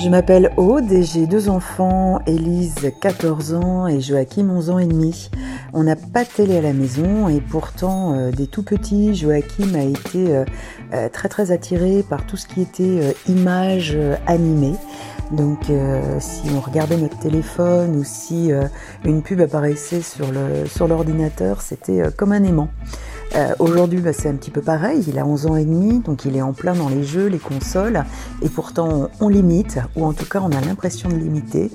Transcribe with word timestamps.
Je 0.00 0.08
m'appelle 0.08 0.52
Aude 0.56 0.92
et 0.92 1.02
j'ai 1.02 1.26
deux 1.26 1.48
enfants, 1.48 2.20
Élise 2.24 2.92
14 3.00 3.54
ans 3.54 3.88
et 3.88 4.00
Joachim 4.00 4.48
11 4.48 4.70
ans 4.70 4.78
et 4.78 4.86
demi. 4.86 5.28
On 5.72 5.82
n'a 5.82 5.96
pas 5.96 6.22
de 6.22 6.28
télé 6.28 6.56
à 6.56 6.60
la 6.60 6.72
maison 6.72 7.28
et 7.28 7.40
pourtant 7.40 8.14
euh, 8.14 8.30
des 8.30 8.46
tout 8.46 8.62
petits, 8.62 9.16
Joachim 9.16 9.74
a 9.74 9.82
été 9.82 10.36
euh, 10.36 10.44
euh, 10.94 11.08
très 11.08 11.28
très 11.28 11.50
attiré 11.50 12.04
par 12.08 12.24
tout 12.26 12.36
ce 12.36 12.46
qui 12.46 12.62
était 12.62 13.16
images 13.28 13.98
animées. 14.26 14.76
Donc 15.32 15.64
si 16.20 16.48
on 16.56 16.60
regardait 16.60 16.96
notre 16.96 17.18
téléphone 17.18 17.96
ou 17.96 18.04
si 18.04 18.50
une 19.04 19.22
pub 19.22 19.42
apparaissait 19.42 20.00
sur 20.00 20.88
l'ordinateur, 20.88 21.60
c'était 21.60 22.10
comme 22.16 22.32
un 22.32 22.44
aimant. 22.44 22.70
Euh, 23.34 23.54
aujourd'hui, 23.58 24.00
bah, 24.00 24.12
c'est 24.12 24.28
un 24.28 24.34
petit 24.34 24.50
peu 24.50 24.60
pareil. 24.60 25.04
Il 25.06 25.18
a 25.18 25.26
11 25.26 25.46
ans 25.46 25.56
et 25.56 25.64
demi, 25.64 26.00
donc 26.00 26.24
il 26.24 26.36
est 26.36 26.42
en 26.42 26.52
plein 26.52 26.74
dans 26.74 26.88
les 26.88 27.04
jeux, 27.04 27.26
les 27.26 27.38
consoles, 27.38 28.04
et 28.42 28.48
pourtant 28.48 29.10
on, 29.20 29.28
limite, 29.28 29.78
ou 29.96 30.04
en 30.04 30.12
tout 30.12 30.24
cas 30.24 30.40
on 30.40 30.50
a 30.50 30.60
l'impression 30.60 31.08
de 31.08 31.16
limiter. 31.16 31.70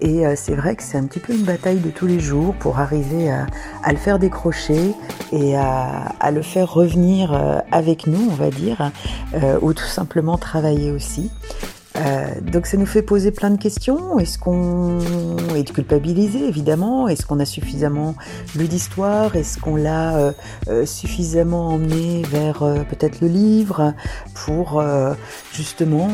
Et 0.00 0.26
euh, 0.26 0.34
c'est 0.36 0.54
vrai 0.54 0.76
que 0.76 0.82
c'est 0.82 0.98
un 0.98 1.04
petit 1.04 1.18
peu 1.18 1.34
une 1.34 1.44
bataille 1.44 1.80
de 1.80 1.90
tous 1.90 2.06
les 2.06 2.20
jours 2.20 2.54
pour 2.54 2.78
arriver 2.78 3.30
à, 3.30 3.92
le 3.92 3.98
faire 3.98 4.18
décrocher 4.18 4.94
et 5.32 5.56
à, 5.56 6.14
à 6.20 6.30
le 6.30 6.42
faire 6.42 6.72
revenir 6.72 7.32
euh, 7.32 7.58
avec 7.72 8.06
nous, 8.06 8.28
on 8.30 8.34
va 8.34 8.50
dire, 8.50 8.90
ou 9.62 9.72
tout 9.72 9.84
simplement 9.84 10.38
travailler 10.38 10.90
aussi. 10.90 11.30
Euh, 11.96 12.40
donc 12.40 12.66
ça 12.66 12.76
nous 12.76 12.86
fait 12.86 13.02
poser 13.02 13.30
plein 13.30 13.50
de 13.50 13.60
questions. 13.60 14.18
Est-ce 14.18 14.38
qu'on 14.38 14.98
est 15.54 15.70
culpabilisé 15.72 16.46
évidemment? 16.46 17.08
Est-ce 17.08 17.26
qu'on 17.26 17.40
a 17.40 17.44
suffisamment 17.44 18.14
lu 18.56 18.68
d'histoire? 18.68 19.34
Est-ce 19.36 19.58
qu'on 19.58 19.76
l'a 19.76 20.16
euh, 20.16 20.32
euh, 20.68 20.86
suffisamment 20.86 21.68
emmené 21.68 22.22
vers 22.22 22.58
peut-être 22.88 23.20
le 23.20 23.28
livre 23.28 23.94
pour 24.34 24.82
justement 25.52 26.08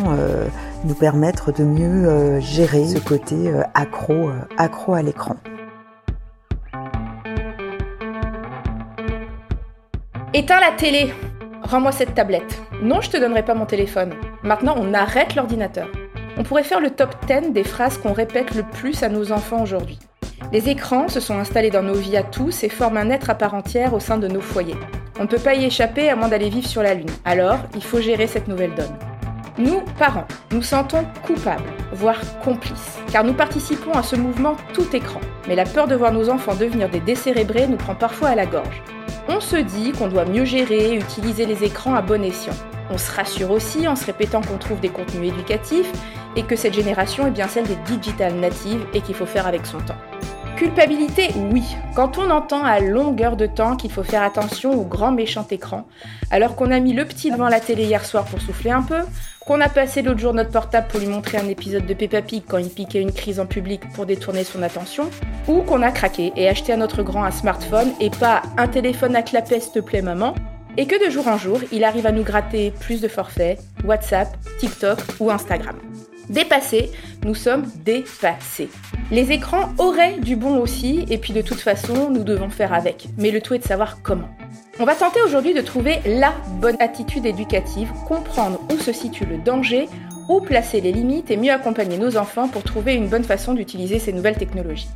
nous 0.85 0.95
permettre 0.95 1.53
de 1.53 1.65
mieux 1.65 2.41
gérer 2.41 2.87
ce 2.87 2.99
côté 2.99 3.53
accro, 3.75 4.31
accro 4.57 4.95
à 4.95 5.03
l'écran? 5.03 5.37
Éteins 10.35 10.61
la 10.61 10.73
télé 10.77 11.13
Rends-moi 11.63 11.91
cette 11.91 12.15
tablette. 12.15 12.63
Non, 12.81 13.01
je 13.01 13.11
te 13.11 13.17
donnerai 13.17 13.45
pas 13.45 13.55
mon 13.55 13.67
téléphone. 13.67 14.15
Maintenant, 14.47 14.77
on 14.79 14.95
arrête 14.95 15.35
l'ordinateur. 15.35 15.89
On 16.39 16.45
pourrait 16.45 16.63
faire 16.63 16.81
le 16.81 16.91
top 16.91 17.17
10 17.27 17.51
des 17.51 17.65
phrases 17.65 17.99
qu'on 17.99 18.13
répète 18.13 18.55
le 18.55 18.63
plus 18.63 19.03
à 19.03 19.09
nos 19.09 19.33
enfants 19.33 19.61
aujourd'hui. 19.61 19.99
Les 20.53 20.69
écrans 20.69 21.09
se 21.09 21.19
sont 21.19 21.37
installés 21.37 21.71
dans 21.71 21.83
nos 21.83 21.95
vies 21.95 22.17
à 22.17 22.23
tous 22.23 22.63
et 22.63 22.69
forment 22.69 22.99
un 22.99 23.11
être 23.11 23.29
à 23.29 23.35
part 23.35 23.55
entière 23.55 23.93
au 23.93 23.99
sein 23.99 24.19
de 24.19 24.29
nos 24.29 24.41
foyers. 24.41 24.77
On 25.19 25.23
ne 25.23 25.29
peut 25.29 25.41
pas 25.41 25.57
y 25.57 25.65
échapper 25.65 26.09
à 26.11 26.15
moins 26.15 26.29
d'aller 26.29 26.49
vivre 26.49 26.69
sur 26.69 26.85
la 26.85 26.95
Lune. 26.95 27.11
Alors, 27.25 27.59
il 27.75 27.83
faut 27.83 28.01
gérer 28.01 28.29
cette 28.29 28.47
nouvelle 28.47 28.73
donne. 28.77 28.97
Nous, 29.59 29.81
parents, 29.99 30.29
nous 30.53 30.63
sentons 30.63 31.05
coupables, 31.27 31.65
voire 31.93 32.21
complices, 32.45 33.01
car 33.11 33.25
nous 33.25 33.35
participons 33.35 33.95
à 33.95 34.05
ce 34.05 34.15
mouvement 34.15 34.55
tout 34.75 34.95
écran. 34.95 35.21
Mais 35.49 35.57
la 35.57 35.65
peur 35.65 35.89
de 35.89 35.97
voir 35.97 36.13
nos 36.13 36.29
enfants 36.29 36.55
devenir 36.55 36.89
des 36.89 37.01
décérébrés 37.01 37.67
nous 37.67 37.79
prend 37.79 37.97
parfois 37.97 38.29
à 38.29 38.35
la 38.37 38.47
gorge. 38.47 38.81
On 39.29 39.41
se 39.41 39.57
dit 39.57 39.91
qu'on 39.91 40.07
doit 40.07 40.25
mieux 40.25 40.45
gérer 40.45 40.93
et 40.93 40.95
utiliser 40.95 41.47
les 41.47 41.65
écrans 41.65 41.97
à 41.97 42.03
bon 42.03 42.23
escient. 42.23 42.55
On 42.91 42.99
se 42.99 43.11
rassure 43.11 43.51
aussi 43.51 43.89
en 43.89 43.97
se 43.97 44.07
répétant 44.07 44.41
qu'on 44.41 44.59
trouve 44.59 44.81
des 44.81 44.89
contenus 44.89 45.33
éducatifs 45.33 45.91
et 46.37 46.43
que 46.43 46.57
cette 46.57 46.75
génération 46.75 47.27
est 47.27 47.31
bien 47.31 47.49
celle 47.49 47.67
des 47.67 47.77
digital 47.87 48.35
natives 48.35 48.87
et 48.95 49.01
qu'il 49.01 49.15
faut 49.15 49.27
faire 49.27 49.47
avec 49.47 49.67
son 49.67 49.79
temps. 49.79 49.97
Culpabilité, 50.57 51.29
oui, 51.53 51.65
quand 51.95 52.17
on 52.17 52.31
entend 52.31 52.65
à 52.65 52.81
longueur 52.81 53.37
de 53.37 53.45
temps 53.45 53.77
qu'il 53.77 53.93
faut 53.93 54.03
faire 54.03 54.23
attention 54.23 54.73
au 54.73 54.85
grand 54.85 55.13
méchant 55.13 55.47
écran, 55.51 55.87
alors 56.31 56.57
qu'on 56.57 56.71
a 56.71 56.81
mis 56.81 56.95
le 56.95 57.05
petit 57.05 57.31
devant 57.31 57.49
la 57.49 57.61
télé 57.61 57.85
hier 57.85 58.03
soir 58.07 58.25
pour 58.25 58.41
souffler 58.41 58.71
un 58.71 58.81
peu, 58.81 59.01
qu'on 59.47 59.61
a 59.61 59.69
passé 59.69 60.01
l'autre 60.01 60.19
jour 60.19 60.33
notre 60.33 60.51
portable 60.51 60.89
pour 60.89 61.01
lui 61.01 61.09
montrer 61.09 61.37
un 61.37 61.49
épisode 61.49 61.85
de 61.85 61.93
Peppa 61.93 62.23
Pig 62.23 62.45
quand 62.49 62.57
il 62.57 62.71
piquait 62.71 63.03
une 63.03 63.13
crise 63.13 63.39
en 63.39 63.45
public 63.45 63.83
pour 63.93 64.07
détourner 64.07 64.45
son 64.45 64.63
attention, 64.63 65.11
ou 65.47 65.61
qu'on 65.61 65.83
a 65.83 65.91
craqué 65.91 66.33
et 66.37 66.49
acheté 66.49 66.73
à 66.73 66.79
notre 66.79 67.03
grand 67.03 67.25
un 67.25 67.31
smartphone 67.33 67.93
et 68.01 68.09
pas 68.09 68.41
un 68.57 68.67
téléphone 68.67 69.15
à 69.15 69.21
clapet 69.21 69.61
s'il 69.61 69.73
te 69.73 69.81
plaît 69.81 70.01
maman, 70.01 70.35
et 70.77 70.87
que 70.87 71.05
de 71.05 71.11
jour 71.11 71.29
en 71.29 71.39
jour, 71.39 71.61
il 71.73 71.85
arrive 71.85 72.07
à 72.07 72.13
nous 72.13 72.23
gratter 72.23 72.73
plus 72.81 73.01
de 73.01 73.09
forfaits, 73.09 73.59
WhatsApp, 73.85 74.29
TikTok 74.59 74.99
ou 75.21 75.31
Instagram. 75.31 75.77
Dépassés, 76.29 76.91
nous 77.25 77.35
sommes 77.35 77.67
dépassés. 77.85 78.69
Les 79.11 79.31
écrans 79.31 79.73
auraient 79.79 80.19
du 80.19 80.35
bon 80.35 80.59
aussi, 80.59 81.05
et 81.09 81.19
puis 81.19 81.33
de 81.33 81.41
toute 81.41 81.61
façon, 81.61 82.11
nous 82.11 82.25
devons 82.25 82.51
faire 82.51 82.73
avec. 82.73 83.07
Mais 83.17 83.31
le 83.31 83.41
tout 83.41 83.55
est 83.55 83.59
de 83.59 83.65
savoir 83.65 84.03
comment. 84.03 84.29
On 84.81 84.85
va 84.85 84.95
tenter 84.95 85.21
aujourd'hui 85.23 85.55
de 85.55 85.61
trouver 85.61 86.01
la 86.05 86.35
bonne 86.61 86.77
attitude 86.81 87.27
éducative, 87.27 87.91
comprendre 88.07 88.61
où 88.73 88.79
se 88.79 88.93
situe 88.93 89.25
le 89.25 89.39
danger, 89.39 89.89
où 90.29 90.41
placer 90.41 90.81
les 90.81 90.93
limites 90.93 91.31
et 91.31 91.37
mieux 91.37 91.53
accompagner 91.53 91.97
nos 91.97 92.17
enfants 92.17 92.49
pour 92.49 92.65
trouver 92.65 92.95
une 92.95 93.09
bonne 93.09 93.25
façon 93.25 93.55
d'utiliser 93.55 94.01
ces 94.01 94.13
nouvelles 94.13 94.37
technologies. 94.37 94.89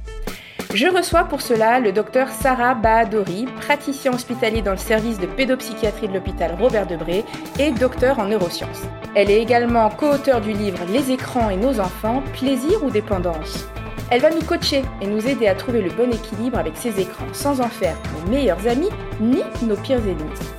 Je 0.73 0.87
reçois 0.87 1.25
pour 1.25 1.41
cela 1.41 1.81
le 1.81 1.91
docteur 1.91 2.29
Sarah 2.29 2.75
Bahadori, 2.75 3.47
praticien 3.61 4.13
hospitalier 4.13 4.63
dans 4.63 4.71
le 4.71 4.77
service 4.77 5.19
de 5.19 5.27
pédopsychiatrie 5.27 6.09
de 6.09 6.15
l'hôpital 6.15 6.55
Robert 6.61 6.87
Debré 6.87 7.25
et 7.59 7.73
docteur 7.73 8.21
en 8.21 8.27
neurosciences. 8.27 8.83
Elle 9.17 9.31
est 9.31 9.43
également 9.43 9.91
co-auteure 9.91 10.41
du 10.41 10.53
livre 10.53 10.79
Les 10.93 11.11
écrans 11.11 11.51
et 11.51 11.57
nos 11.57 11.81
enfants, 11.81 12.23
plaisir 12.33 12.85
ou 12.85 12.91
dépendance 12.91 13.67
elle 14.11 14.23
va 14.23 14.31
nous 14.31 14.43
coacher 14.43 14.83
et 15.01 15.07
nous 15.07 15.25
aider 15.29 15.47
à 15.47 15.55
trouver 15.55 15.83
le 15.83 15.91
bon 15.91 16.11
équilibre 16.11 16.59
avec 16.59 16.77
ces 16.77 16.99
écrans 17.01 17.33
sans 17.33 17.61
en 17.61 17.69
faire 17.69 17.97
nos 18.13 18.31
meilleurs 18.31 18.67
amis 18.67 18.89
ni 19.21 19.41
nos 19.63 19.77
pires 19.77 19.99
ennemis. 19.99 20.51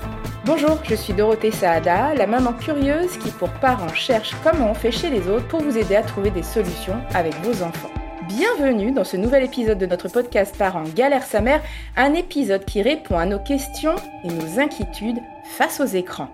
Bonjour, 0.46 0.80
je 0.84 0.96
suis 0.96 1.14
Dorothée 1.14 1.52
Saada, 1.52 2.16
la 2.16 2.28
maman 2.28 2.54
curieuse 2.54 3.18
qui 3.18 3.30
pour 3.30 3.50
parents 3.50 3.94
cherche 3.94 4.34
comment 4.42 4.72
on 4.72 4.74
fait 4.74 4.92
chez 4.92 5.10
les 5.10 5.28
autres 5.28 5.48
pour 5.50 5.62
vous 5.62 5.78
aider 5.78 5.98
à 5.98 6.02
trouver 6.02 6.32
des 6.32 6.44
solutions 6.44 7.02
avec 7.14 7.36
vos 7.44 7.62
enfants. 7.62 8.01
Bienvenue 8.38 8.94
dans 8.94 9.04
ce 9.04 9.18
nouvel 9.18 9.44
épisode 9.44 9.78
de 9.78 9.86
notre 9.86 10.08
podcast 10.08 10.56
Parents 10.58 10.88
Galère 10.96 11.24
sa 11.24 11.42
mère, 11.42 11.62
un 11.98 12.14
épisode 12.14 12.64
qui 12.64 12.82
répond 12.82 13.18
à 13.18 13.26
nos 13.26 13.40
questions 13.40 13.96
et 14.24 14.30
nos 14.30 14.58
inquiétudes 14.58 15.20
face 15.44 15.82
aux 15.82 15.86
écrans. 15.86 16.30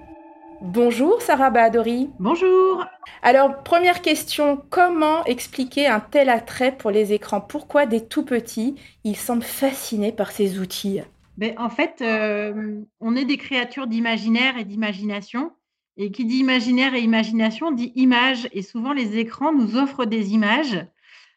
Bonjour 0.61 1.21
Sarah 1.23 1.49
Bahadori. 1.49 2.11
Bonjour. 2.19 2.85
Alors, 3.23 3.63
première 3.63 4.03
question, 4.03 4.61
comment 4.69 5.25
expliquer 5.25 5.87
un 5.87 5.99
tel 5.99 6.29
attrait 6.29 6.77
pour 6.77 6.91
les 6.91 7.13
écrans? 7.13 7.41
Pourquoi 7.41 7.87
des 7.87 8.05
tout 8.05 8.23
petits, 8.23 8.75
ils 9.03 9.15
semblent 9.17 9.41
fascinés 9.41 10.11
par 10.11 10.31
ces 10.31 10.59
outils? 10.59 11.01
Ben, 11.37 11.55
En 11.57 11.69
fait, 11.69 12.01
euh, 12.01 12.79
on 12.99 13.15
est 13.15 13.25
des 13.25 13.37
créatures 13.37 13.87
d'imaginaire 13.87 14.57
et 14.59 14.65
d'imagination. 14.65 15.51
Et 15.99 16.11
qui 16.11 16.25
dit 16.25 16.37
imaginaire 16.37 16.93
et 16.93 17.01
imagination 17.01 17.71
dit 17.71 17.91
image. 17.95 18.47
Et 18.51 18.61
souvent, 18.61 18.93
les 18.93 19.17
écrans 19.17 19.51
nous 19.51 19.77
offrent 19.77 20.05
des 20.05 20.33
images. 20.33 20.85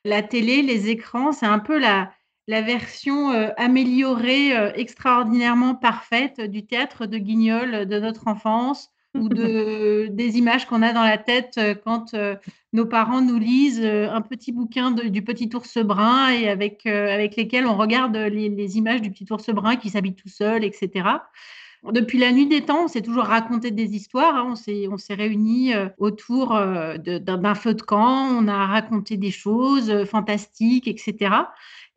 La 0.05 0.23
télé, 0.23 0.63
les 0.63 0.89
écrans, 0.89 1.33
c'est 1.33 1.47
un 1.47 1.59
peu 1.59 1.79
la, 1.79 2.13
la 2.47 2.63
version 2.63 3.33
euh, 3.33 3.51
améliorée, 3.57 4.57
euh, 4.57 4.73
extraordinairement 4.75 5.75
parfaite 5.75 6.41
du 6.41 6.67
théâtre 6.67 7.07
de 7.07 7.19
Guignol 7.19 7.87
de 7.87 7.99
notre 7.99 8.29
enfance 8.29 8.91
ou 9.19 9.29
de, 9.29 10.07
des 10.11 10.39
images 10.39 10.67
qu'on 10.67 10.83
a 10.83 10.93
dans 10.93 11.03
la 11.03 11.19
tête 11.19 11.57
euh, 11.59 11.75
quand 11.75 12.15
euh, 12.15 12.37
nos 12.73 12.87
parents 12.87 13.21
nous 13.21 13.39
lisent 13.39 13.83
euh, 13.83 14.09
un 14.09 14.21
petit 14.21 14.53
bouquin 14.53 14.93
du 14.93 15.23
petit 15.23 15.51
ours 15.55 15.79
brun 15.79 16.31
et 16.31 16.49
avec, 16.49 16.87
avec 16.87 17.35
lesquels 17.35 17.67
on 17.67 17.77
regarde 17.77 18.17
les, 18.17 18.79
images 18.79 19.03
du 19.03 19.11
petit 19.11 19.27
ours 19.31 19.51
brun 19.51 19.77
qui 19.77 19.91
s'habille 19.91 20.15
tout 20.15 20.29
seul, 20.29 20.63
etc. 20.63 21.09
Depuis 21.93 22.19
la 22.19 22.33
nuit 22.33 22.47
des 22.47 22.63
temps, 22.63 22.85
on 22.85 22.89
s'est 22.89 23.01
toujours 23.01 23.25
raconté 23.25 23.71
des 23.71 23.95
histoires. 23.95 24.35
Hein. 24.37 24.55
On 24.91 24.97
s'est 24.99 25.15
réunis 25.15 25.73
autour 25.99 26.51
d'un 26.51 27.55
feu 27.55 27.75
de 27.75 27.83
camp. 27.83 28.29
On 28.31 28.49
a 28.49 28.67
raconté 28.67 29.17
des 29.17 29.31
choses 29.31 30.05
fantastiques, 30.05 30.89
etc. 30.89 31.35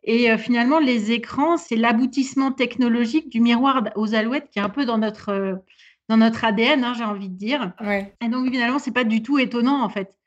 Et 0.04 0.38
finalement, 0.38 0.80
les 0.80 1.12
écrans, 1.12 1.58
c'est 1.58 1.76
l'aboutissement 1.76 2.54
technologique 2.54 3.30
du 3.30 3.42
miroir 3.42 3.84
aux 3.96 4.16
alouettes 4.16 4.50
qui 4.50 4.60
est 4.60 4.62
un 4.62 4.70
peu 4.70 4.86
dans 4.86 4.98
notre 4.98 5.62
dans 6.10 6.18
notre 6.18 6.44
ADN, 6.44 6.84
hein, 6.84 6.94
j'ai 6.98 7.04
envie 7.04 7.30
de 7.30 7.38
dire. 7.38 7.74
Et 8.22 8.30
donc, 8.30 8.52
finalement, 8.52 8.80
c'est 8.80 8.92
pas 8.92 9.04
du 9.04 9.22
tout 9.24 9.40
étonnant, 9.40 9.82
en 9.84 9.90
fait. 9.90 10.18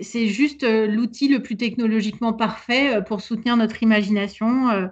C'est 0.00 0.28
juste 0.28 0.62
euh, 0.64 0.86
l'outil 0.86 1.28
le 1.28 1.42
plus 1.42 1.56
technologiquement 1.56 2.32
parfait 2.32 2.96
euh, 2.96 3.00
pour 3.00 3.20
soutenir 3.20 3.56
notre 3.56 3.82
imagination. 3.82 4.90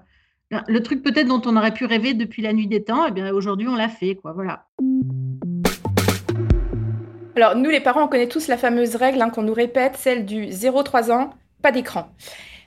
Euh. 0.55 0.61
le 0.67 0.83
truc 0.83 1.03
peut-être 1.03 1.29
dont 1.29 1.43
on 1.45 1.57
aurait 1.57 1.75
pu 1.75 1.85
rêver 1.85 2.15
depuis 2.15 2.41
la 2.41 2.53
nuit 2.53 2.67
des 2.67 2.83
temps, 2.83 3.05
et 3.05 3.09
eh 3.11 3.13
bien 3.13 3.31
aujourd'hui 3.33 3.69
on 3.69 3.77
l'a 3.77 3.89
fait, 3.89 4.15
quoi. 4.15 4.33
Voilà. 4.33 4.67
Alors 7.37 7.55
nous 7.55 7.71
les 7.71 7.81
parents, 7.81 8.05
on 8.05 8.09
connaît 8.09 8.29
tous 8.29 8.49
la 8.49 8.57
fameuse 8.57 8.97
règle 8.97 9.21
hein, 9.21 9.31
qu'on 9.31 9.43
nous 9.43 9.55
répète, 9.55 9.97
celle 9.97 10.25
du 10.25 10.47
0-3 10.47 11.13
ans, 11.13 11.35
pas 11.63 11.71
d'écran. 11.71 12.11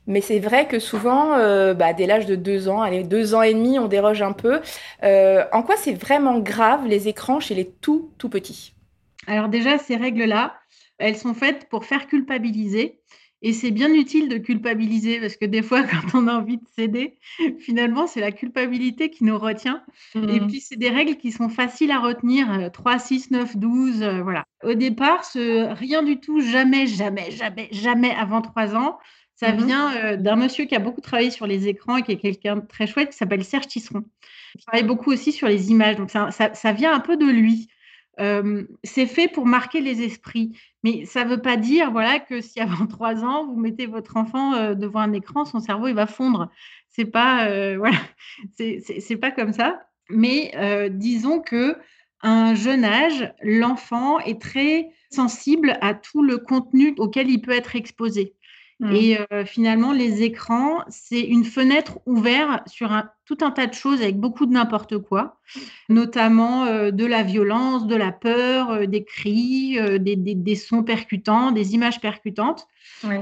Mais 0.08 0.22
c'est 0.22 0.40
vrai 0.40 0.68
que 0.68 0.80
souvent, 0.80 1.34
euh, 1.34 1.74
bah, 1.74 1.94
dès 1.94 2.08
l'âge 2.08 2.26
de 2.26 2.36
deux 2.36 2.70
ans, 2.70 2.82
allez, 2.82 3.04
deux 3.04 3.36
ans 3.36 3.42
et 3.42 3.54
demi, 3.54 3.78
on 3.80 3.88
déroge 3.88 4.22
un 4.22 4.32
peu. 4.32 4.62
Euh, 5.04 5.44
en 5.52 5.62
quoi 5.62 5.76
c'est 5.78 5.94
vraiment 5.94 6.40
grave 6.40 6.88
les 6.88 7.08
écrans 7.08 7.40
chez 7.40 7.54
les 7.54 7.70
tout, 7.70 8.12
tout 8.18 8.30
petits? 8.30 8.74
Alors 9.28 9.48
déjà, 9.48 9.78
ces 9.78 9.96
règles-là, 9.96 10.56
elles 10.98 11.18
sont 11.18 11.34
faites 11.34 11.68
pour 11.70 11.86
faire 11.86 12.08
culpabiliser 12.08 13.01
Et 13.44 13.54
c'est 13.54 13.72
bien 13.72 13.92
utile 13.94 14.30
de 14.30 14.38
culpabiliser 14.38 15.20
parce 15.20 15.36
que 15.36 15.46
des 15.46 15.62
fois, 15.62 15.84
quand 15.84 16.18
on 16.18 16.28
a 16.28 16.34
envie 16.34 16.58
de 16.58 16.68
céder, 16.76 17.18
finalement, 17.60 18.08
c'est 18.08 18.20
la 18.20 18.32
culpabilité 18.32 19.10
qui 19.10 19.24
nous 19.24 19.38
retient. 19.38 19.84
Et 20.16 20.40
mmh. 20.40 20.48
puis, 20.48 20.62
c'est 20.62 20.78
des 20.78 20.90
règles 20.90 21.16
qui 21.16 21.32
sont 21.32 21.50
faciles 21.50 21.92
à 21.92 22.00
retenir 22.00 22.72
3, 22.72 23.00
6, 23.00 23.32
9, 23.32 23.58
12. 23.58 24.04
voilà. 24.24 24.46
Au 24.64 24.74
départ, 24.74 25.26
ce, 25.26 25.74
rien 25.74 26.04
du 26.04 26.20
tout, 26.20 26.40
jamais, 26.40 26.86
jamais, 26.86 27.32
jamais, 27.32 27.70
jamais 27.72 28.12
avant 28.12 28.42
3 28.42 28.76
ans. 28.76 29.00
Ça 29.36 29.54
mmh 29.54 29.66
vient 29.66 29.96
euh, 29.96 30.18
d'un 30.18 30.36
monsieur 30.36 30.66
qui 30.66 30.76
a 30.76 30.80
beaucoup 30.80 31.02
travaillé 31.02 31.32
sur 31.32 31.48
les 31.48 31.68
écrans 31.68 31.98
et 31.98 32.04
qui 32.04 32.12
est 32.12 32.18
quelqu'un 32.18 32.58
de 32.58 32.68
très 32.68 32.86
chouette 32.86 33.10
qui 33.10 33.18
s'appelle 33.18 33.44
Serge 33.44 33.66
Tisseron. 33.66 34.04
Il 34.54 34.62
travaille 34.62 34.84
beaucoup 34.84 35.12
aussi 35.12 35.32
sur 35.32 35.48
les 35.48 35.72
images. 35.72 35.96
Donc, 35.96 36.12
ça, 36.12 36.30
ça 36.32 36.72
vient 36.74 36.94
un 36.94 37.00
peu 37.00 37.18
de 37.18 37.26
lui 37.26 37.68
c'est 38.84 39.08
fait 39.08 39.28
pour 39.28 39.46
marquer 39.46 39.82
les 39.82 40.02
esprits. 40.02 40.58
Mais 40.84 41.06
ça 41.06 41.26
ne 41.26 41.30
veut 41.30 41.42
pas 41.42 41.58
dire 41.58 41.92
voilà, 41.92 42.20
que 42.20 42.42
si 42.42 42.60
avant 42.60 42.88
trois 42.88 43.24
ans, 43.24 43.46
vous 43.46 43.56
mettez 43.60 43.86
votre 43.86 44.18
enfant 44.18 44.74
devant 44.74 45.00
un 45.00 45.14
écran, 45.14 45.46
son 45.46 45.60
cerveau 45.60 45.88
il 45.88 45.96
va 45.96 46.08
fondre. 46.08 46.50
Ce 46.90 47.02
n'est 47.02 47.08
pas, 47.08 47.46
voilà, 47.78 47.98
c'est 48.58 49.18
pas 49.20 49.32
comme 49.32 49.54
ça. 49.54 49.82
Mais 50.10 50.52
disons 50.92 51.40
que 51.40 51.78
un 52.24 52.54
jeune 52.56 52.86
âge, 52.86 53.34
l'enfant 53.42 54.20
est 54.20 54.42
très 54.42 54.92
sensible 55.10 55.78
à 55.82 55.94
tout 55.94 56.22
le 56.22 56.38
contenu 56.38 56.94
auquel 56.98 57.30
il 57.30 57.42
peut 57.42 57.52
être 57.52 57.76
exposé. 57.76 58.36
Mmh. 58.82 58.96
Et 58.96 59.18
finalement, 59.46 59.94
les 59.94 60.24
écrans, 60.24 60.80
c'est 60.90 61.22
une 61.22 61.46
fenêtre 61.46 62.00
ouverte 62.08 62.68
sur 62.68 62.92
un, 62.92 63.10
tout 63.26 63.38
un 63.42 63.52
tas 63.52 63.68
de 63.68 63.76
choses 63.76 64.02
avec 64.02 64.18
beaucoup 64.18 64.48
de 64.48 64.54
n'importe 64.54 64.98
quoi, 64.98 65.40
notamment 65.88 66.66
de 66.66 67.06
la 67.06 67.22
violence, 67.22 67.86
de 67.86 67.96
la 67.96 68.12
peur, 68.12 68.88
des 68.88 69.04
cris, 69.04 69.78
des, 70.00 70.56
sons 70.56 70.82
percutants, 70.82 71.52
des 71.52 71.76
images 71.76 72.02
percutantes, 72.02 72.68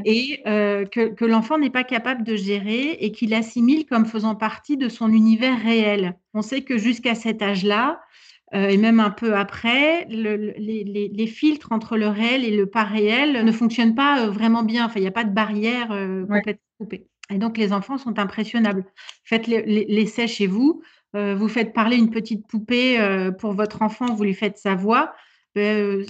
et 0.06 0.42
que, 0.46 1.14
que 1.14 1.26
l'enfant 1.26 1.58
n'est 1.58 1.70
pas 1.70 1.84
capable 1.84 2.24
de 2.24 2.38
gérer 2.38 2.92
et 3.02 3.12
qu'il 3.12 3.34
assimile 3.34 3.86
comme 3.86 4.06
faisant 4.06 4.36
partie 4.36 4.78
de 4.78 4.88
son 4.88 5.12
univers 5.12 5.62
réel. 5.62 6.16
On 6.34 6.42
sait 6.42 6.62
que 6.62 6.78
jusqu'à 6.78 7.16
cet 7.16 7.42
âge-là, 7.42 8.00
euh, 8.00 8.29
et 8.54 8.78
même 8.78 9.00
un 9.00 9.12
peu 9.12 9.36
après, 9.36 10.06
les, 10.06 11.28
filtres 11.28 11.72
entre 11.72 11.98
le 11.98 12.08
réel 12.08 12.44
et 12.44 12.56
le 12.56 12.66
pas 12.66 12.84
réel 12.84 13.46
ne 13.46 13.52
fonctionnent 13.52 13.96
pas 13.96 14.26
euh, 14.26 14.30
vraiment 14.30 14.64
bien. 14.64 14.86
Enfin, 14.86 15.00
il 15.00 15.04
n'y 15.04 15.08
a 15.08 15.12
pas 15.12 15.24
de 15.24 15.34
barrière 15.34 15.92
euh, 15.92 16.26
complètement 16.26 16.62
coupée. 16.80 17.08
Et 17.32 17.38
donc, 17.38 17.58
les 17.58 17.74
enfants 17.74 17.98
sont 17.98 18.18
impressionnables. 18.18 18.86
Faites 19.24 19.46
l'essai 19.46 20.28
chez 20.28 20.48
vous. 20.48 20.82
vous 21.14 21.48
faites 21.48 21.74
parler 21.74 21.96
une 21.96 22.10
petite 22.10 22.48
poupée 22.48 22.98
pour 23.38 23.54
votre 23.54 23.84
enfant, 23.84 24.16
vous 24.16 24.24
lui 24.24 24.34
faites 24.34 24.58
sa 24.58 24.74
voix. 24.74 25.14
Euh, 25.58 26.06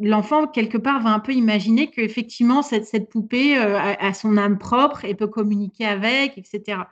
l'enfant, 0.00 0.46
quelque 0.46 0.76
part, 0.76 1.00
va 1.02 1.10
un 1.10 1.20
peu 1.20 1.32
imaginer 1.32 1.90
qu'effectivement, 1.90 2.62
cette, 2.62 2.86
cette 2.86 3.08
poupée 3.08 3.56
euh, 3.56 3.78
a, 3.78 4.12
son 4.12 4.36
âme 4.36 4.58
propre 4.58 5.04
et 5.04 5.14
peut 5.14 5.28
communiquer 5.28 5.86
avec, 5.86 6.36
etc. 6.36 6.82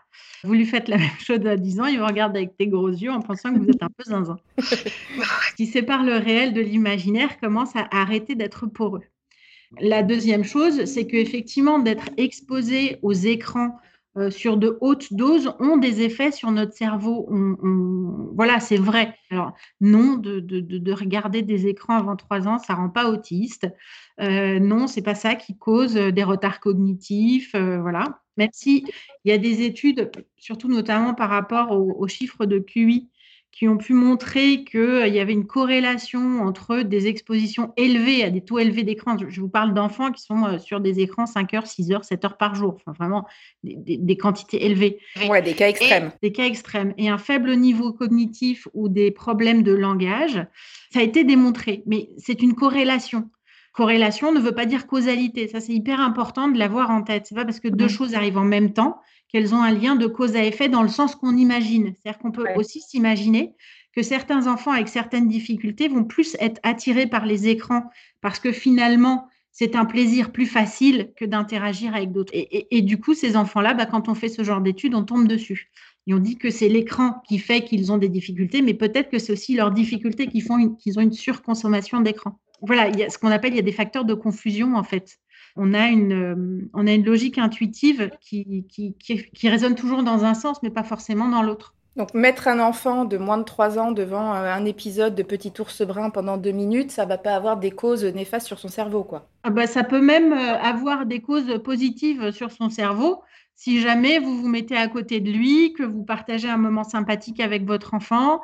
Vous 0.44 0.54
lui 0.54 0.64
faites 0.64 0.88
la 0.88 0.96
même 0.98 1.18
chose 1.18 1.44
à 1.44 1.56
10 1.56 1.80
ans, 1.80 1.86
il 1.86 1.98
vous 1.98 2.06
regarde 2.06 2.36
avec 2.36 2.52
des 2.58 2.68
gros 2.68 2.88
yeux 2.88 3.10
en 3.10 3.20
pensant 3.20 3.52
que 3.52 3.58
vous 3.58 3.68
êtes 3.68 3.82
un 3.82 3.88
peu 3.88 4.04
zinzin. 4.04 4.36
Ce 4.58 5.54
qui 5.56 5.66
sépare 5.66 6.04
le 6.04 6.16
réel 6.16 6.52
de 6.52 6.60
l'imaginaire 6.60 7.38
commence 7.40 7.74
à 7.74 7.88
arrêter 7.90 8.36
d'être 8.36 8.66
poreux. 8.66 9.02
La 9.80 10.02
deuxième 10.02 10.44
chose, 10.44 10.84
c'est 10.84 11.06
qu'effectivement, 11.06 11.78
d'être 11.78 12.08
exposé 12.16 12.96
aux 13.02 13.12
écrans 13.12 13.78
euh, 14.16 14.30
sur 14.30 14.56
de 14.56 14.78
hautes 14.80 15.12
doses 15.12 15.52
ont 15.60 15.76
des 15.76 16.02
effets 16.02 16.32
sur 16.32 16.50
notre 16.50 16.72
cerveau. 16.72 17.28
Voilà, 18.34 18.58
c'est 18.58 18.76
vrai. 18.76 19.14
Alors, 19.30 19.52
non, 19.80 20.16
de, 20.16 20.92
regarder 20.92 21.42
des 21.42 21.66
écrans 21.66 21.96
avant 21.96 22.16
trois 22.16 22.48
ans, 22.48 22.58
ça 22.58 22.74
rend 22.74 22.88
pas 22.88 23.08
autiste. 23.08 23.68
Euh, 24.20 24.58
non, 24.58 24.86
c'est 24.86 25.02
pas 25.02 25.14
ça 25.14 25.34
qui 25.34 25.56
cause 25.56 25.94
des 25.94 26.24
retards 26.24 26.60
cognitifs. 26.60 27.54
Euh, 27.54 27.80
voilà. 27.80 28.20
Même 28.36 28.50
si 28.52 28.84
il 29.24 29.30
y 29.30 29.32
a 29.32 29.38
des 29.38 29.62
études, 29.62 30.10
surtout 30.36 30.68
notamment 30.68 31.14
par 31.14 31.28
rapport 31.28 31.72
aux 31.72 32.08
chiffres 32.08 32.46
de 32.46 32.58
QI, 32.58 33.10
qui 33.50 33.66
ont 33.66 33.76
pu 33.76 33.92
montrer 33.92 34.64
qu'il 34.64 34.78
euh, 34.80 35.06
y 35.08 35.18
avait 35.18 35.32
une 35.32 35.46
corrélation 35.46 36.42
entre 36.42 36.82
des 36.82 37.06
expositions 37.06 37.72
élevées 37.76 38.22
à 38.22 38.30
des 38.30 38.40
taux 38.40 38.58
élevés 38.58 38.84
d'écran. 38.84 39.16
Je 39.18 39.40
vous 39.40 39.48
parle 39.48 39.74
d'enfants 39.74 40.12
qui 40.12 40.22
sont 40.22 40.44
euh, 40.44 40.58
sur 40.58 40.80
des 40.80 41.00
écrans 41.00 41.26
5 41.26 41.54
heures, 41.54 41.66
6 41.66 41.92
heures, 41.92 42.04
7 42.04 42.24
heures 42.24 42.36
par 42.36 42.54
jour. 42.54 42.76
Enfin, 42.76 42.92
vraiment 42.92 43.26
des, 43.64 44.16
quantités 44.16 44.64
élevées. 44.64 44.98
Ouais, 45.28 45.42
des 45.42 45.54
cas 45.54 45.68
extrêmes. 45.68 46.12
des 46.22 46.30
cas 46.30 46.44
extrêmes. 46.44 46.94
Et 46.98 47.08
un 47.08 47.18
faible 47.18 47.54
niveau 47.56 47.92
cognitif 47.92 48.68
ou 48.74 48.88
des 48.88 49.10
problèmes 49.10 49.62
de 49.62 49.72
langage, 49.72 50.46
ça 50.92 51.00
a 51.00 51.02
été 51.02 51.24
démontré. 51.24 51.82
Mais 51.86 52.10
c'est 52.18 52.42
une 52.42 52.54
corrélation. 52.54 53.30
Corrélation 53.72 54.32
ne 54.32 54.40
veut 54.40 54.54
pas 54.54 54.66
dire 54.66 54.86
causalité. 54.86 55.48
Ça, 55.48 55.60
c'est 55.60 55.72
hyper 55.72 56.00
important 56.00 56.48
de 56.48 56.58
l'avoir 56.58 56.90
en 56.90 57.02
tête. 57.02 57.26
C'est 57.26 57.34
pas 57.34 57.44
parce 57.44 57.60
que 57.60 57.68
deux 57.68 57.88
choses 57.88 58.14
arrivent 58.14 58.38
en 58.38 58.44
même 58.44 58.72
temps 58.72 59.00
qu'elles 59.28 59.54
ont 59.54 59.62
un 59.62 59.72
lien 59.72 59.96
de 59.96 60.06
cause 60.06 60.36
à 60.36 60.44
effet 60.44 60.68
dans 60.68 60.82
le 60.82 60.88
sens 60.88 61.14
qu'on 61.14 61.36
imagine. 61.36 61.94
C'est-à-dire 61.94 62.18
qu'on 62.18 62.32
peut 62.32 62.46
aussi 62.56 62.80
s'imaginer 62.80 63.54
que 63.94 64.02
certains 64.02 64.46
enfants 64.46 64.72
avec 64.72 64.88
certaines 64.88 65.28
difficultés 65.28 65.88
vont 65.88 66.04
plus 66.04 66.36
être 66.40 66.60
attirés 66.62 67.06
par 67.06 67.26
les 67.26 67.48
écrans 67.48 67.90
parce 68.20 68.38
que 68.38 68.52
finalement, 68.52 69.28
c'est 69.50 69.74
un 69.74 69.84
plaisir 69.84 70.30
plus 70.30 70.46
facile 70.46 71.12
que 71.16 71.24
d'interagir 71.24 71.94
avec 71.94 72.12
d'autres. 72.12 72.32
Et, 72.32 72.82
du 72.82 73.00
coup, 73.00 73.14
ces 73.14 73.36
enfants-là, 73.36 73.74
bah, 73.74 73.86
quand 73.86 74.08
on 74.08 74.14
fait 74.14 74.28
ce 74.28 74.44
genre 74.44 74.60
d'études, 74.60 74.94
on 74.94 75.02
tombe 75.02 75.26
dessus. 75.26 75.70
Et 76.06 76.14
on 76.14 76.18
dit 76.18 76.36
que 76.36 76.48
c'est 76.48 76.68
l'écran 76.68 77.20
qui 77.26 77.38
fait 77.38 77.62
qu'ils 77.62 77.90
ont 77.90 77.98
des 77.98 78.08
difficultés, 78.08 78.62
mais 78.62 78.72
peut-être 78.72 79.10
que 79.10 79.18
c'est 79.18 79.32
aussi 79.32 79.56
leurs 79.56 79.72
difficultés 79.72 80.28
qui 80.28 80.40
font 80.40 80.74
qu'ils 80.76 80.98
ont 80.98 81.02
une 81.02 81.12
surconsommation 81.12 82.00
d'écran. 82.00 82.38
Voilà, 82.62 82.88
il 82.88 82.98
y 82.98 83.02
a 83.02 83.10
ce 83.10 83.18
qu'on 83.18 83.30
appelle, 83.30 83.52
il 83.52 83.56
y 83.56 83.60
a 83.60 83.62
des 83.62 83.72
facteurs 83.72 84.04
de 84.04 84.14
confusion 84.14 84.76
en 84.76 84.84
fait 84.84 85.18
on 85.58 85.74
a 85.74 85.88
une, 85.88 86.12
euh, 86.12 86.68
on 86.72 86.86
a 86.86 86.92
une 86.92 87.04
logique 87.04 87.36
intuitive 87.36 88.10
qui, 88.20 88.64
qui, 88.68 89.48
résonne 89.48 89.74
toujours 89.74 90.02
dans 90.02 90.24
un 90.24 90.34
sens, 90.34 90.62
mais 90.62 90.70
pas 90.70 90.84
forcément 90.84 91.28
dans 91.28 91.42
l'autre. 91.42 91.74
Donc 91.96 92.14
mettre 92.14 92.46
un 92.46 92.60
enfant 92.60 93.04
de 93.04 93.18
moins 93.18 93.38
de 93.38 93.42
3 93.42 93.78
ans 93.78 93.90
devant 93.90 94.32
euh, 94.32 94.52
un 94.52 94.64
épisode 94.64 95.16
de 95.16 95.24
Petit 95.24 95.52
ours 95.58 95.82
brun 95.82 96.10
pendant 96.10 96.36
deux 96.36 96.52
minutes, 96.52 96.92
ça 96.92 97.04
va 97.06 97.18
pas 97.18 97.34
avoir 97.34 97.56
des 97.56 97.72
causes 97.72 98.04
néfastes 98.04 98.46
sur 98.46 98.60
son 98.60 98.68
cerveau, 98.68 99.02
quoi. 99.02 99.28
Ah 99.42 99.50
bah, 99.50 99.66
ça 99.66 99.82
peut 99.82 100.00
même 100.00 100.32
euh, 100.32 100.56
avoir 100.58 101.06
des 101.06 101.20
causes 101.20 101.60
positives 101.62 102.30
sur 102.30 102.52
son 102.52 102.70
cerveau 102.70 103.22
si 103.58 103.80
jamais 103.80 104.20
vous 104.20 104.40
vous 104.40 104.46
mettez 104.46 104.76
à 104.76 104.86
côté 104.86 105.18
de 105.18 105.32
lui, 105.32 105.72
que 105.72 105.82
vous 105.82 106.04
partagez 106.04 106.48
un 106.48 106.58
moment 106.58 106.84
sympathique 106.84 107.40
avec 107.40 107.66
votre 107.66 107.92
enfant, 107.92 108.40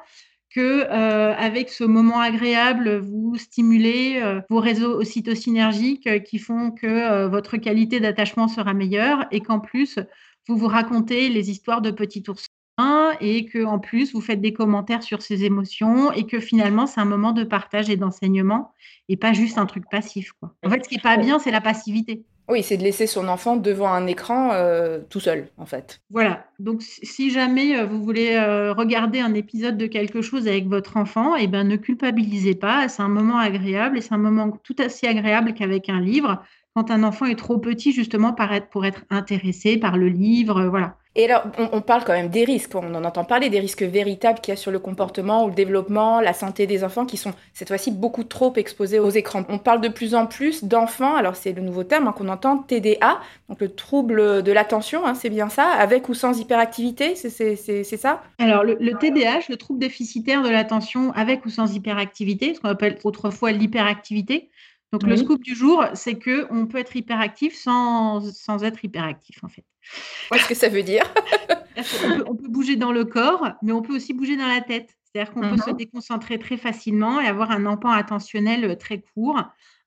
que 0.55 0.87
euh, 0.89 1.35
avec 1.35 1.69
ce 1.69 1.83
moment 1.83 2.21
agréable, 2.21 2.99
vous 2.99 3.35
stimulez 3.37 4.21
euh, 4.23 4.41
vos 4.49 4.61
réseaux 4.61 4.97
ocytocinergiques 4.97 6.06
euh, 6.06 6.21
qui 6.21 6.39
font 6.39 6.71
que 6.71 7.27
votre 7.27 7.56
qualité 7.56 7.99
d'attachement 7.99 8.47
sera 8.47 8.73
meilleure 8.73 9.27
et 9.33 9.41
qu'en 9.41 9.59
plus, 9.59 9.99
vous 10.47 10.56
vous 10.56 10.69
racontez 10.69 11.29
les 11.29 11.51
histoires 11.51 11.83
de 11.83 11.91
petits 11.91 12.23
oursins 12.29 13.17
et 13.21 13.47
que 13.47 13.65
en 13.65 13.81
plus, 13.81 14.12
vous 14.12 14.21
faites 14.21 14.41
des 14.41 14.53
commentaires 14.53 15.03
sur 15.03 15.23
ces 15.23 15.45
émotions 15.45 16.12
et 16.12 16.25
que 16.25 16.39
finalement, 16.39 16.87
c'est 16.87 17.00
un 17.00 17.05
moment 17.05 17.33
de 17.33 17.43
partage 17.43 17.91
et 17.91 17.97
d'enseignement 17.97 18.73
et 19.09 19.17
pas 19.17 19.33
juste 19.33 19.59
un 19.59 19.67
truc 19.67 19.85
passif. 19.91 20.33
Quoi. 20.39 20.55
En 20.65 20.71
fait, 20.71 20.85
ce 20.85 20.89
qui 20.89 20.97
n'est 20.97 21.03
pas 21.03 21.17
bien, 21.17 21.39
c'est 21.41 21.50
la 21.50 21.61
passivité. 21.61 22.25
Oui, 22.49 22.62
c'est 22.62 22.76
de 22.76 22.83
laisser 22.83 23.07
son 23.07 23.28
enfant 23.28 23.57
devant 23.57 23.90
un 23.90 24.07
écran 24.07 24.50
euh, 24.52 25.00
tout 25.09 25.21
seul, 25.21 25.49
en 25.57 25.64
fait. 25.64 26.02
Voilà. 26.11 26.47
Donc, 26.59 26.83
si 26.83 27.30
jamais 27.30 27.78
euh, 27.78 27.87
vous 27.87 28.02
voulez 28.02 28.37
euh, 28.37 28.75
regarder 28.75 29.21
un 29.21 29.33
épisode 29.33 29.78
de 29.78 29.87
quelque 29.87 30.21
chose 30.21 30.47
avec 30.47 30.66
votre 30.66 30.99
enfant, 30.99 31.37
eh 31.37 31.47
ben, 31.47 31.66
ne 31.66 31.76
culpabilisez 31.76 32.54
pas. 32.54 32.88
C'est 32.88 33.02
un 33.02 33.09
moment 33.09 33.38
agréable 33.38 33.97
et 33.97 34.02
c'est 34.02 34.12
un 34.12 34.19
moment 34.19 34.50
tout 34.62 34.80
aussi 34.83 35.07
agréable 35.07 35.54
qu'avec 35.54 35.88
un 35.88 36.00
livre. 36.00 36.42
Quand 36.75 36.90
un 36.90 37.02
enfant 37.02 37.25
est 37.26 37.38
trop 37.38 37.59
petit, 37.59 37.92
justement, 37.92 38.35
pour 38.71 38.85
être 38.85 39.04
intéressé 39.09 39.78
par 39.78 39.97
le 39.97 40.09
livre, 40.09 40.64
voilà. 40.66 40.99
Et 41.16 41.30
alors, 41.30 41.44
on, 41.59 41.80
parle 41.80 42.02
quand 42.02 42.12
même 42.12 42.28
des 42.28 42.44
risques. 42.44 42.75
On 42.75 42.92
en 42.92 43.04
entend 43.04 43.25
parler 43.25 43.49
des 43.49 43.61
risques 43.61 43.85
véritables 43.85 44.40
qu'il 44.40 44.50
y 44.50 44.56
a 44.56 44.56
sur 44.56 44.73
le 44.73 44.80
comportement 44.80 45.44
ou 45.44 45.49
le 45.49 45.54
développement, 45.54 46.21
la 46.21 46.33
santé 46.33 46.66
des 46.66 46.83
enfants 46.83 47.06
qui 47.06 47.16
sont 47.16 47.33
cette 47.52 47.68
fois-ci 47.68 47.92
beaucoup 47.92 48.25
trop 48.25 48.52
exposés 48.56 48.99
aux 48.99 49.11
écrans. 49.11 49.44
On 49.49 49.59
parle 49.59 49.80
de 49.80 49.88
plus 49.88 50.16
en 50.16 50.26
plus 50.26 50.64
d'enfants, 50.64 51.14
alors 51.14 51.37
c'est 51.37 51.52
le 51.52 51.62
nouveau 51.62 51.85
terme 51.85 52.09
hein, 52.09 52.12
qu'on 52.12 52.28
entend, 52.28 52.59
TDA, 52.59 53.21
donc 53.49 53.61
le 53.61 53.68
trouble 53.68 54.42
de 54.42 54.52
l'attention, 54.52 55.06
hein, 55.06 55.14
c'est 55.14 55.30
bien 55.30 55.49
ça, 55.49 55.68
avec 55.68 56.09
ou 56.09 56.14
sans 56.14 56.37
hyperactivité, 56.40 57.14
c'est 57.14 57.85
ça? 57.85 58.23
Alors, 58.40 58.64
le, 58.64 58.76
le, 58.80 58.99
TDAH, 58.99 59.42
le 59.50 59.56
trouble 59.56 59.78
déficitaire 59.78 60.42
de 60.42 60.49
l'attention 60.49 61.12
avec 61.12 61.47
ou 61.47 61.49
sans 61.49 61.73
hyperactivité, 61.73 62.54
ce 62.54 62.61
qu'on 62.61 62.71
appelle 62.71 62.99
autrefois 63.04 63.52
l'hyperactivité, 63.52 64.50
donc, 64.92 65.11
le 65.11 65.16
scoop 65.16 65.42
du 65.42 65.56
jour, 65.56 65.85
c'est 65.94 66.14
qu'on 66.14 66.66
peut 66.66 66.78
être 66.78 66.94
hyperactif 66.94 67.56
sans, 67.56 68.21
sans 68.33 68.62
être 68.62 68.85
hyperactif, 68.85 69.42
en 69.42 69.49
fait. 69.49 69.64
Qu'est-ce 70.33 70.49
que 70.49 70.55
ça 70.55 70.69
veut 70.69 70.83
dire? 70.83 71.05
On, 72.26 72.37
peut, 72.37 72.49
bouger 72.49 72.76
dans 72.76 72.93
le 72.93 73.05
corps, 73.05 73.49
mais 73.62 73.73
on 73.73 73.83
peut 73.83 73.97
aussi 73.97 74.14
bouger 74.14 74.37
dans 74.37 74.47
la 74.47 74.61
tête. 74.61 74.91
C'est-à-dire 75.05 75.33
qu'on 75.33 75.41
peut 75.41 75.57
se 75.57 75.71
mhm. 75.71 75.76
déconcentrer 75.76 76.38
très 76.38 76.57
facilement 76.57 77.21
et 77.21 77.26
avoir 77.26 77.50
un 77.50 77.67
empan 77.67 77.91
attentionnel 77.91 78.64
euh, 78.64 78.76
très 78.76 79.00
court, 79.00 79.38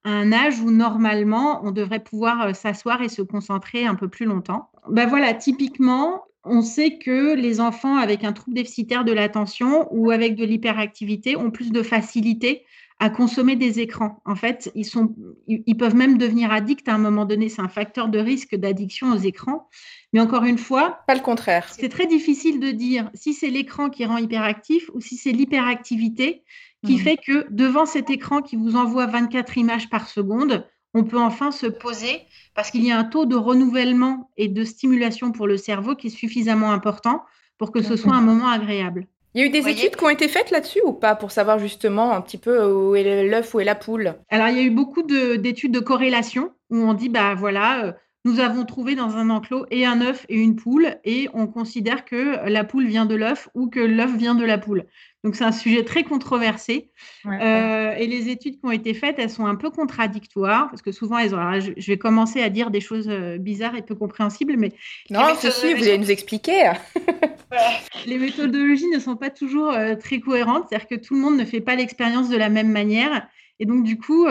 à 0.04 0.10
un 0.10 0.34
âge 0.34 0.60
où 0.60 0.70
normalement 0.70 1.62
on 1.64 1.72
devrait 1.72 2.04
pouvoir 2.04 2.42
euh, 2.42 2.54
s'asseoir 2.54 3.02
et 3.02 3.10
se 3.10 3.22
concentrer 3.22 3.86
un 3.86 3.96
peu 3.96 4.10
plus 4.10 4.26
longtemps. 4.26 4.70
Ben 4.90 5.08
voilà, 5.08 5.34
typiquement, 5.34 6.26
on 6.44 6.62
sait 6.62 6.98
que 6.98 7.36
les 7.36 7.60
enfants 7.60 7.96
avec 7.96 8.24
un 8.24 8.34
trouble 8.34 8.56
déficitaire 8.56 9.06
de 9.06 9.14
l'attention 9.14 9.88
ou 9.92 10.12
avec 10.12 10.36
de 10.36 10.46
l'hyperactivité 10.46 11.36
ont 11.36 11.52
plus 11.52 11.72
de 11.72 11.84
facilité 11.84 12.66
à 13.00 13.10
consommer 13.10 13.56
des 13.56 13.80
écrans. 13.80 14.22
En 14.26 14.36
fait, 14.36 14.72
ils, 14.74 14.86
sont, 14.86 15.14
ils 15.48 15.78
peuvent 15.78 15.96
même 15.96 16.18
devenir 16.18 16.52
addicts 16.52 16.90
à 16.90 16.96
un 16.96 16.98
moment 16.98 17.26
donné. 17.26 17.48
C'est 17.48 17.62
un 17.62 17.68
facteur 17.68 18.10
de 18.10 18.18
risque 18.18 18.56
d'addiction 18.56 19.12
aux 19.12 19.18
écrans. 19.18 19.70
Mais 20.14 20.20
encore 20.20 20.46
une 20.46 20.58
fois, 20.58 21.00
pas 21.06 21.14
le 21.14 21.22
contraire. 21.22 21.72
C'est 21.78 21.90
très 21.90 22.08
difficile 22.08 22.60
de 22.60 22.72
dire 22.72 23.12
si 23.14 23.34
c'est 23.34 23.50
l'écran 23.50 23.90
qui 23.90 24.06
rend 24.06 24.18
hyperactif 24.18 24.90
ou 24.94 25.02
si 25.02 25.16
c'est 25.16 25.32
l'hyperactivité 25.32 26.44
qui 26.86 26.96
mmh. 26.96 27.00
fait 27.00 27.18
que 27.18 27.48
devant 27.52 27.86
cet 27.86 28.10
écran 28.10 28.42
qui 28.42 28.56
vous 28.56 28.76
envoie 28.76 29.06
24 29.06 29.58
images 29.58 29.90
par 29.90 30.08
seconde, 30.08 30.66
on 30.94 31.04
peut 31.04 31.20
enfin 31.20 31.52
se 31.52 31.68
poser 31.68 32.22
parce 32.56 32.72
qu'il 32.72 32.84
y 32.84 32.92
a 32.92 32.98
un 32.98 33.04
taux 33.04 33.26
de 33.26 33.36
renouvellement 33.36 34.32
et 34.38 34.48
de 34.48 34.64
stimulation 34.64 35.32
pour 35.32 35.48
le 35.48 35.58
cerveau 35.58 35.96
qui 35.96 36.08
est 36.08 36.12
suffisamment 36.12 36.72
important 36.72 37.24
pour 37.58 37.72
que 37.72 37.82
ce 37.82 37.96
soit 37.96 38.16
un 38.16 38.22
moment 38.22 38.48
agréable. 38.48 39.08
Il 39.38 39.42
y 39.42 39.44
a 39.44 39.46
eu 39.46 39.50
des 39.52 39.70
études 39.70 39.96
qui 39.96 40.04
ont 40.04 40.10
été 40.10 40.28
faites 40.28 40.50
là-dessus 40.50 40.82
ou 40.84 40.94
pas 40.94 41.14
pour 41.14 41.30
savoir 41.30 41.60
justement 41.60 42.12
un 42.16 42.22
petit 42.22 42.40
peu 42.40 42.72
où 42.72 42.96
est 42.96 43.28
l'œuf, 43.28 43.54
où 43.54 43.60
est 43.60 43.66
la 43.66 43.76
poule? 43.76 44.16
Alors, 44.30 44.48
il 44.48 44.58
y 44.58 44.60
a 44.60 44.64
eu 44.64 44.72
beaucoup 44.72 45.04
d'études 45.04 45.74
de, 45.74 45.80
corrélation 45.80 46.54
où 46.72 46.78
on 46.78 46.96
dit, 46.96 47.08
bah 47.08 47.36
voilà, 47.36 47.86
euh, 47.86 47.92
nous 48.26 48.40
avons 48.40 48.66
trouvé 48.66 48.96
dans 48.96 49.16
un 49.16 49.30
enclos 49.30 49.68
et 49.70 49.86
un 49.86 50.02
œuf 50.02 50.26
et 50.28 50.38
une 50.38 50.56
poule 50.56 50.98
et 51.06 51.30
on 51.36 51.46
considère 51.46 52.04
que 52.04 52.50
la 52.50 52.64
poule 52.64 52.88
vient 52.88 53.06
de 53.06 53.14
l'œuf 53.14 53.48
ou 53.54 53.70
que 53.70 53.80
l'œuf 53.80 54.12
vient 54.18 54.34
de 54.34 54.44
la 54.44 54.58
poule. 54.58 54.88
Donc 55.28 55.36
c'est 55.36 55.44
un 55.44 55.52
sujet 55.52 55.84
très 55.84 56.06
controversé. 56.06 56.90
Euh, 57.26 57.92
et 57.98 58.08
les 58.08 58.30
études 58.30 58.62
qui 58.62 58.66
ont 58.66 58.72
été 58.72 58.94
faites, 58.94 59.20
elles 59.20 59.30
sont 59.30 59.46
un 59.46 59.56
peu 59.56 59.70
contradictoires 59.70 60.70
parce 60.70 60.82
que 60.82 60.94
souvent, 60.94 61.18
elles 61.18 61.36
ont... 61.36 61.60
je 61.60 61.92
vais 61.92 61.98
commencer 61.98 62.42
à 62.42 62.48
dire 62.50 62.72
des 62.72 62.80
choses 62.80 63.10
euh, 63.10 63.38
bizarres 63.38 63.76
et 63.76 63.82
peu 63.82 63.94
compréhensibles, 63.94 64.56
mais 64.58 64.72
non, 65.10 65.36
ceci, 65.38 65.74
vous 65.74 65.84
allez 65.84 65.98
nous 65.98 66.12
expliquer. 66.12 66.72
les 68.06 68.18
méthodologies 68.18 68.88
ne 68.88 69.00
sont 69.00 69.18
pas 69.18 69.30
toujours 69.30 69.74
euh, 69.74 69.96
très 69.96 70.22
cohérentes, 70.22 70.68
c'est-à-dire 70.70 70.88
que 70.88 70.96
tout 70.96 71.14
le 71.14 71.20
monde 71.20 71.36
ne 71.36 71.44
fait 71.44 71.60
pas 71.60 71.76
l'expérience 71.76 72.30
de 72.30 72.38
la 72.38 72.48
même 72.48 72.72
manière. 72.72 73.28
Et 73.60 73.66
donc, 73.66 73.84
du 73.84 73.98
coup, 73.98 74.28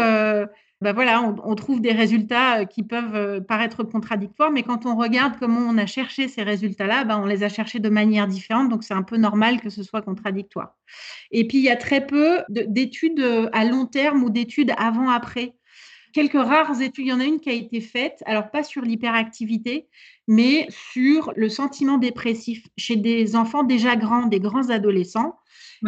bah 0.82 0.92
voilà, 0.92 1.22
on, 1.22 1.54
trouve 1.54 1.80
des 1.80 1.92
résultats 1.92 2.60
euh, 2.60 2.64
qui 2.66 2.82
peuvent 2.82 3.14
euh, 3.14 3.40
paraître 3.40 3.82
contradictoires, 3.82 4.50
mais 4.50 4.62
quand 4.62 4.84
on 4.84 4.94
regarde 4.94 5.34
comment 5.38 5.60
on 5.60 5.78
a 5.78 5.86
cherché 5.86 6.28
ces 6.28 6.42
résultats-là, 6.42 7.04
bah 7.04 7.18
on 7.18 7.24
les 7.24 7.44
a 7.44 7.48
cherchés 7.48 7.78
de 7.78 7.88
manière 7.88 8.26
différente, 8.26 8.68
donc 8.68 8.84
c'est 8.84 8.92
un 8.92 9.02
peu 9.02 9.16
normal 9.16 9.62
que 9.62 9.70
ce 9.70 9.82
soit 9.82 10.02
contradictoire. 10.02 10.76
Et 11.30 11.48
puis, 11.48 11.58
il 11.58 11.64
y 11.64 11.70
a 11.70 11.76
très 11.76 12.06
peu 12.06 12.40
d'études 12.50 13.20
euh, 13.20 13.48
à 13.54 13.64
long 13.64 13.86
terme 13.86 14.22
ou 14.22 14.28
d'études 14.28 14.72
avant-après. 14.76 15.54
Quelques 16.12 16.34
rares 16.34 16.82
études, 16.82 17.06
il 17.06 17.08
y 17.08 17.12
en 17.12 17.20
a 17.20 17.24
une 17.24 17.40
qui 17.40 17.48
a 17.48 17.54
été 17.54 17.80
faite, 17.80 18.22
alors 18.26 18.50
pas 18.50 18.62
sur 18.62 18.82
l'hyperactivité, 18.82 19.88
mais 20.28 20.66
sur 20.70 21.32
le 21.36 21.48
sentiment 21.48 21.96
dépressif 21.96 22.66
chez 22.76 22.96
des 22.96 23.34
enfants 23.34 23.64
déjà 23.64 23.96
grands, 23.96 24.26
des 24.26 24.40
grands 24.40 24.68
adolescents. 24.68 25.36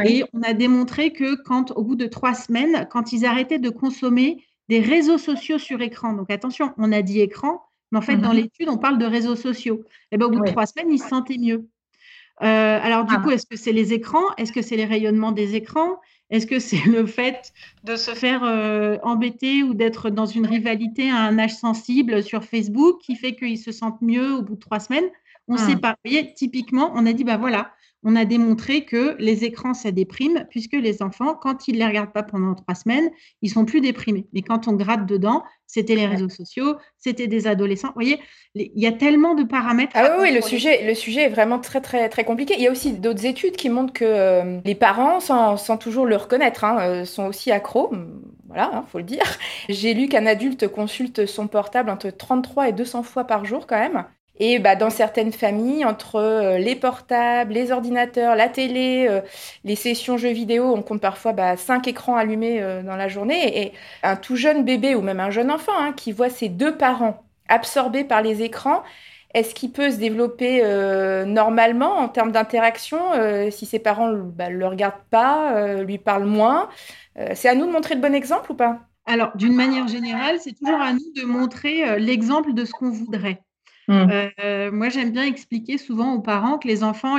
Et 0.04 0.24
on 0.32 0.42
a 0.42 0.52
démontré 0.52 1.12
que 1.12 1.34
quand, 1.34 1.72
au 1.72 1.82
bout 1.82 1.96
de 1.96 2.06
trois 2.06 2.34
semaines, 2.34 2.86
quand 2.90 3.12
ils 3.12 3.24
arrêtaient 3.24 3.58
de 3.58 3.70
consommer 3.70 4.44
des 4.68 4.80
réseaux 4.80 5.18
sociaux 5.18 5.58
sur 5.58 5.80
écran. 5.80 6.12
Donc 6.12 6.30
attention, 6.30 6.72
on 6.78 6.92
a 6.92 7.02
dit 7.02 7.20
écran, 7.20 7.62
mais 7.90 7.98
en 7.98 8.02
fait, 8.02 8.16
dans 8.16 8.30
mhm. 8.30 8.36
l'étude, 8.36 8.68
on 8.68 8.78
parle 8.78 8.98
de 8.98 9.06
réseaux 9.06 9.36
sociaux. 9.36 9.82
Et 10.10 10.12
eh 10.12 10.18
ben, 10.18 10.26
au 10.26 10.30
bout 10.30 10.40
de 10.40 10.50
trois 10.50 10.66
semaines, 10.66 10.90
ils 10.90 10.98
se 10.98 11.08
sentaient 11.08 11.38
mieux. 11.38 11.68
Euh, 12.42 12.78
alors 12.82 13.04
du 13.04 13.14
ah. 13.16 13.20
coup, 13.20 13.30
est-ce 13.30 13.46
que 13.46 13.56
c'est 13.56 13.72
les 13.72 13.92
écrans? 13.92 14.34
Est-ce 14.36 14.52
que 14.52 14.62
c'est 14.62 14.76
les 14.76 14.84
rayonnements 14.84 15.32
des 15.32 15.56
écrans? 15.56 15.96
Est-ce 16.30 16.46
que 16.46 16.58
c'est 16.58 16.84
le 16.86 17.06
fait 17.06 17.52
de 17.84 17.96
se 17.96 18.12
faire 18.12 18.44
euh, 18.44 18.96
embêter 19.02 19.62
ou 19.62 19.74
d'être 19.74 20.10
dans 20.10 20.26
une 20.26 20.46
rivalité 20.46 21.10
à 21.10 21.16
un 21.16 21.38
âge 21.38 21.54
sensible 21.54 22.22
sur 22.22 22.44
Facebook 22.44 23.00
qui 23.00 23.16
fait 23.16 23.34
qu'ils 23.34 23.58
se 23.58 23.72
sentent 23.72 24.02
mieux 24.02 24.34
au 24.34 24.42
bout 24.42 24.54
de 24.54 24.60
trois 24.60 24.80
semaines? 24.80 25.08
On 25.48 25.54
ne 25.54 25.58
sait 25.58 25.74
ah. 25.76 25.80
pas. 25.80 25.90
Vous 26.04 26.10
voyez, 26.10 26.34
typiquement, 26.34 26.92
on 26.94 27.06
a 27.06 27.12
dit, 27.12 27.24
bah 27.24 27.38
voilà, 27.38 27.72
on 28.04 28.14
a 28.14 28.24
démontré 28.24 28.84
que 28.84 29.16
les 29.18 29.44
écrans, 29.44 29.74
ça 29.74 29.90
déprime, 29.90 30.46
puisque 30.50 30.74
les 30.74 31.02
enfants, 31.02 31.34
quand 31.34 31.66
ils 31.66 31.74
ne 31.74 31.78
les 31.78 31.86
regardent 31.86 32.12
pas 32.12 32.22
pendant 32.22 32.54
trois 32.54 32.74
semaines, 32.74 33.10
ils 33.42 33.50
sont 33.50 33.64
plus 33.64 33.80
déprimés. 33.80 34.26
Mais 34.32 34.42
quand 34.42 34.68
on 34.68 34.72
gratte 34.72 35.06
dedans, 35.06 35.42
c'était 35.66 35.96
les 35.96 36.06
réseaux 36.06 36.28
sociaux, 36.28 36.76
c'était 36.96 37.26
des 37.26 37.46
adolescents. 37.46 37.88
Vous 37.88 37.94
voyez, 37.94 38.20
il 38.54 38.70
y 38.76 38.86
a 38.86 38.92
tellement 38.92 39.34
de 39.34 39.42
paramètres. 39.42 39.92
Ah 39.94 40.16
oui, 40.20 40.32
le 40.32 40.40
sujet, 40.40 40.86
le 40.86 40.94
sujet 40.94 41.24
est 41.24 41.28
vraiment 41.28 41.58
très, 41.58 41.80
très, 41.80 42.08
très 42.08 42.24
compliqué. 42.24 42.54
Il 42.56 42.62
y 42.62 42.68
a 42.68 42.70
aussi 42.70 42.92
d'autres 42.92 43.26
études 43.26 43.56
qui 43.56 43.68
montrent 43.68 43.92
que 43.92 44.04
euh, 44.04 44.60
les 44.64 44.74
parents, 44.74 45.20
sans, 45.20 45.76
toujours 45.76 46.06
le 46.06 46.16
reconnaître, 46.16 46.64
hein, 46.64 46.78
euh, 46.80 47.04
sont 47.04 47.26
aussi 47.26 47.50
accros. 47.50 47.92
Voilà, 48.46 48.70
il 48.72 48.76
hein, 48.76 48.84
faut 48.90 48.98
le 48.98 49.04
dire. 49.04 49.24
J'ai 49.68 49.92
lu 49.92 50.08
qu'un 50.08 50.24
adulte 50.24 50.68
consulte 50.68 51.26
son 51.26 51.48
portable 51.48 51.90
entre 51.90 52.10
33 52.10 52.68
et 52.68 52.72
200 52.72 53.02
fois 53.02 53.24
par 53.24 53.44
jour 53.44 53.66
quand 53.66 53.78
même. 53.78 54.04
Et 54.38 54.58
bah, 54.58 54.76
dans 54.76 54.90
certaines 54.90 55.32
familles, 55.32 55.84
entre 55.84 56.16
euh, 56.16 56.58
les 56.58 56.76
portables, 56.76 57.52
les 57.52 57.72
ordinateurs, 57.72 58.36
la 58.36 58.48
télé, 58.48 59.06
euh, 59.08 59.20
les 59.64 59.74
sessions 59.74 60.16
jeux 60.16 60.30
vidéo, 60.30 60.72
on 60.74 60.82
compte 60.82 61.00
parfois 61.00 61.32
bah, 61.32 61.56
cinq 61.56 61.88
écrans 61.88 62.16
allumés 62.16 62.62
euh, 62.62 62.82
dans 62.82 62.96
la 62.96 63.08
journée. 63.08 63.62
Et 63.62 63.72
un 64.04 64.16
tout 64.16 64.36
jeune 64.36 64.64
bébé 64.64 64.94
ou 64.94 65.02
même 65.02 65.20
un 65.20 65.30
jeune 65.30 65.50
enfant 65.50 65.72
hein, 65.76 65.92
qui 65.92 66.12
voit 66.12 66.30
ses 66.30 66.48
deux 66.48 66.76
parents 66.76 67.24
absorbés 67.48 68.04
par 68.04 68.22
les 68.22 68.42
écrans, 68.42 68.82
est-ce 69.34 69.54
qu'il 69.54 69.72
peut 69.72 69.90
se 69.90 69.96
développer 69.96 70.62
normalement 71.26 71.96
en 71.98 72.08
termes 72.08 72.32
d'interaction 72.32 72.98
si 73.50 73.66
ses 73.66 73.78
parents 73.78 74.08
ne 74.08 74.22
bah, 74.22 74.48
le 74.48 74.66
regardent 74.66 75.04
pas, 75.10 75.82
lui 75.82 75.98
parlent 75.98 76.24
moins? 76.24 76.68
C'est 77.34 77.48
à 77.48 77.54
nous 77.54 77.66
de 77.66 77.70
montrer 77.70 77.94
le 77.94 78.00
bon 78.00 78.14
exemple 78.14 78.52
ou 78.52 78.54
pas? 78.54 78.80
Alors, 79.04 79.30
d'une 79.34 79.54
manière 79.54 79.86
générale, 79.86 80.38
c'est 80.40 80.52
toujours 80.52 80.80
à 80.80 80.92
nous 80.94 81.12
de 81.14 81.24
montrer 81.24 81.98
l'exemple 81.98 82.54
de 82.54 82.64
ce 82.64 82.72
qu'on 82.72 82.90
voudrait. 82.90 83.42
Mmh. 83.88 84.06
Euh, 84.44 84.70
moi, 84.70 84.90
j'aime 84.90 85.10
bien 85.10 85.24
expliquer 85.24 85.78
souvent 85.78 86.14
aux 86.14 86.20
parents 86.20 86.58
que 86.58 86.68
les 86.68 86.84
enfants, 86.84 87.16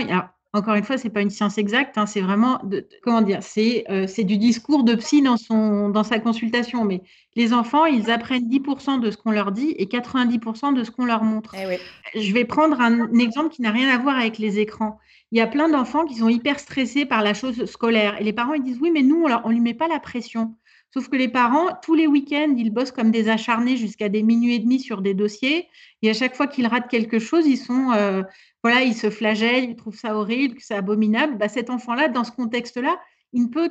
encore 0.54 0.74
une 0.74 0.84
fois, 0.84 0.98
ce 0.98 1.04
n'est 1.04 1.10
pas 1.10 1.22
une 1.22 1.30
science 1.30 1.60
exacte, 1.60 1.98
hein, 1.98 2.08
c'est 2.08 2.22
vraiment, 2.22 2.60
comment 3.04 3.22
dire, 3.22 3.40
euh, 3.58 4.08
c'est 4.08 4.24
du 4.24 4.38
discours 4.38 4.84
de 4.84 4.96
psy 4.96 5.22
dans, 5.22 5.38
son, 5.38 5.90
dans 5.90 6.04
sa 6.04 6.20
consultation, 6.20 6.86
mais 6.86 7.02
les 7.36 7.54
enfants, 7.54 7.86
ils 7.86 8.10
apprennent 8.10 8.48
10% 8.48 9.00
de 9.00 9.12
ce 9.12 9.18
qu'on 9.18 9.32
leur 9.32 9.52
dit 9.52 9.76
et 9.78 9.86
90% 9.86 10.74
de 10.74 10.84
ce 10.84 10.90
qu'on 10.90 11.06
leur 11.06 11.24
montre. 11.24 11.56
Eh 11.56 12.20
Je 12.20 12.34
vais 12.34 12.46
prendre 12.46 12.82
un, 12.82 13.14
exemple 13.20 13.50
qui 13.50 13.62
n'a 13.62 13.72
rien 13.72 13.90
à 13.90 14.00
voir 14.00 14.18
avec 14.18 14.40
les 14.40 14.60
écrans. 14.60 15.00
Il 15.32 15.38
y 15.38 15.42
a 15.42 15.48
plein 15.48 15.70
d'enfants 15.70 16.06
qui 16.06 16.16
sont 16.16 16.30
hyper 16.30 16.60
stressés 16.60 17.06
par 17.06 17.22
la 17.22 17.36
chose 17.36 17.66
scolaire 17.66 18.20
et 18.20 18.24
les 18.24 18.34
parents, 18.34 18.54
ils 18.54 18.64
disent, 18.64 18.80
oui, 18.82 18.90
mais 18.92 19.04
nous, 19.04 19.24
on 19.24 19.50
ne 19.50 19.54
lui 19.54 19.62
met 19.62 19.76
pas 19.76 19.88
la 19.88 20.00
pression. 20.00 20.56
Sauf 20.94 21.08
que 21.08 21.16
les 21.16 21.28
parents, 21.28 21.68
tous 21.84 21.94
les 21.94 22.08
week-ends, 22.08 22.56
ils 22.58 22.72
bossent 22.72 22.92
comme 22.92 23.12
des 23.12 23.30
acharnés 23.30 23.78
jusqu'à 23.78 24.10
des 24.10 24.24
minuit 24.24 24.56
et 24.56 24.60
demi 24.60 24.80
sur 24.80 25.02
des 25.02 25.14
dossiers. 25.14 25.68
Et 26.02 26.10
à 26.10 26.14
chaque 26.14 26.36
fois 26.36 26.48
qu'ils 26.48 26.66
ratent 26.66 26.90
quelque 26.90 27.20
chose, 27.20 27.46
ils 27.46 27.58
sont, 27.58 27.92
euh, 27.92 28.24
voilà, 28.64 28.82
ils 28.82 28.96
se 28.96 29.10
flagellent, 29.10 29.70
ils 29.70 29.76
trouvent 29.76 29.98
ça 29.98 30.16
horrible, 30.16 30.56
que 30.56 30.64
c'est 30.64 30.76
abominable. 30.76 31.38
Bah, 31.38 31.48
cet 31.48 31.70
enfant-là, 31.70 32.08
dans 32.08 32.24
ce 32.24 32.32
contexte-là, 32.32 33.00
il 33.34 33.44
ne 33.44 33.48
peut 33.48 33.70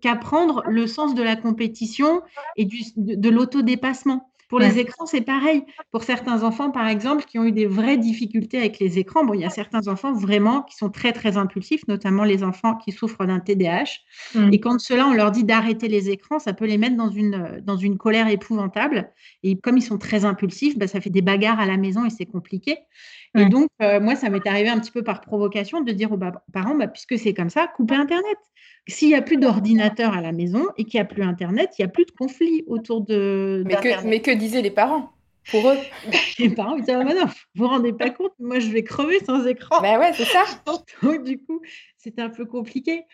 qu'apprendre 0.00 0.62
le 0.66 0.86
sens 0.86 1.14
de 1.14 1.22
la 1.22 1.36
compétition 1.36 2.22
et 2.56 2.66
de 2.96 3.28
l'autodépassement. 3.28 4.32
Pour 4.48 4.60
les 4.60 4.78
écrans, 4.78 5.06
c'est 5.06 5.22
pareil. 5.22 5.64
Pour 5.90 6.04
certains 6.04 6.44
enfants, 6.44 6.70
par 6.70 6.86
exemple, 6.86 7.24
qui 7.24 7.38
ont 7.38 7.44
eu 7.44 7.52
des 7.52 7.66
vraies 7.66 7.96
difficultés 7.96 8.58
avec 8.58 8.78
les 8.78 8.98
écrans, 8.98 9.24
bon, 9.24 9.34
il 9.34 9.40
y 9.40 9.44
a 9.44 9.50
certains 9.50 9.88
enfants 9.88 10.12
vraiment 10.12 10.62
qui 10.62 10.76
sont 10.76 10.88
très, 10.88 11.12
très 11.12 11.36
impulsifs, 11.36 11.86
notamment 11.88 12.22
les 12.22 12.44
enfants 12.44 12.76
qui 12.76 12.92
souffrent 12.92 13.26
d'un 13.26 13.40
TDAH. 13.40 13.84
Mmh. 14.34 14.52
Et 14.52 14.60
quand 14.60 14.78
cela, 14.78 15.08
on 15.08 15.14
leur 15.14 15.32
dit 15.32 15.42
d'arrêter 15.42 15.88
les 15.88 16.10
écrans, 16.10 16.38
ça 16.38 16.52
peut 16.52 16.66
les 16.66 16.78
mettre 16.78 16.96
dans 16.96 17.10
une, 17.10 17.60
dans 17.64 17.76
une 17.76 17.98
colère 17.98 18.28
épouvantable. 18.28 19.12
Et 19.42 19.58
comme 19.58 19.78
ils 19.78 19.82
sont 19.82 19.98
très 19.98 20.24
impulsifs, 20.24 20.78
bah, 20.78 20.86
ça 20.86 21.00
fait 21.00 21.10
des 21.10 21.22
bagarres 21.22 21.58
à 21.58 21.66
la 21.66 21.76
maison 21.76 22.04
et 22.04 22.10
c'est 22.10 22.26
compliqué. 22.26 22.78
Et 23.34 23.46
donc, 23.46 23.68
euh, 23.82 24.00
moi, 24.00 24.16
ça 24.16 24.30
m'est 24.30 24.46
arrivé 24.46 24.68
un 24.68 24.78
petit 24.78 24.90
peu 24.90 25.02
par 25.02 25.20
provocation 25.20 25.80
de 25.80 25.92
dire 25.92 26.12
aux 26.12 26.18
parents, 26.52 26.74
bah, 26.74 26.86
puisque 26.86 27.18
c'est 27.18 27.34
comme 27.34 27.50
ça, 27.50 27.66
coupez 27.66 27.94
Internet. 27.94 28.38
S'il 28.88 29.08
n'y 29.08 29.14
a 29.14 29.22
plus 29.22 29.36
d'ordinateur 29.36 30.14
à 30.14 30.20
la 30.20 30.32
maison 30.32 30.66
et 30.78 30.84
qu'il 30.84 30.98
n'y 30.98 31.02
a 31.02 31.04
plus 31.06 31.22
Internet, 31.22 31.70
il 31.78 31.82
n'y 31.82 31.86
a 31.86 31.88
plus 31.88 32.04
de 32.04 32.12
conflit 32.12 32.64
autour 32.66 33.00
de. 33.00 33.64
Mais 33.66 33.76
que, 33.76 34.06
mais 34.06 34.20
que 34.20 34.30
disaient 34.30 34.62
les 34.62 34.70
parents? 34.70 35.10
Pour 35.50 35.70
eux? 35.70 35.76
Les 36.40 36.50
parents, 36.50 36.76
disaient, 36.76 36.94
ah, 36.94 37.04
bah 37.04 37.14
non, 37.14 37.26
vous 37.26 37.32
vous 37.54 37.68
rendez 37.68 37.92
pas 37.92 38.10
compte, 38.10 38.32
moi, 38.40 38.58
je 38.58 38.68
vais 38.68 38.82
crever 38.82 39.20
sans 39.24 39.46
écran. 39.46 39.80
Ben 39.80 39.98
ouais, 39.98 40.12
c'est 40.12 40.24
ça. 40.24 40.44
donc, 40.66 41.22
du 41.22 41.38
coup, 41.38 41.60
c'était 41.96 42.22
un 42.22 42.30
peu 42.30 42.46
compliqué. 42.46 43.04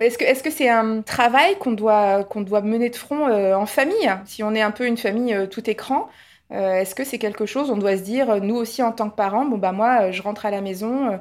Est-ce 0.00 0.16
que 0.16 0.24
est-ce 0.24 0.42
c'est 0.50 0.68
un 0.68 1.02
travail 1.02 1.58
qu'on 1.58 1.72
doit 1.72 2.24
doit 2.42 2.62
mener 2.62 2.88
de 2.88 2.96
front 2.96 3.28
euh, 3.28 3.54
en 3.54 3.66
famille? 3.66 4.10
Si 4.24 4.42
on 4.42 4.54
est 4.54 4.62
un 4.62 4.70
peu 4.70 4.86
une 4.86 4.96
famille 4.96 5.34
euh, 5.34 5.46
tout 5.46 5.68
écran, 5.68 6.08
euh, 6.52 6.80
est-ce 6.80 6.94
que 6.94 7.04
c'est 7.04 7.18
quelque 7.18 7.44
chose 7.46 7.70
on 7.70 7.76
doit 7.76 7.96
se 7.98 8.02
dire 8.02 8.40
nous 8.42 8.56
aussi 8.56 8.82
en 8.82 8.92
tant 8.92 9.10
que 9.10 9.16
parents 9.16 9.44
Bon 9.44 9.58
bah 9.58 9.72
moi 9.72 10.10
je 10.10 10.22
rentre 10.22 10.46
à 10.46 10.50
la 10.50 10.62
maison 10.62 11.20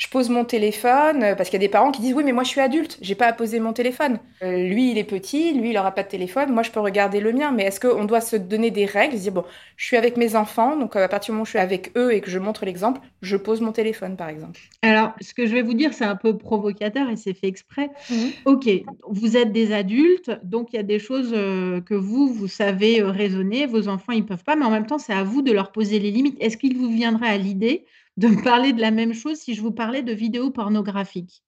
je 0.00 0.08
pose 0.08 0.30
mon 0.30 0.46
téléphone, 0.46 1.22
euh, 1.22 1.34
parce 1.34 1.50
qu'il 1.50 1.60
y 1.60 1.62
a 1.62 1.66
des 1.66 1.70
parents 1.70 1.90
qui 1.90 2.00
disent 2.00 2.14
oui 2.14 2.24
mais 2.24 2.32
moi 2.32 2.42
je 2.42 2.48
suis 2.48 2.60
adulte, 2.60 2.96
j'ai 3.02 3.14
pas 3.14 3.26
à 3.26 3.34
poser 3.34 3.60
mon 3.60 3.74
téléphone. 3.74 4.18
Euh, 4.42 4.56
lui 4.66 4.92
il 4.92 4.98
est 4.98 5.04
petit, 5.04 5.52
lui 5.52 5.70
il 5.70 5.78
aura 5.78 5.94
pas 5.94 6.02
de 6.02 6.08
téléphone, 6.08 6.50
moi 6.52 6.62
je 6.62 6.70
peux 6.70 6.80
regarder 6.80 7.20
le 7.20 7.32
mien. 7.32 7.52
Mais 7.52 7.64
est-ce 7.64 7.80
qu'on 7.80 8.06
doit 8.06 8.22
se 8.22 8.36
donner 8.36 8.70
des 8.70 8.86
règles, 8.86 9.18
se 9.18 9.22
dire 9.24 9.32
bon 9.32 9.44
je 9.76 9.84
suis 9.84 9.98
avec 9.98 10.16
mes 10.16 10.36
enfants, 10.36 10.74
donc 10.74 10.96
euh, 10.96 11.04
à 11.04 11.08
partir 11.08 11.32
du 11.32 11.32
moment 11.32 11.42
où 11.42 11.44
je 11.44 11.50
suis 11.50 11.58
avec 11.58 11.92
eux 11.98 12.14
et 12.14 12.22
que 12.22 12.30
je 12.30 12.38
montre 12.38 12.64
l'exemple, 12.64 13.02
je 13.20 13.36
pose 13.36 13.60
mon 13.60 13.72
téléphone 13.72 14.16
par 14.16 14.30
exemple. 14.30 14.58
Alors 14.80 15.12
ce 15.20 15.34
que 15.34 15.44
je 15.44 15.52
vais 15.52 15.60
vous 15.60 15.74
dire 15.74 15.92
c'est 15.92 16.06
un 16.06 16.16
peu 16.16 16.34
provocateur 16.38 17.10
et 17.10 17.16
c'est 17.16 17.34
fait 17.34 17.48
exprès. 17.48 17.90
Mhm. 18.08 18.30
Ok, 18.46 18.70
vous 19.06 19.36
êtes 19.36 19.52
des 19.52 19.74
adultes, 19.74 20.30
donc 20.42 20.72
il 20.72 20.76
y 20.76 20.78
a 20.78 20.82
des 20.82 20.98
choses 20.98 21.32
que 21.32 21.94
vous 21.94 22.32
vous 22.32 22.48
savez 22.48 23.02
raisonner, 23.02 23.66
vos 23.66 23.88
enfants 23.88 24.12
ils 24.12 24.24
peuvent 24.24 24.44
pas, 24.44 24.56
mais 24.56 24.64
en 24.64 24.70
même 24.70 24.86
temps 24.86 24.98
c'est 24.98 25.12
à 25.12 25.24
vous 25.24 25.42
de 25.42 25.52
leur 25.52 25.72
poser 25.72 25.98
les 25.98 26.10
limites. 26.10 26.38
Est-ce 26.40 26.56
qu'il 26.56 26.78
vous 26.78 26.88
viendrait 26.88 27.28
à 27.28 27.36
l'idée 27.36 27.84
de 28.20 28.28
me 28.28 28.42
parler 28.42 28.72
de 28.72 28.80
la 28.80 28.90
même 28.90 29.14
chose 29.14 29.38
si 29.38 29.54
je 29.54 29.62
vous 29.62 29.72
parlais 29.72 30.02
de 30.02 30.12
vidéos 30.12 30.50
pornographiques 30.50 31.42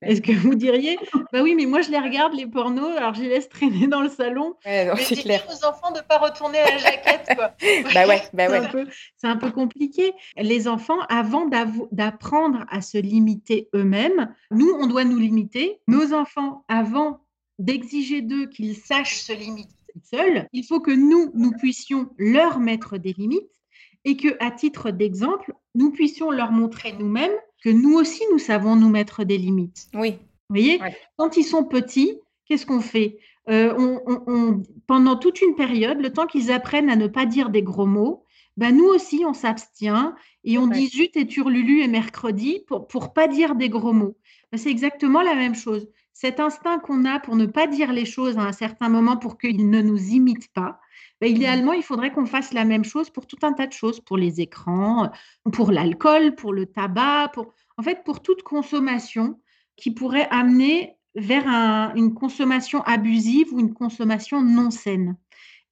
est-ce 0.00 0.20
que 0.20 0.30
vous 0.30 0.54
diriez, 0.54 0.96
bah 1.32 1.42
oui, 1.42 1.54
mais 1.56 1.66
moi 1.66 1.80
je 1.80 1.90
les 1.90 1.98
regarde 1.98 2.32
les 2.32 2.46
pornos, 2.46 2.96
alors 2.96 3.14
je 3.14 3.22
les 3.22 3.28
laisse 3.30 3.48
traîner 3.48 3.88
dans 3.88 4.00
le 4.00 4.08
salon. 4.08 4.54
Ouais, 4.64 4.92
c'est 4.96 5.16
clair. 5.16 5.44
aux 5.48 5.66
enfants 5.66 5.90
de 5.90 5.98
ne 5.98 6.02
pas 6.02 6.18
retourner 6.18 6.58
à 6.58 6.70
la 6.70 6.78
jaquette. 6.78 7.36
Quoi. 7.36 7.52
bah 7.94 8.06
ouais, 8.06 8.22
bah 8.32 8.48
ouais. 8.48 8.84
C'est 9.16 9.26
un, 9.26 9.36
peu 9.36 9.50
compliqué. 9.50 10.12
Les 10.36 10.68
enfants, 10.68 11.00
avant 11.08 11.48
d'apprendre 11.90 12.64
à 12.70 12.80
se 12.80 12.98
limiter 12.98 13.68
eux-mêmes, 13.74 14.32
nous, 14.52 14.70
on 14.78 14.86
doit 14.86 15.04
nous 15.04 15.18
limiter. 15.18 15.80
Nos 15.88 16.12
enfants, 16.12 16.64
avant 16.68 17.20
d'exiger 17.58 18.22
d'eux 18.22 18.46
qu'ils 18.46 18.76
sachent 18.76 19.20
se 19.20 19.32
limiter 19.32 19.74
seuls, 20.04 20.46
il 20.52 20.64
faut 20.64 20.80
que 20.80 20.92
nous, 20.92 21.32
nous 21.34 21.50
puissions 21.52 22.08
leur 22.18 22.60
mettre 22.60 22.98
des 22.98 23.12
limites 23.12 23.50
et 24.04 24.16
que, 24.16 24.28
à 24.40 24.50
titre 24.50 24.90
d'exemple, 24.90 25.54
nous 25.74 25.90
puissions 25.90 26.30
leur 26.30 26.52
montrer 26.52 26.94
nous-mêmes 26.98 27.32
que 27.62 27.70
nous 27.70 27.94
aussi, 27.94 28.22
nous 28.32 28.38
savons 28.38 28.76
nous 28.76 28.88
mettre 28.88 29.24
des 29.24 29.38
limites. 29.38 29.88
Oui. 29.94 30.12
Vous 30.48 30.56
voyez, 30.56 30.80
quand 31.16 31.36
ils 31.36 31.44
sont 31.44 31.64
petits, 31.64 32.18
qu'est-ce 32.46 32.64
qu'on 32.64 32.80
fait? 32.80 33.18
Euh, 33.50 33.74
on, 33.76 34.62
Pendant 34.86 35.16
toute 35.16 35.42
une 35.42 35.54
période, 35.54 36.00
le 36.00 36.12
temps 36.12 36.26
qu'ils 36.26 36.50
apprennent 36.50 36.90
à 36.90 36.96
ne 36.96 37.06
pas 37.06 37.26
dire 37.26 37.50
des 37.50 37.62
gros 37.62 37.86
mots, 37.86 38.24
ben 38.56 38.76
nous 38.76 38.86
aussi, 38.86 39.24
on 39.26 39.34
s'abstient 39.34 40.14
et 40.42 40.58
on 40.58 40.66
dit 40.66 40.88
zut 40.88 41.16
et 41.16 41.26
turlulu 41.26 41.82
et 41.82 41.88
mercredi 41.88 42.64
pour 42.66 42.88
ne 42.92 43.06
pas 43.14 43.28
dire 43.28 43.54
des 43.54 43.68
gros 43.68 43.92
mots. 43.92 44.16
Ben, 44.50 44.58
c'est 44.58 44.70
exactement 44.70 45.22
la 45.22 45.34
même 45.34 45.54
chose. 45.54 45.88
Cet 46.12 46.40
instinct 46.40 46.80
qu'on 46.80 47.04
a 47.04 47.20
pour 47.20 47.36
ne 47.36 47.46
pas 47.46 47.68
dire 47.68 47.92
les 47.92 48.04
choses 48.04 48.38
à 48.38 48.42
un 48.42 48.52
certain 48.52 48.88
moment 48.88 49.16
pour 49.16 49.38
qu'ils 49.38 49.70
ne 49.70 49.80
nous 49.80 50.08
imitent 50.08 50.52
pas, 50.52 50.80
ben, 51.20 51.30
idéalement, 51.30 51.72
il 51.72 51.82
faudrait 51.82 52.12
qu'on 52.12 52.26
fasse 52.26 52.52
la 52.52 52.64
même 52.64 52.84
chose 52.84 53.10
pour 53.10 53.26
tout 53.26 53.38
un 53.42 53.52
tas 53.52 53.66
de 53.66 53.72
choses, 53.72 54.00
pour 54.00 54.16
les 54.16 54.40
écrans, 54.40 55.10
pour 55.52 55.72
l'alcool, 55.72 56.34
pour 56.34 56.52
le 56.52 56.66
tabac, 56.66 57.30
pour, 57.34 57.52
en 57.76 57.82
fait, 57.82 58.04
pour 58.04 58.22
toute 58.22 58.42
consommation 58.42 59.40
qui 59.76 59.90
pourrait 59.90 60.28
amener 60.30 60.96
vers 61.14 61.46
une 61.96 62.14
consommation 62.14 62.82
abusive 62.82 63.52
ou 63.52 63.60
une 63.60 63.74
consommation 63.74 64.42
non 64.42 64.70
saine. 64.70 65.16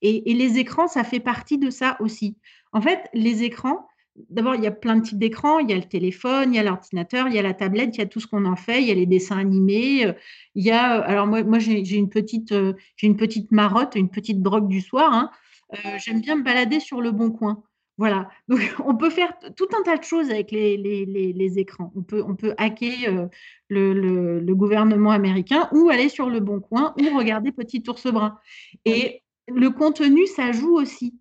Et, 0.03 0.35
les 0.35 0.59
écrans, 0.59 0.89
ça 0.89 1.05
fait 1.05 1.21
partie 1.21 1.59
de 1.59 1.71
ça 1.71 1.97
aussi. 2.01 2.37
En 2.73 2.81
fait, 2.81 3.09
les 3.15 3.43
écrans, 3.43 3.87
d'abord, 4.31 4.55
il 4.55 4.63
y 4.63 4.67
a 4.67 4.71
plein 4.71 4.97
de 4.97 5.03
types 5.03 5.19
d'écrans. 5.19 5.59
Il 5.59 5.71
y 5.71 5.73
a 5.73 5.77
le 5.77 5.85
téléphone, 5.85 6.53
il 6.53 6.57
y 6.57 6.59
a 6.59 6.63
l'ordinateur, 6.63 7.29
il 7.29 7.35
y 7.35 7.39
a 7.39 7.43
la 7.43 7.55
tablette, 7.55 7.97
il 7.97 8.01
y 8.01 8.03
a 8.03 8.07
tout 8.07 8.21
ce 8.21 8.27
qu'on 8.27 8.45
en 8.45 8.57
fait. 8.57 8.81
Il 8.83 8.89
y 8.89 8.91
a 8.91 8.95
les 8.95 9.07
dessins 9.07 9.39
animés. 9.39 10.13
Il 10.55 10.65
y 10.65 10.71
a, 10.71 11.01
alors 11.01 11.27
moi, 11.27 11.43
moi 11.45 11.59
j'ai 11.59 11.97
une 11.97 12.09
petite, 12.09 12.55
j'ai 12.97 13.07
une 13.07 13.17
petite 13.17 13.53
marotte, 13.53 13.95
une 13.95 14.11
petite 14.11 14.43
drogue 14.43 14.69
du 14.69 14.81
soir. 14.81 15.13
Hein. 15.13 15.31
Euh, 15.75 15.99
j'aime 15.99 16.21
bien 16.21 16.37
me 16.37 16.43
balader 16.43 16.81
sur 16.81 17.01
le 17.01 17.11
bon 17.11 17.31
coin. 17.31 17.63
Voilà, 17.99 18.29
donc 18.49 18.61
on 18.85 18.95
peut 18.95 19.11
faire 19.11 19.33
tout 19.57 19.69
un 19.79 19.83
tas 19.83 19.97
de 19.97 20.05
choses 20.05 20.31
avec 20.31 20.51
les, 20.51 20.77
les, 20.77 21.59
écrans. 21.59 21.93
On 21.97 22.03
peut, 22.03 22.23
on 22.27 22.37
peut 22.37 22.55
hacker 22.59 23.09
euh, 23.09 23.27
le, 23.69 24.41
le, 24.41 24.55
gouvernement 24.55 25.11
américain 25.11 25.69
ou 25.73 25.89
aller 25.89 26.09
sur 26.09 26.29
le 26.29 26.41
bon 26.41 26.61
coin 26.61 26.95
ou 27.01 27.17
regarder 27.17 27.53
Petit 27.53 27.83
ours 27.89 28.07
brun. 28.07 28.39
Et 28.85 29.23
le 29.49 29.71
contenu, 29.71 30.27
ça 30.27 30.53
joue 30.53 30.77
aussi. 30.77 31.15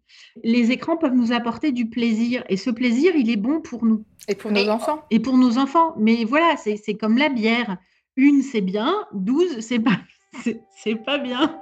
Les 0.43 0.71
écrans 0.71 0.97
peuvent 0.97 1.13
nous 1.13 1.31
apporter 1.31 1.71
du 1.71 1.89
plaisir 1.89 2.43
et 2.49 2.57
ce 2.57 2.69
plaisir, 2.69 3.15
il 3.15 3.29
est 3.29 3.37
bon 3.37 3.61
pour 3.61 3.85
nous. 3.85 4.03
Et 4.27 4.35
pour 4.35 4.51
nos 4.51 4.67
enfants. 4.69 5.03
Et 5.11 5.19
pour 5.19 5.37
nos 5.37 5.57
enfants. 5.57 5.93
Mais 5.97 6.23
voilà, 6.23 6.55
c'est 6.57 6.95
comme 6.95 7.17
la 7.17 7.29
bière. 7.29 7.77
Une, 8.17 8.41
c'est 8.41 8.61
bien. 8.61 8.95
Douze, 9.13 9.59
c'est 9.59 9.79
pas, 9.79 9.99
c'est 10.75 10.95
pas 10.95 11.17
bien. 11.17 11.59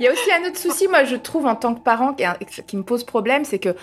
Il 0.00 0.04
y 0.04 0.08
a 0.08 0.12
aussi 0.12 0.30
un 0.32 0.48
autre 0.48 0.58
souci, 0.58 0.86
moi, 0.86 1.04
je 1.04 1.16
trouve, 1.16 1.46
en 1.46 1.56
tant 1.56 1.74
que 1.74 1.80
parent, 1.80 2.14
qui, 2.14 2.76
me 2.76 2.84
pose 2.84 3.04
problème, 3.04 3.44
c'est 3.44 3.58
que 3.58 3.74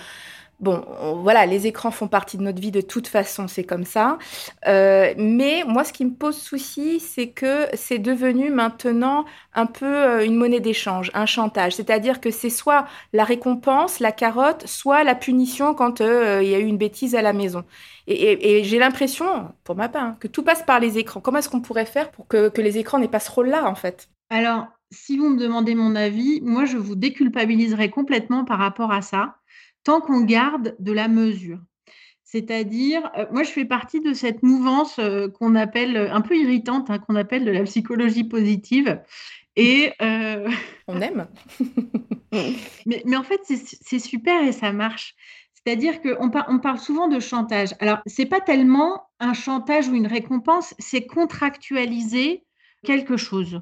Bon, 0.61 0.85
voilà, 1.21 1.45
les 1.45 1.67
écrans 1.67 1.91
font 1.91 2.07
partie 2.07 2.37
de 2.37 2.43
notre 2.43 2.61
vie 2.61 2.71
de 2.71 2.79
toute 2.79 3.07
façon, 3.07 3.47
c'est 3.47 3.65
comme 3.65 3.83
ça. 3.83 4.17
Euh, 4.67 5.13
mais 5.17 5.63
moi, 5.67 5.83
ce 5.83 5.91
qui 5.91 6.05
me 6.05 6.13
pose 6.13 6.37
souci, 6.37 7.01
c'est 7.01 7.29
que 7.29 7.67
c'est 7.73 7.99
devenu 7.99 8.49
maintenant 8.51 9.25
un 9.53 9.65
peu 9.65 9.85
euh, 9.85 10.25
une 10.25 10.35
monnaie 10.35 10.61
d'échange, 10.61 11.11
un 11.13 11.25
chantage. 11.25 11.75
C'est-à-dire 11.75 12.21
que 12.21 12.31
c'est 12.31 12.49
soit 12.49 12.87
la 13.11 13.25
récompense, 13.25 13.99
la 13.99 14.13
carotte, 14.13 14.65
soit 14.65 15.03
la 15.03 15.15
punition 15.15 15.73
quand 15.73 15.99
euh, 15.99 16.41
il 16.41 16.49
y 16.49 16.55
a 16.55 16.59
eu 16.59 16.65
une 16.65 16.77
bêtise 16.77 17.15
à 17.15 17.21
la 17.21 17.33
maison. 17.33 17.65
Et, 18.07 18.63
j'ai 18.63 18.77
l'impression, 18.79 19.49
pour 19.63 19.75
ma 19.75 19.89
part, 19.89 20.03
hein, 20.03 20.17
que 20.19 20.27
tout 20.27 20.43
passe 20.43 20.63
par 20.63 20.79
les 20.79 20.97
écrans. 20.97 21.19
Comment 21.19 21.39
est-ce 21.39 21.49
qu'on 21.49 21.61
pourrait 21.61 21.85
faire 21.85 22.11
pour 22.11 22.27
que, 22.27 22.49
que 22.49 22.61
les 22.61 22.77
écrans 22.77 22.99
n'aient 22.99 23.07
pas 23.07 23.19
ce 23.19 23.31
rôle-là, 23.31 23.67
en 23.67 23.75
fait? 23.75 24.09
Alors, 24.29 24.67
si 24.91 25.17
vous 25.17 25.29
me 25.29 25.39
demandez 25.39 25.75
mon 25.75 25.95
avis, 25.95 26.39
moi, 26.41 26.65
je 26.65 26.77
vous 26.77 26.95
déculpabiliserai 26.95 27.89
complètement 27.89 28.45
par 28.45 28.59
rapport 28.59 28.91
à 28.91 29.01
ça, 29.01 29.35
tant 29.85 30.01
qu'on 30.01 30.21
garde 30.21 30.75
de 30.79 30.91
la 30.91 31.07
mesure. 31.07 31.59
C'est-à-dire, 32.25 33.09
euh, 33.17 33.25
moi, 33.31 33.43
je 33.43 33.51
fais 33.51 33.63
partie 33.63 34.01
de 34.01 34.13
cette 34.13 34.43
mouvance 34.43 34.99
euh, 34.99 35.29
qu'on 35.29 35.55
appelle, 35.55 35.95
un 35.95 36.21
peu 36.21 36.35
irritante, 36.35 36.89
hein, 36.89 36.99
qu'on 36.99 37.15
appelle 37.15 37.45
de 37.45 37.51
la 37.51 37.63
psychologie 37.63 38.25
positive. 38.25 38.99
Et 39.55 39.93
euh, 40.01 40.49
on 40.87 40.99
aime. 40.99 41.27
mais, 42.85 43.15
en 43.15 43.23
fait, 43.23 43.39
c'est 43.45 43.99
super 43.99 44.43
et 44.43 44.51
ça 44.51 44.73
marche. 44.73 45.15
C'est-à-dire 45.53 46.01
qu'on 46.01 46.31
on 46.47 46.59
parle 46.59 46.79
souvent 46.79 47.07
de 47.07 47.19
chantage. 47.19 47.69
Alors, 47.79 47.99
ce 48.05 48.21
n'est 48.21 48.27
pas 48.27 48.41
tellement 48.41 49.07
un 49.19 49.33
chantage 49.33 49.87
ou 49.87 49.95
une 49.95 50.07
récompense, 50.07 50.75
c'est 50.77 51.05
contractualiser 51.05 52.43
quelque 52.83 53.17
chose. 53.17 53.61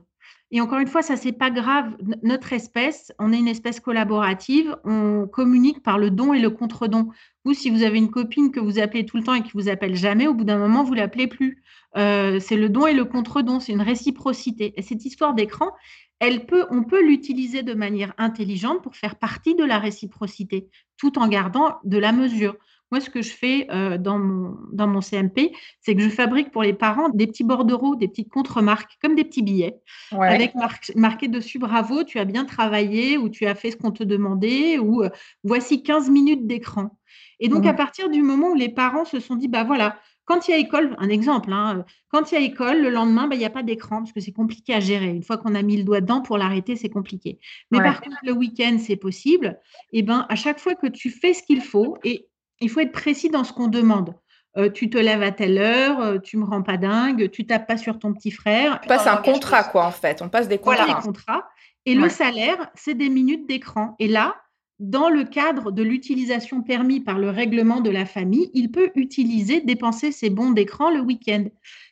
Et 0.56 0.62
encore 0.62 0.78
une 0.78 0.88
fois, 0.88 1.02
ça, 1.02 1.18
c'est 1.18 1.32
pas 1.32 1.50
grave. 1.50 1.98
Notre 2.22 2.54
espèce, 2.54 3.12
on 3.18 3.34
est 3.34 3.40
une 3.40 3.48
espèce 3.48 3.80
collaborative. 3.80 4.78
On 4.84 5.28
communique 5.28 5.82
par 5.82 5.98
le 5.98 6.12
don 6.12 6.32
et 6.32 6.40
le 6.40 6.52
contre-don. 6.52 7.10
Vous, 7.44 7.56
si 7.56 7.72
vous 7.72 7.82
avez 7.82 7.98
une 7.98 8.12
copine 8.12 8.52
que 8.52 8.60
vous 8.60 8.78
appelez 8.78 9.04
tout 9.04 9.18
le 9.18 9.24
temps 9.24 9.34
et 9.34 9.42
qui 9.42 9.50
vous 9.56 9.68
appelle 9.68 9.96
jamais, 9.96 10.28
au 10.28 10.36
bout 10.36 10.44
d'un 10.44 10.60
moment, 10.60 10.84
vous 10.84 10.94
l'appelez 10.94 11.26
plus. 11.26 11.64
Euh, 11.98 12.40
c'est 12.40 12.56
le 12.56 12.70
don 12.70 12.86
et 12.86 12.94
le 12.94 13.04
contre-don. 13.04 13.60
C'est 13.60 13.72
une 13.72 13.82
réciprocité. 13.82 14.76
Et 14.78 14.84
cette 14.84 15.04
histoire 15.06 15.34
d'écran, 15.34 15.72
elle 16.20 16.46
peut, 16.46 16.68
on 16.70 16.84
peut 16.84 17.04
l'utiliser 17.04 17.64
de 17.64 17.74
manière 17.74 18.14
intelligente 18.20 18.84
pour 18.84 18.96
faire 18.96 19.16
partie 19.16 19.56
de 19.56 19.64
la 19.64 19.80
réciprocité, 19.80 20.70
tout 20.98 21.18
en 21.18 21.28
gardant 21.28 21.80
de 21.84 21.98
la 21.98 22.12
mesure. 22.12 22.56
Moi, 22.94 23.00
ce 23.00 23.10
que 23.10 23.24
je 23.24 23.32
fais 23.32 23.66
euh, 23.72 23.98
dans, 23.98 24.20
mon, 24.20 24.56
dans 24.72 24.86
mon 24.86 25.02
CMP, 25.02 25.52
c'est 25.82 25.96
que 25.96 26.02
je 26.04 26.10
fabrique 26.10 26.52
pour 26.52 26.62
les 26.62 26.74
parents 26.74 27.10
des 27.10 27.26
petits 27.26 27.44
bordereaux, 27.44 27.96
des 27.96 28.08
petites 28.08 28.30
contre-marques, 28.30 29.00
comme 29.02 29.16
des 29.16 29.24
petits 29.24 29.42
billets, 29.42 29.74
avec 30.12 30.54
marqué 30.96 31.28
dessus 31.28 31.58
bravo, 31.58 32.04
tu 32.04 32.20
as 32.20 32.26
bien 32.26 32.46
travaillé, 32.46 33.18
ou 33.18 33.30
tu 33.30 33.48
as 33.48 33.56
fait 33.56 33.72
ce 33.72 33.78
qu'on 33.78 33.90
te 33.90 34.04
demandait, 34.04 34.78
ou 34.78 35.02
euh, 35.02 35.10
voici 35.44 35.82
15 35.82 36.12
minutes 36.12 36.46
d'écran. 36.46 36.96
Et 37.40 37.48
donc, 37.48 37.66
à 37.66 37.74
mmh. 37.74 37.78
partir 37.78 38.10
du 38.12 38.22
moment 38.22 38.50
où 38.50 38.56
les 38.56 38.70
parents 38.70 39.06
se 39.06 39.20
sont 39.20 39.38
dit, 39.38 39.48
bah 39.48 39.64
voilà, 39.64 39.98
quand 40.26 40.48
il 40.48 40.52
y 40.52 40.54
a 40.54 40.58
école, 40.58 40.96
un 41.00 41.10
exemple, 41.10 41.52
hein, 41.52 41.86
quand 42.10 42.32
il 42.32 42.36
y 42.36 42.38
a 42.38 42.42
école, 42.42 42.80
le 42.80 42.92
lendemain, 42.92 43.28
bah, 43.28 43.34
il 43.36 43.40
n'y 43.40 43.46
a 43.46 43.50
pas 43.50 43.64
d'écran 43.64 44.02
parce 44.02 44.12
que 44.12 44.20
c'est 44.20 44.32
compliqué 44.32 44.76
à 44.76 44.80
gérer. 44.80 45.10
Une 45.10 45.24
fois 45.24 45.38
qu'on 45.38 45.56
a 45.56 45.64
mis 45.64 45.78
le 45.78 45.84
doigt 45.84 46.00
dedans, 46.00 46.22
pour 46.22 46.38
l'arrêter, 46.38 46.76
c'est 46.76 46.90
compliqué. 46.90 47.40
Mais 47.72 47.80
par 47.80 48.02
contre, 48.02 48.18
le 48.22 48.34
week-end, 48.34 48.78
c'est 48.80 48.98
possible. 48.98 49.60
Et 49.94 50.04
ben, 50.04 50.28
à 50.30 50.36
chaque 50.36 50.60
fois 50.60 50.76
que 50.76 50.86
tu 50.86 51.10
fais 51.10 51.34
ce 51.34 51.42
qu'il 51.42 51.62
faut, 51.62 51.98
et 52.04 52.28
il 52.64 52.70
faut 52.70 52.80
être 52.80 52.92
précis 52.92 53.30
dans 53.30 53.44
ce 53.44 53.54
qu'on 53.54 53.68
demande. 53.68 54.16
Euh, 54.56 54.70
tu 54.70 54.90
te 54.90 54.98
lèves 54.98 55.24
à 55.24 55.32
telle 55.32 55.58
heure, 55.58 56.00
euh, 56.00 56.20
tu 56.20 56.38
me 56.38 56.46
rends 56.46 56.62
pas 56.62 56.78
dingue, 56.78 57.32
tu 57.32 57.46
tapes 57.46 57.68
pas 57.68 57.78
sur 57.78 57.98
ton 57.98 58.14
petit 58.14 58.30
frère. 58.30 58.80
On 58.84 58.88
passe 58.88 59.08
un 59.08 59.18
contrat, 59.18 59.64
quoi, 59.64 59.86
en 59.86 59.92
fait. 59.92 60.22
On 60.22 60.30
passe 60.30 60.48
des 60.48 60.60
contrats. 60.60 60.86
Voilà, 60.86 61.00
des 61.00 61.06
contrats. 61.06 61.50
Et 61.86 61.96
le 61.96 62.08
salaire, 62.08 62.70
c'est 62.76 62.94
des 62.94 63.10
minutes 63.10 63.48
d'écran. 63.48 63.96
Et 64.00 64.08
là, 64.08 64.36
dans 64.80 65.10
le 65.10 65.24
cadre 65.24 65.72
de 65.72 65.84
l'utilisation 65.84 66.62
permis 66.62 67.00
par 67.00 67.20
le 67.20 67.30
règlement 67.30 67.82
de 67.82 67.90
la 67.90 68.06
famille, 68.06 68.52
il 68.54 68.72
peut 68.72 68.92
utiliser, 68.96 69.62
dépenser 69.62 70.12
ses 70.12 70.30
bons 70.30 70.52
d'écran 70.52 70.92
le 70.92 71.02
week-end. 71.02 71.46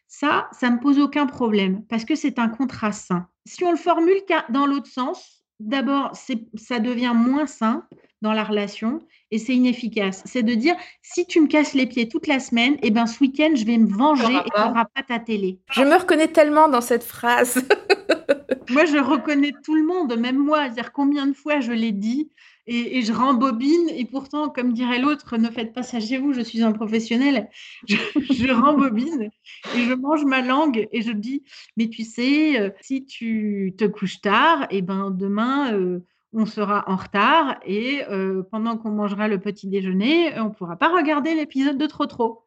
Ça, 0.08 0.48
ça 0.52 0.70
ne 0.70 0.76
me 0.76 0.80
pose 0.80 1.00
aucun 1.00 1.26
problème 1.26 1.84
parce 1.90 2.06
que 2.06 2.16
c'est 2.16 2.38
un 2.38 2.50
contrat 2.50 2.92
sain. 2.92 3.28
Si 3.46 3.64
on 3.64 3.72
le 3.72 3.78
formule 3.78 4.22
dans 4.50 4.66
l'autre 4.66 4.88
sens, 4.88 5.44
d'abord, 5.60 6.12
ça 6.56 6.80
devient 6.80 7.14
moins 7.16 7.48
sain 7.48 7.88
dans 8.22 8.34
la 8.34 8.44
relation 8.44 9.02
et 9.32 9.38
c'est 9.38 9.56
inefficace. 9.56 10.22
C'est 10.26 10.44
de 10.44 10.54
dire 10.54 10.76
si 11.02 11.26
tu 11.26 11.42
me 11.42 11.48
casses 11.48 11.74
les 11.74 11.86
pieds 11.86 12.08
toute 12.08 12.28
la 12.28 12.40
semaine, 12.40 12.74
et 12.76 12.88
eh 12.88 12.92
ben 12.92 13.06
ce 13.06 13.20
week-end 13.22 13.52
je 13.56 13.66
vais 13.66 13.78
me 13.78 13.88
venger 13.88 14.34
et 14.34 14.50
tu 14.54 14.62
n'auras 14.62 14.86
pas 14.86 15.04
ta 15.08 15.20
télé. 15.20 15.60
Je 15.72 15.82
me 15.82 15.96
reconnais 15.96 16.28
tellement 16.28 16.68
dans 16.68 16.82
cette 16.82 17.04
phrase. 17.04 17.66
moi, 18.72 18.86
je 18.86 18.98
reconnais 18.98 19.54
tout 19.64 19.76
le 19.76 19.84
monde, 19.84 20.18
même 20.18 20.38
moi. 20.38 20.70
dire 20.70 20.92
combien 20.92 21.28
de 21.28 21.34
fois 21.34 21.60
je 21.60 21.72
l'ai 21.72 21.92
dit 21.92 22.32
et, 22.68 23.02
je 23.02 23.12
rembobine. 23.12 23.90
Et 23.90 24.06
pourtant, 24.06 24.50
comme 24.50 24.74
dirait 24.74 25.00
l'autre, 25.00 25.38
ne 25.38 25.50
faites 25.50 25.74
pas 25.74 25.84
ça 25.84 26.00
chez 26.00 26.18
vous, 26.18 26.34
je 26.34 26.42
suis 26.42 26.62
un 26.64 26.72
professionnel. 26.72 27.50
Je, 27.88 28.52
rembobine 28.52 29.30
et 29.76 29.84
je 29.84 29.94
mange 29.94 30.26
ma 30.26 30.42
langue 30.42 30.88
et 30.92 31.02
je 31.02 31.12
dis, 31.12 31.44
mais 31.78 31.90
tu 31.90 32.04
sais, 32.04 32.60
euh, 32.60 32.70
si 32.82 33.06
tu 33.06 33.74
te 33.78 33.86
couches 33.86 34.22
tard, 34.22 34.64
et 34.70 34.78
eh 34.78 34.82
ben 34.82 35.12
demain, 35.12 35.74
euh, 35.74 36.00
on 36.34 36.46
sera 36.46 36.84
en 36.88 36.96
retard 36.96 37.58
et 37.66 38.04
euh, 38.10 38.44
pendant 38.50 38.78
qu'on 38.78 38.92
mangera 38.92 39.28
le 39.28 39.40
petit 39.40 39.68
déjeuner, 39.68 40.40
on 40.40 40.46
ne 40.46 40.50
pourra 40.50 40.78
pas 40.78 40.90
regarder 40.90 41.36
l'épisode 41.36 41.78
de 41.78 41.86
Trop 41.88 42.06
Trop. 42.06 42.46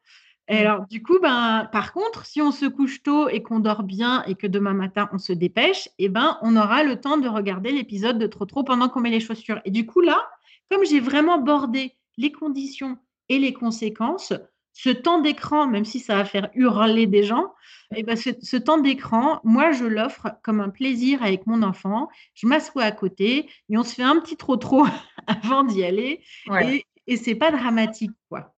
Et 0.49 0.55
mmh. 0.55 0.59
alors, 0.59 0.87
du 0.87 1.03
coup, 1.03 1.19
ben, 1.21 1.69
par 1.73 1.93
contre, 1.93 2.27
si 2.27 2.43
on 2.43 2.51
se 2.51 2.67
couche 2.67 3.03
tôt 3.03 3.29
et 3.29 3.43
qu'on 3.43 3.61
dort 3.61 3.83
bien 3.83 4.23
et 4.25 4.35
que 4.35 4.47
demain 4.47 4.75
matin 4.75 5.09
on 5.13 5.19
se 5.19 5.33
dépêche, 5.33 5.89
eh 5.99 6.09
ben, 6.09 6.39
on 6.43 6.57
aura 6.57 6.83
le 6.83 7.01
temps 7.01 7.17
de 7.17 7.29
regarder 7.29 7.73
l'épisode 7.73 8.19
de 8.19 8.27
Trop 8.27 8.47
Trop 8.47 8.65
pendant 8.65 8.89
qu'on 8.89 9.01
met 9.01 9.11
les 9.11 9.21
chaussures. 9.21 9.61
Et 9.65 9.71
du 9.71 9.87
coup, 9.87 10.01
là, 10.01 10.23
comme 10.71 10.85
j'ai 10.85 11.01
vraiment 11.01 11.39
bordé 11.39 11.97
les 12.17 12.33
conditions 12.33 12.99
et 13.29 13.39
les 13.39 13.53
conséquences, 13.53 14.33
ce 14.75 14.91
temps 14.91 15.21
d'écran, 15.21 15.67
même 15.67 15.85
si 15.85 16.01
ça 16.01 16.17
va 16.17 16.25
faire 16.25 16.51
hurler 16.55 17.07
des 17.07 17.23
gens, 17.23 17.55
et 17.95 18.01
eh 18.01 18.03
ben 18.03 18.17
ce, 18.17 18.57
temps 18.57 18.79
d'écran, 18.79 19.41
moi, 19.45 19.73
je 19.73 19.85
l'offre 19.85 20.33
comme 20.43 20.61
un 20.61 20.71
plaisir 20.71 21.23
avec 21.23 21.47
mon 21.47 21.63
enfant. 21.63 22.09
Je 22.35 22.47
m'assois 22.47 22.83
à 22.83 22.93
côté 22.93 23.49
et 23.69 23.79
on 23.79 23.85
se 23.85 23.95
fait 23.95 24.03
un 24.03 24.19
petit 24.21 24.37
trop-trop 24.37 24.85
avant 25.27 25.63
d'y 25.63 25.85
aller. 25.85 26.23
Et, 26.61 26.87
et 27.07 27.17
c'est 27.17 27.37
pas 27.37 27.53
dramatique, 27.53 28.11
quoi. 28.29 28.54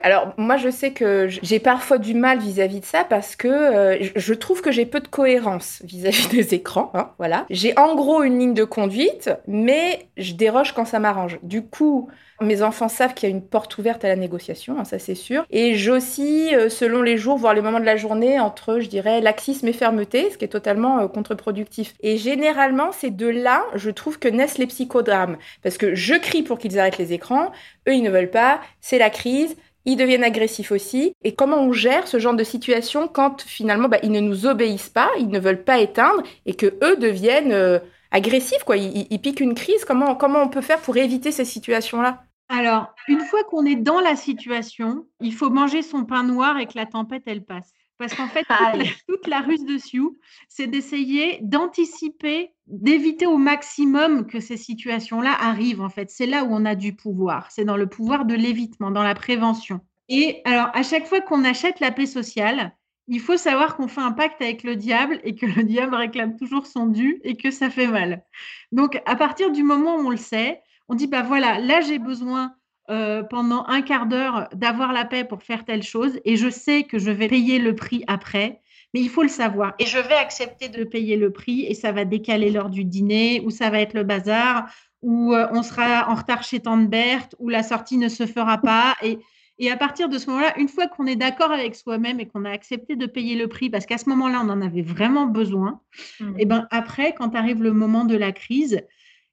Alors 0.00 0.32
moi 0.36 0.56
je 0.56 0.70
sais 0.70 0.92
que 0.92 1.28
j'ai 1.28 1.58
parfois 1.58 1.98
du 1.98 2.14
mal 2.14 2.38
vis-à-vis 2.38 2.80
de 2.80 2.84
ça 2.84 3.04
parce 3.04 3.36
que 3.36 3.48
euh, 3.48 4.08
je 4.16 4.34
trouve 4.34 4.62
que 4.62 4.72
j'ai 4.72 4.86
peu 4.86 5.00
de 5.00 5.08
cohérence 5.08 5.82
vis-à-vis 5.84 6.28
des 6.30 6.54
écrans. 6.54 6.90
Hein, 6.94 7.10
voilà, 7.18 7.46
j'ai 7.50 7.78
en 7.78 7.94
gros 7.94 8.22
une 8.22 8.38
ligne 8.38 8.54
de 8.54 8.64
conduite, 8.64 9.30
mais 9.46 10.06
je 10.16 10.32
déroge 10.34 10.72
quand 10.72 10.84
ça 10.84 10.98
m'arrange. 10.98 11.38
Du 11.42 11.62
coup, 11.62 12.08
mes 12.40 12.62
enfants 12.62 12.88
savent 12.88 13.14
qu'il 13.14 13.28
y 13.28 13.32
a 13.32 13.34
une 13.34 13.42
porte 13.42 13.76
ouverte 13.76 14.04
à 14.04 14.08
la 14.08 14.16
négociation, 14.16 14.78
hein, 14.78 14.84
ça 14.84 14.98
c'est 14.98 15.14
sûr. 15.14 15.44
Et 15.50 15.74
j'oscille 15.74 16.54
euh, 16.54 16.68
selon 16.70 17.02
les 17.02 17.18
jours, 17.18 17.36
voire 17.36 17.54
les 17.54 17.60
moments 17.60 17.80
de 17.80 17.84
la 17.84 17.96
journée, 17.96 18.40
entre, 18.40 18.80
je 18.80 18.88
dirais, 18.88 19.20
laxisme 19.20 19.68
et 19.68 19.72
fermeté, 19.72 20.30
ce 20.30 20.38
qui 20.38 20.46
est 20.46 20.48
totalement 20.48 21.00
euh, 21.00 21.08
contre-productif. 21.08 21.94
Et 22.00 22.16
généralement, 22.16 22.92
c'est 22.92 23.14
de 23.14 23.26
là, 23.26 23.62
je 23.74 23.90
trouve 23.90 24.18
que 24.18 24.28
naissent 24.28 24.58
les 24.58 24.66
psychodrames. 24.66 25.36
Parce 25.62 25.76
que 25.76 25.94
je 25.94 26.14
crie 26.14 26.42
pour 26.42 26.58
qu'ils 26.58 26.78
arrêtent 26.78 26.98
les 26.98 27.12
écrans, 27.12 27.52
eux 27.88 27.94
ils 27.94 28.02
ne 28.02 28.10
veulent 28.10 28.30
pas, 28.30 28.60
c'est 28.80 28.98
la 28.98 29.10
crise, 29.10 29.56
ils 29.84 29.96
deviennent 29.96 30.24
agressifs 30.24 30.72
aussi. 30.72 31.14
Et 31.22 31.34
comment 31.34 31.62
on 31.62 31.72
gère 31.72 32.06
ce 32.06 32.18
genre 32.18 32.34
de 32.34 32.44
situation 32.44 33.08
quand 33.08 33.42
finalement 33.42 33.88
bah, 33.88 33.98
ils 34.02 34.12
ne 34.12 34.20
nous 34.20 34.46
obéissent 34.46 34.90
pas, 34.90 35.10
ils 35.18 35.28
ne 35.28 35.38
veulent 35.38 35.64
pas 35.64 35.80
éteindre 35.80 36.22
et 36.46 36.54
que 36.54 36.66
eux 36.82 36.96
deviennent 36.96 37.52
euh, 37.52 37.78
agressifs, 38.10 38.64
quoi. 38.64 38.76
Ils, 38.76 39.20
piquent 39.20 39.40
une 39.40 39.54
crise. 39.54 39.84
Comment, 39.84 40.14
comment 40.14 40.42
on 40.42 40.48
peut 40.48 40.60
faire 40.60 40.80
pour 40.80 40.96
éviter 40.96 41.32
ces 41.32 41.44
situations-là? 41.44 42.22
Alors, 42.48 42.92
une 43.06 43.20
fois 43.20 43.44
qu'on 43.44 43.64
est 43.64 43.76
dans 43.76 44.00
la 44.00 44.16
situation, 44.16 45.06
il 45.20 45.32
faut 45.32 45.50
manger 45.50 45.82
son 45.82 46.04
pain 46.04 46.24
noir 46.24 46.58
et 46.58 46.66
que 46.66 46.76
la 46.76 46.86
tempête, 46.86 47.22
elle 47.26 47.44
passe. 47.44 47.72
Parce 47.98 48.14
qu'en 48.14 48.28
fait, 48.28 48.46
toute 49.08 49.26
la, 49.26 49.40
ruse 49.40 49.64
de 49.64 49.78
Sioux, 49.78 50.18
c'est 50.48 50.66
d'essayer 50.66 51.38
d'anticiper, 51.42 52.52
d'éviter 52.70 53.26
au 53.26 53.36
maximum 53.36 54.26
que 54.26 54.40
ces 54.40 54.56
situations-là 54.56 55.36
arrivent. 55.40 55.80
En 55.80 55.88
fait, 55.88 56.10
c'est 56.10 56.26
là 56.26 56.44
où 56.44 56.48
on 56.50 56.64
a 56.64 56.74
du 56.74 56.94
pouvoir. 56.94 57.50
C'est 57.50 57.64
dans 57.64 57.76
le 57.76 57.88
pouvoir 57.88 58.24
de 58.24 58.34
l'évitement, 58.34 58.90
dans 58.90 59.02
la 59.02 59.14
prévention. 59.14 59.80
Et 60.08 60.40
alors, 60.44 60.70
à 60.74 60.82
chaque 60.82 61.06
fois 61.06 61.20
qu'on 61.20 61.44
achète 61.44 61.80
la 61.80 61.92
paix 61.92 62.06
sociale, 62.06 62.74
il 63.08 63.20
faut 63.20 63.36
savoir 63.36 63.76
qu'on 63.76 63.88
fait 63.88 64.00
un 64.00 64.12
pacte 64.12 64.40
avec 64.40 64.62
le 64.62 64.76
diable 64.76 65.20
et 65.24 65.34
que 65.34 65.46
le 65.46 65.64
diable 65.64 65.94
réclame 65.94 66.36
toujours 66.36 66.66
son 66.66 66.86
dû 66.86 67.20
et 67.24 67.36
que 67.36 67.50
ça 67.50 67.70
fait 67.70 67.88
mal. 67.88 68.24
Donc, 68.70 69.02
à 69.04 69.16
partir 69.16 69.50
du 69.50 69.64
moment 69.64 69.96
où 69.96 70.06
on 70.06 70.10
le 70.10 70.16
sait, 70.16 70.62
on 70.88 70.94
dit, 70.94 71.08
bah 71.08 71.22
voilà, 71.22 71.58
là 71.58 71.80
j'ai 71.80 71.98
besoin 71.98 72.54
euh, 72.90 73.22
pendant 73.22 73.64
un 73.66 73.82
quart 73.82 74.06
d'heure 74.06 74.48
d'avoir 74.52 74.92
la 74.92 75.04
paix 75.04 75.24
pour 75.24 75.42
faire 75.42 75.64
telle 75.64 75.82
chose 75.82 76.20
et 76.24 76.36
je 76.36 76.50
sais 76.50 76.84
que 76.84 76.98
je 76.98 77.10
vais 77.10 77.28
payer 77.28 77.58
le 77.58 77.74
prix 77.74 78.04
après, 78.06 78.60
mais 78.94 79.00
il 79.00 79.08
faut 79.08 79.22
le 79.22 79.28
savoir. 79.28 79.74
Et 79.78 79.86
je 79.86 79.98
vais 79.98 80.14
accepter 80.14 80.68
de 80.68 80.84
payer 80.84 81.16
le 81.16 81.32
prix 81.32 81.64
et 81.66 81.74
ça 81.74 81.92
va 81.92 82.04
décaler 82.04 82.50
l'heure 82.50 82.70
du 82.70 82.84
dîner 82.84 83.42
ou 83.44 83.50
ça 83.50 83.70
va 83.70 83.80
être 83.80 83.94
le 83.94 84.04
bazar 84.04 84.66
ou 85.02 85.34
euh, 85.34 85.46
on 85.52 85.62
sera 85.62 86.10
en 86.10 86.14
retard 86.14 86.42
chez 86.42 86.60
Tante 86.60 86.88
Berthe 86.88 87.34
ou 87.38 87.48
la 87.48 87.62
sortie 87.62 87.98
ne 87.98 88.08
se 88.08 88.26
fera 88.26 88.58
pas. 88.58 88.94
Et, 89.02 89.18
et 89.62 89.70
à 89.70 89.76
partir 89.76 90.08
de 90.08 90.16
ce 90.16 90.30
moment-là, 90.30 90.58
une 90.58 90.68
fois 90.68 90.86
qu'on 90.86 91.06
est 91.06 91.16
d'accord 91.16 91.52
avec 91.52 91.74
soi-même 91.74 92.18
et 92.18 92.26
qu'on 92.26 92.46
a 92.46 92.50
accepté 92.50 92.96
de 92.96 93.04
payer 93.04 93.36
le 93.36 93.46
prix, 93.46 93.68
parce 93.68 93.84
qu'à 93.84 93.98
ce 93.98 94.08
moment-là, 94.08 94.40
on 94.42 94.48
en 94.48 94.62
avait 94.62 94.80
vraiment 94.80 95.26
besoin, 95.26 95.82
mmh. 96.18 96.38
et 96.38 96.46
ben 96.46 96.66
après, 96.70 97.12
quand 97.12 97.34
arrive 97.34 97.62
le 97.62 97.74
moment 97.74 98.06
de 98.06 98.16
la 98.16 98.32
crise, 98.32 98.80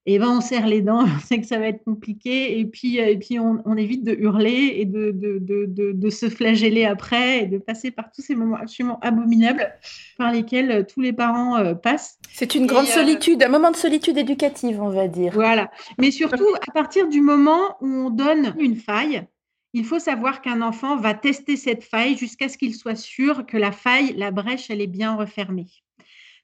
et 0.10 0.20
ben 0.20 0.30
on 0.30 0.42
serre 0.42 0.66
les 0.68 0.82
dents, 0.82 1.04
on 1.18 1.20
sait 1.20 1.40
que 1.40 1.46
ça 1.46 1.60
va 1.60 1.68
être 1.68 1.84
compliqué, 1.84 2.58
et 2.58 2.66
puis, 2.66 3.00
euh, 3.00 3.08
et 3.08 3.18
puis 3.18 3.38
on, 3.40 3.78
évite 3.78 4.04
de 4.04 4.14
hurler 4.14 4.78
et 4.78 4.86
de, 4.86 5.12
de, 5.12 5.38
de, 5.40 5.92
de, 5.92 6.10
se 6.10 6.30
flageller 6.30 6.86
après 6.86 7.44
et 7.44 7.46
de 7.46 7.60
passer 7.60 7.92
par 7.92 8.12
tous 8.12 8.22
ces 8.22 8.34
moments 8.34 8.56
absolument 8.56 8.98
abominables 9.02 9.72
par 10.18 10.32
lesquels 10.32 10.72
euh, 10.72 10.84
tous 10.84 11.02
les 11.02 11.14
parents 11.14 11.58
euh, 11.58 11.76
passent. 11.76 12.18
C'est 12.32 12.56
une 12.56 12.66
grande 12.66 12.88
solitude, 12.88 13.44
un 13.44 13.50
moment 13.50 13.70
de 13.70 13.76
solitude 13.76 14.18
éducative, 14.18 14.82
on 14.82 14.90
va 14.90 15.08
dire. 15.08 15.34
Voilà, 15.34 15.70
mais 16.00 16.10
surtout 16.10 16.56
à 16.68 16.72
partir 16.72 17.08
du 17.08 17.22
moment 17.22 17.76
où 17.82 17.88
on 17.88 18.10
donne 18.10 18.56
une 18.58 18.78
faille, 18.78 19.28
il 19.74 19.84
faut 19.84 20.00
savoir 20.00 20.42
qu'un 20.42 20.62
enfant 20.62 20.96
va 20.96 21.14
tester 21.14 21.58
cette 21.58 21.84
faille 21.84 22.18
jusqu'à 22.18 22.48
ce 22.48 22.58
qu'il 22.58 22.74
soit 22.74 22.96
sûr 22.96 23.46
que 23.46 23.58
la 23.58 23.74
faille, 23.74 24.14
la 24.18 24.32
brèche, 24.32 24.70
elle 24.70 24.82
est 24.82 24.88
bien 24.88 25.16
refermée. 25.16 25.68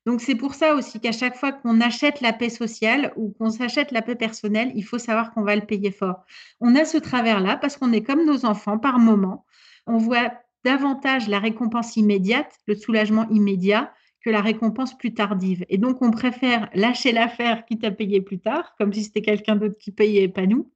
Donc 0.06 0.22
c'est 0.22 0.36
pour 0.36 0.54
ça 0.54 0.76
aussi 0.76 1.00
qu'à 1.00 1.12
chaque 1.12 1.36
fois 1.36 1.52
qu'on 1.52 1.80
achète 1.80 2.20
la 2.22 2.34
paix 2.34 2.50
sociale 2.50 3.14
ou 3.16 3.32
qu'on 3.32 3.50
s'achète 3.50 3.92
la 3.92 4.02
paix 4.02 4.16
personnelle, 4.16 4.72
il 4.76 4.84
faut 4.84 4.98
savoir 4.98 5.32
qu'on 5.32 5.44
va 5.44 5.56
le 5.56 5.66
payer 5.66 5.92
fort. 5.92 6.26
On 6.60 6.76
a 6.76 6.86
ce 6.86 6.98
travers-là 6.98 7.58
parce 7.58 7.78
qu'on 7.78 7.94
est 7.94 8.04
comme 8.04 8.26
nos 8.26 8.46
enfants 8.46 8.78
par 8.78 9.00
moment. 9.00 9.46
On 9.88 9.98
voit 9.98 10.34
davantage 10.66 11.28
la 11.28 11.40
récompense 11.40 11.96
immédiate, 11.96 12.52
le 12.68 12.76
soulagement 12.76 13.28
immédiat, 13.30 13.94
que 14.24 14.30
la 14.30 14.42
récompense 14.42 14.98
plus 14.98 15.14
tardive. 15.14 15.66
Et 15.70 15.78
donc, 15.78 16.02
on 16.02 16.12
préfère 16.12 16.70
lâcher 16.74 17.12
l'affaire 17.12 17.66
quitte 17.66 17.84
à 17.84 17.92
payer 17.92 18.22
plus 18.22 18.40
tard, 18.40 18.74
comme 18.78 18.94
si 18.94 19.04
c'était 19.04 19.22
quelqu'un 19.22 19.58
d'autre 19.58 19.78
qui 19.78 19.92
payait 19.92 20.24
et 20.24 20.30
pas 20.30 20.46
nous, 20.46 20.72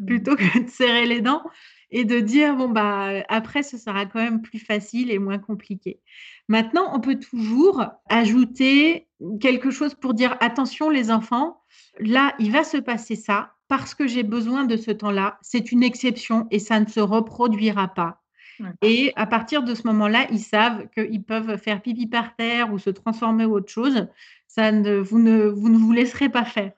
mmh. 0.00 0.06
plutôt 0.06 0.36
que 0.36 0.64
de 0.64 0.68
serrer 0.70 1.06
les 1.06 1.20
dents 1.20 1.42
et 1.90 2.04
de 2.04 2.18
dire, 2.20 2.56
bon, 2.56 2.68
bah, 2.68 3.22
après, 3.28 3.62
ce 3.62 3.76
sera 3.78 4.06
quand 4.06 4.20
même 4.20 4.42
plus 4.42 4.58
facile 4.58 5.10
et 5.10 5.18
moins 5.18 5.38
compliqué. 5.38 6.00
Maintenant, 6.48 6.90
on 6.94 7.00
peut 7.00 7.18
toujours 7.18 7.84
ajouter 8.08 9.08
quelque 9.40 9.70
chose 9.70 9.94
pour 9.94 10.14
dire, 10.14 10.36
attention 10.40 10.90
les 10.90 11.10
enfants, 11.10 11.60
là, 11.98 12.34
il 12.38 12.52
va 12.52 12.64
se 12.64 12.76
passer 12.76 13.16
ça 13.16 13.52
parce 13.68 13.94
que 13.94 14.06
j'ai 14.06 14.22
besoin 14.22 14.64
de 14.64 14.76
ce 14.76 14.90
temps-là. 14.90 15.38
C'est 15.42 15.72
une 15.72 15.82
exception 15.82 16.46
et 16.50 16.58
ça 16.58 16.78
ne 16.78 16.86
se 16.86 17.00
reproduira 17.00 17.88
pas. 17.88 18.22
Et 18.80 19.12
à 19.16 19.26
partir 19.26 19.62
de 19.62 19.74
ce 19.74 19.86
moment-là, 19.86 20.26
ils 20.30 20.40
savent 20.40 20.88
qu'ils 20.94 21.22
peuvent 21.22 21.58
faire 21.58 21.82
pipi 21.82 22.06
par 22.06 22.36
terre 22.36 22.72
ou 22.72 22.78
se 22.78 22.90
transformer 22.90 23.44
ou 23.44 23.54
autre 23.56 23.70
chose. 23.70 24.06
Ça 24.46 24.72
ne, 24.72 24.98
vous, 24.98 25.18
ne, 25.18 25.46
vous 25.46 25.68
ne 25.68 25.76
vous 25.76 25.92
laisserez 25.92 26.30
pas 26.30 26.44
faire. 26.44 26.72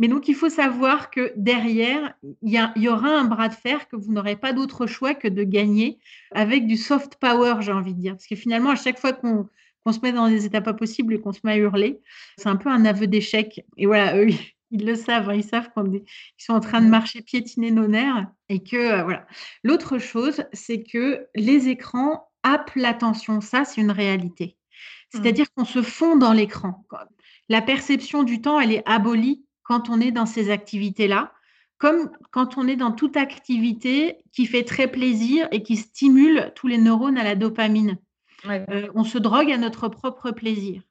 Mais 0.00 0.08
donc, 0.08 0.28
il 0.28 0.34
faut 0.34 0.48
savoir 0.48 1.10
que 1.10 1.30
derrière, 1.36 2.14
il 2.40 2.72
y, 2.76 2.88
aura 2.88 3.10
un 3.10 3.26
bras 3.26 3.50
de 3.50 3.54
fer 3.54 3.86
que 3.86 3.96
vous 3.96 4.10
n'aurez 4.10 4.34
pas 4.34 4.54
d'autre 4.54 4.86
choix 4.86 5.14
que 5.14 5.28
de 5.28 5.44
gagner 5.44 5.98
avec 6.32 6.66
du 6.66 6.78
soft 6.78 7.16
power, 7.16 7.56
j'ai 7.60 7.72
envie 7.72 7.92
de 7.92 8.00
dire. 8.00 8.12
Parce 8.14 8.26
que 8.26 8.34
finalement, 8.34 8.70
à 8.70 8.76
chaque 8.76 8.98
fois 8.98 9.12
qu'on 9.12 9.46
se 9.92 10.00
met 10.00 10.12
dans 10.12 10.30
des 10.30 10.46
états 10.46 10.62
pas 10.62 10.72
possibles 10.72 11.12
et 11.12 11.20
qu'on 11.20 11.34
se 11.34 11.40
met 11.44 11.52
à 11.52 11.56
hurler, 11.58 12.00
c'est 12.38 12.48
un 12.48 12.56
peu 12.56 12.70
un 12.70 12.86
aveu 12.86 13.08
d'échec. 13.08 13.62
Et 13.76 13.84
voilà, 13.84 14.16
eux, 14.16 14.28
ils 14.70 14.86
le 14.86 14.94
savent, 14.94 15.28
hein, 15.28 15.34
ils 15.34 15.44
savent 15.44 15.68
qu'ils 15.74 16.02
sont 16.38 16.54
en 16.54 16.60
train 16.60 16.80
de 16.80 16.88
marcher 16.88 17.20
piétiner 17.20 17.70
nos 17.70 17.86
nerfs. 17.86 18.26
Et 18.48 18.62
que, 18.62 18.76
euh, 18.76 19.02
voilà. 19.02 19.26
L'autre 19.64 19.98
chose, 19.98 20.44
c'est 20.54 20.82
que 20.82 21.26
les 21.34 21.68
écrans 21.68 22.26
happent 22.42 22.74
l'attention. 22.74 23.42
Ça, 23.42 23.66
c'est 23.66 23.82
une 23.82 23.90
réalité. 23.90 24.56
Mmh. 25.12 25.18
C'est-à-dire 25.18 25.52
qu'on 25.52 25.66
se 25.66 25.82
fond 25.82 26.16
dans 26.16 26.32
l'écran. 26.32 26.86
La 27.50 27.60
perception 27.60 28.22
du 28.22 28.40
temps, 28.40 28.58
elle 28.58 28.72
est 28.72 28.82
abolie 28.86 29.44
quand 29.70 29.88
on 29.88 30.00
est 30.00 30.10
dans 30.10 30.26
ces 30.26 30.50
activités-là, 30.50 31.32
comme 31.78 32.10
quand 32.32 32.58
on 32.58 32.66
est 32.66 32.74
dans 32.74 32.90
toute 32.90 33.16
activité 33.16 34.16
qui 34.32 34.46
fait 34.46 34.64
très 34.64 34.88
plaisir 34.88 35.46
et 35.52 35.62
qui 35.62 35.76
stimule 35.76 36.50
tous 36.56 36.66
les 36.66 36.76
neurones 36.76 37.16
à 37.16 37.22
la 37.22 37.36
dopamine. 37.36 37.96
Euh, 38.48 38.88
on 38.96 39.04
se 39.04 39.16
drogue 39.16 39.52
à 39.52 39.58
notre 39.58 39.86
propre 39.86 40.32
plaisir. 40.32 40.82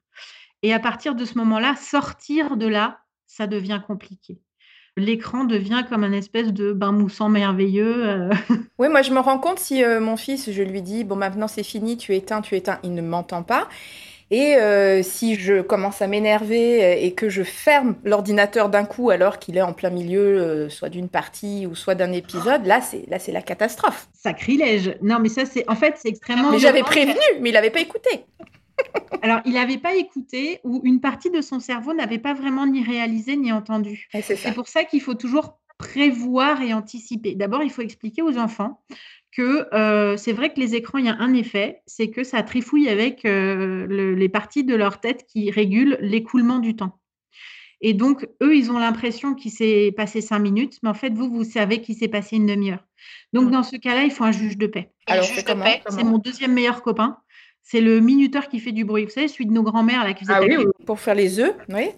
Et 0.62 0.72
à 0.72 0.78
partir 0.78 1.14
de 1.14 1.26
ce 1.26 1.36
moment-là, 1.36 1.76
sortir 1.76 2.56
de 2.56 2.66
là, 2.66 3.00
ça 3.26 3.46
devient 3.46 3.82
compliqué. 3.86 4.40
L'écran 4.96 5.44
devient 5.44 5.84
comme 5.86 6.02
un 6.02 6.12
espèce 6.12 6.50
de 6.50 6.72
bain 6.72 6.92
moussant 6.92 7.28
merveilleux. 7.28 8.08
Euh. 8.08 8.30
Oui, 8.78 8.88
moi 8.88 9.02
je 9.02 9.12
me 9.12 9.20
rends 9.20 9.38
compte 9.38 9.58
si 9.58 9.84
euh, 9.84 10.00
mon 10.00 10.16
fils, 10.16 10.50
je 10.50 10.62
lui 10.62 10.80
dis, 10.80 11.04
bon 11.04 11.16
maintenant 11.16 11.48
c'est 11.48 11.64
fini, 11.64 11.98
tu 11.98 12.14
éteins, 12.14 12.40
tu 12.40 12.56
éteins, 12.56 12.78
il 12.82 12.94
ne 12.94 13.02
m'entend 13.02 13.42
pas. 13.42 13.68
Et 14.30 14.56
euh, 14.56 15.02
si 15.02 15.34
je 15.34 15.60
commence 15.60 16.02
à 16.02 16.06
m'énerver 16.06 16.84
euh, 16.84 16.96
et 17.00 17.14
que 17.14 17.28
je 17.28 17.42
ferme 17.42 17.96
l'ordinateur 18.04 18.68
d'un 18.68 18.84
coup 18.84 19.10
alors 19.10 19.40
qu'il 19.40 19.56
est 19.56 19.62
en 19.62 19.72
plein 19.72 19.90
milieu, 19.90 20.20
euh, 20.20 20.68
soit 20.68 20.88
d'une 20.88 21.08
partie 21.08 21.66
ou 21.66 21.74
soit 21.74 21.96
d'un 21.96 22.12
épisode, 22.12 22.64
là 22.64 22.80
c'est 22.80 23.04
là 23.08 23.18
c'est 23.18 23.32
la 23.32 23.42
catastrophe. 23.42 24.06
Sacrilège. 24.12 24.96
Non, 25.02 25.18
mais 25.18 25.28
ça 25.28 25.46
c'est 25.46 25.68
en 25.68 25.74
fait 25.74 25.94
c'est 25.96 26.08
extrêmement. 26.08 26.52
Mais 26.52 26.60
j'avais 26.60 26.82
prévenu, 26.82 27.18
mais 27.40 27.50
il 27.50 27.54
n'avait 27.54 27.70
pas 27.70 27.80
écouté. 27.80 28.24
Alors, 29.22 29.40
il 29.44 29.54
n'avait 29.54 29.78
pas 29.78 29.94
écouté 29.94 30.60
ou 30.64 30.80
une 30.84 31.00
partie 31.00 31.30
de 31.30 31.40
son 31.40 31.60
cerveau 31.60 31.92
n'avait 31.92 32.18
pas 32.18 32.32
vraiment 32.32 32.66
ni 32.66 32.82
réalisé 32.82 33.36
ni 33.36 33.52
entendu. 33.52 34.08
C'est 34.22 34.54
pour 34.54 34.68
ça 34.68 34.84
qu'il 34.84 35.02
faut 35.02 35.14
toujours 35.14 35.58
prévoir 35.76 36.62
et 36.62 36.72
anticiper. 36.72 37.34
D'abord, 37.34 37.62
il 37.62 37.70
faut 37.70 37.82
expliquer 37.82 38.22
aux 38.22 38.38
enfants 38.38 38.80
que 39.32 39.72
euh, 39.74 40.16
c'est 40.16 40.32
vrai 40.32 40.52
que 40.52 40.60
les 40.60 40.74
écrans, 40.74 40.98
il 40.98 41.06
y 41.06 41.08
a 41.08 41.16
un 41.18 41.34
effet, 41.34 41.82
c'est 41.86 42.10
que 42.10 42.24
ça 42.24 42.42
trifouille 42.42 42.88
avec 42.88 43.24
euh, 43.24 44.14
les 44.14 44.28
parties 44.28 44.64
de 44.64 44.74
leur 44.74 45.00
tête 45.00 45.24
qui 45.26 45.50
régulent 45.50 45.98
l'écoulement 46.00 46.58
du 46.58 46.74
temps. 46.76 46.98
Et 47.80 47.94
donc, 47.94 48.28
eux, 48.42 48.54
ils 48.54 48.70
ont 48.70 48.78
l'impression 48.78 49.34
qu'il 49.34 49.50
s'est 49.50 49.92
passé 49.96 50.20
cinq 50.20 50.40
minutes, 50.40 50.78
mais 50.82 50.90
en 50.90 50.94
fait, 50.94 51.14
vous, 51.14 51.30
vous 51.30 51.44
savez 51.44 51.80
qu'il 51.80 51.94
s'est 51.94 52.08
passé 52.08 52.36
une 52.36 52.46
demi-heure. 52.46 52.84
Donc, 53.32 53.48
mmh. 53.48 53.52
dans 53.52 53.62
ce 53.62 53.76
cas-là, 53.76 54.04
il 54.04 54.10
faut 54.10 54.24
un 54.24 54.32
juge 54.32 54.58
de 54.58 54.66
paix. 54.66 54.92
Alors, 55.06 55.24
juge 55.24 55.44
de 55.44 55.52
paix, 55.54 55.82
c'est 55.88 56.04
mon 56.04 56.18
deuxième 56.18 56.52
meilleur 56.52 56.82
copain. 56.82 57.18
C'est 57.62 57.80
le 57.80 58.00
minuteur 58.00 58.48
qui 58.48 58.58
fait 58.58 58.72
du 58.72 58.84
bruit. 58.84 59.04
Vous 59.04 59.10
savez, 59.10 59.28
celui 59.28 59.46
de 59.46 59.52
nos 59.52 59.62
grands-mères 59.62 60.04
là 60.04 60.12
qui 60.12 60.24
faisait 60.24 60.36
ah, 60.36 60.42
oui, 60.42 60.66
pour 60.84 61.00
faire 61.00 61.14
les 61.14 61.38
œufs, 61.40 61.54
oui. 61.68 61.90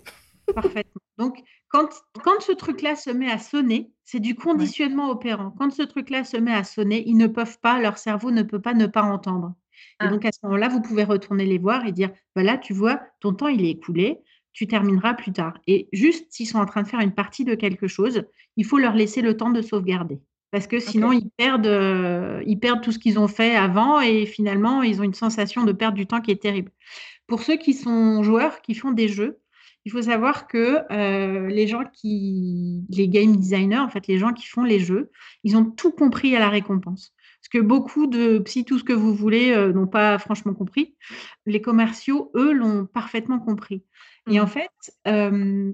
Parfaitement. 0.55 1.01
Donc, 1.18 1.38
quand, 1.68 1.88
quand 2.23 2.40
ce 2.40 2.53
truc-là 2.53 2.95
se 2.95 3.11
met 3.11 3.31
à 3.31 3.38
sonner, 3.38 3.90
C'est 4.12 4.20
du 4.20 4.35
conditionnement 4.35 5.09
opérant. 5.09 5.55
Quand 5.59 5.70
ce 5.70 5.81
truc-là 5.81 6.22
se 6.25 6.37
met 6.37 6.53
à 6.53 6.64
sonner, 6.64 7.03
ils 7.07 7.16
ne 7.16 7.27
peuvent 7.29 7.59
pas, 7.61 7.81
leur 7.81 7.96
cerveau 7.96 8.31
ne 8.31 8.42
peut 8.42 8.61
pas 8.61 8.75
ne 8.75 8.85
pas 8.85 9.01
entendre. 9.05 9.55
Et 10.03 10.07
Ah. 10.07 10.09
donc, 10.09 10.27
à 10.27 10.33
ce 10.33 10.38
moment-là, 10.42 10.68
vous 10.68 10.83
pouvez 10.83 11.03
retourner 11.03 11.46
les 11.46 11.57
voir 11.57 11.87
et 11.87 11.92
dire, 11.92 12.11
bah 12.37 12.42
là, 12.42 12.59
tu 12.59 12.75
vois, 12.75 13.01
ton 13.20 13.33
temps, 13.33 13.48
il 13.48 13.64
est 13.64 13.70
écoulé, 13.70 14.18
tu 14.53 14.66
termineras 14.66 15.14
plus 15.14 15.33
tard. 15.33 15.55
Et 15.66 15.88
juste, 15.94 16.27
s'ils 16.29 16.46
sont 16.46 16.59
en 16.59 16.66
train 16.66 16.83
de 16.83 16.88
faire 16.88 17.01
une 17.01 17.14
partie 17.14 17.46
de 17.46 17.55
quelque 17.55 17.87
chose, 17.87 18.25
il 18.59 18.66
faut 18.66 18.77
leur 18.77 18.94
laisser 18.94 19.22
le 19.22 19.35
temps 19.35 19.48
de 19.48 19.62
sauvegarder. 19.62 20.20
Parce 20.51 20.66
que 20.66 20.79
sinon, 20.79 21.12
ils 21.12 21.31
perdent, 21.38 21.66
euh, 21.66 22.42
ils 22.46 22.59
perdent 22.61 22.83
tout 22.83 22.92
ce 22.92 22.98
qu'ils 22.98 23.18
ont 23.18 23.29
fait 23.29 23.57
avant 23.57 24.03
et 24.03 24.27
finalement, 24.27 24.83
ils 24.83 25.01
ont 25.01 25.05
une 25.05 25.14
sensation 25.14 25.64
de 25.64 25.72
perdre 25.72 25.96
du 25.96 26.07
temps 26.07 26.20
qui 26.20 26.33
est 26.33 26.42
terrible. 26.42 26.70
Pour 27.27 27.42
ceux 27.42 27.57
qui 27.57 27.72
sont 27.72 28.22
joueurs, 28.22 28.61
qui 28.61 28.75
font 28.75 28.90
des 28.90 29.09
jeux, 29.09 29.38
il 29.85 29.92
faut 29.92 30.03
savoir 30.03 30.47
que 30.47 30.81
euh, 30.92 31.49
les 31.49 31.66
gens 31.66 31.85
qui, 31.92 32.85
les 32.90 33.09
game 33.09 33.37
designers, 33.37 33.79
en 33.79 33.88
fait, 33.88 34.07
les 34.07 34.18
gens 34.18 34.33
qui 34.33 34.47
font 34.47 34.64
les 34.64 34.79
jeux, 34.79 35.11
ils 35.45 35.57
ont 35.57 35.64
tout 35.64 35.90
compris 35.92 36.37
à 36.37 36.38
la 36.38 36.49
récompense. 36.49 37.12
Parce 37.40 37.49
que 37.51 37.59
beaucoup 37.59 38.07
de 38.07 38.38
psy, 38.38 38.64
tout 38.64 38.79
ce 38.79 38.85
que 38.85 38.92
vous 38.92 39.14
voulez, 39.14 39.51
euh, 39.53 39.73
n'ont 39.73 39.88
pas 39.88 40.18
franchement 40.18 40.55
compris. 40.55 40.95
Les 41.47 41.61
commerciaux, 41.61 42.31
eux, 42.37 42.53
l'ont 42.53 42.87
parfaitement 42.87 43.40
compris. 43.40 43.83
Et 44.31 44.38
en 44.38 44.45
Mhm. 44.45 44.49
fait, 44.49 44.71
euh, 45.09 45.73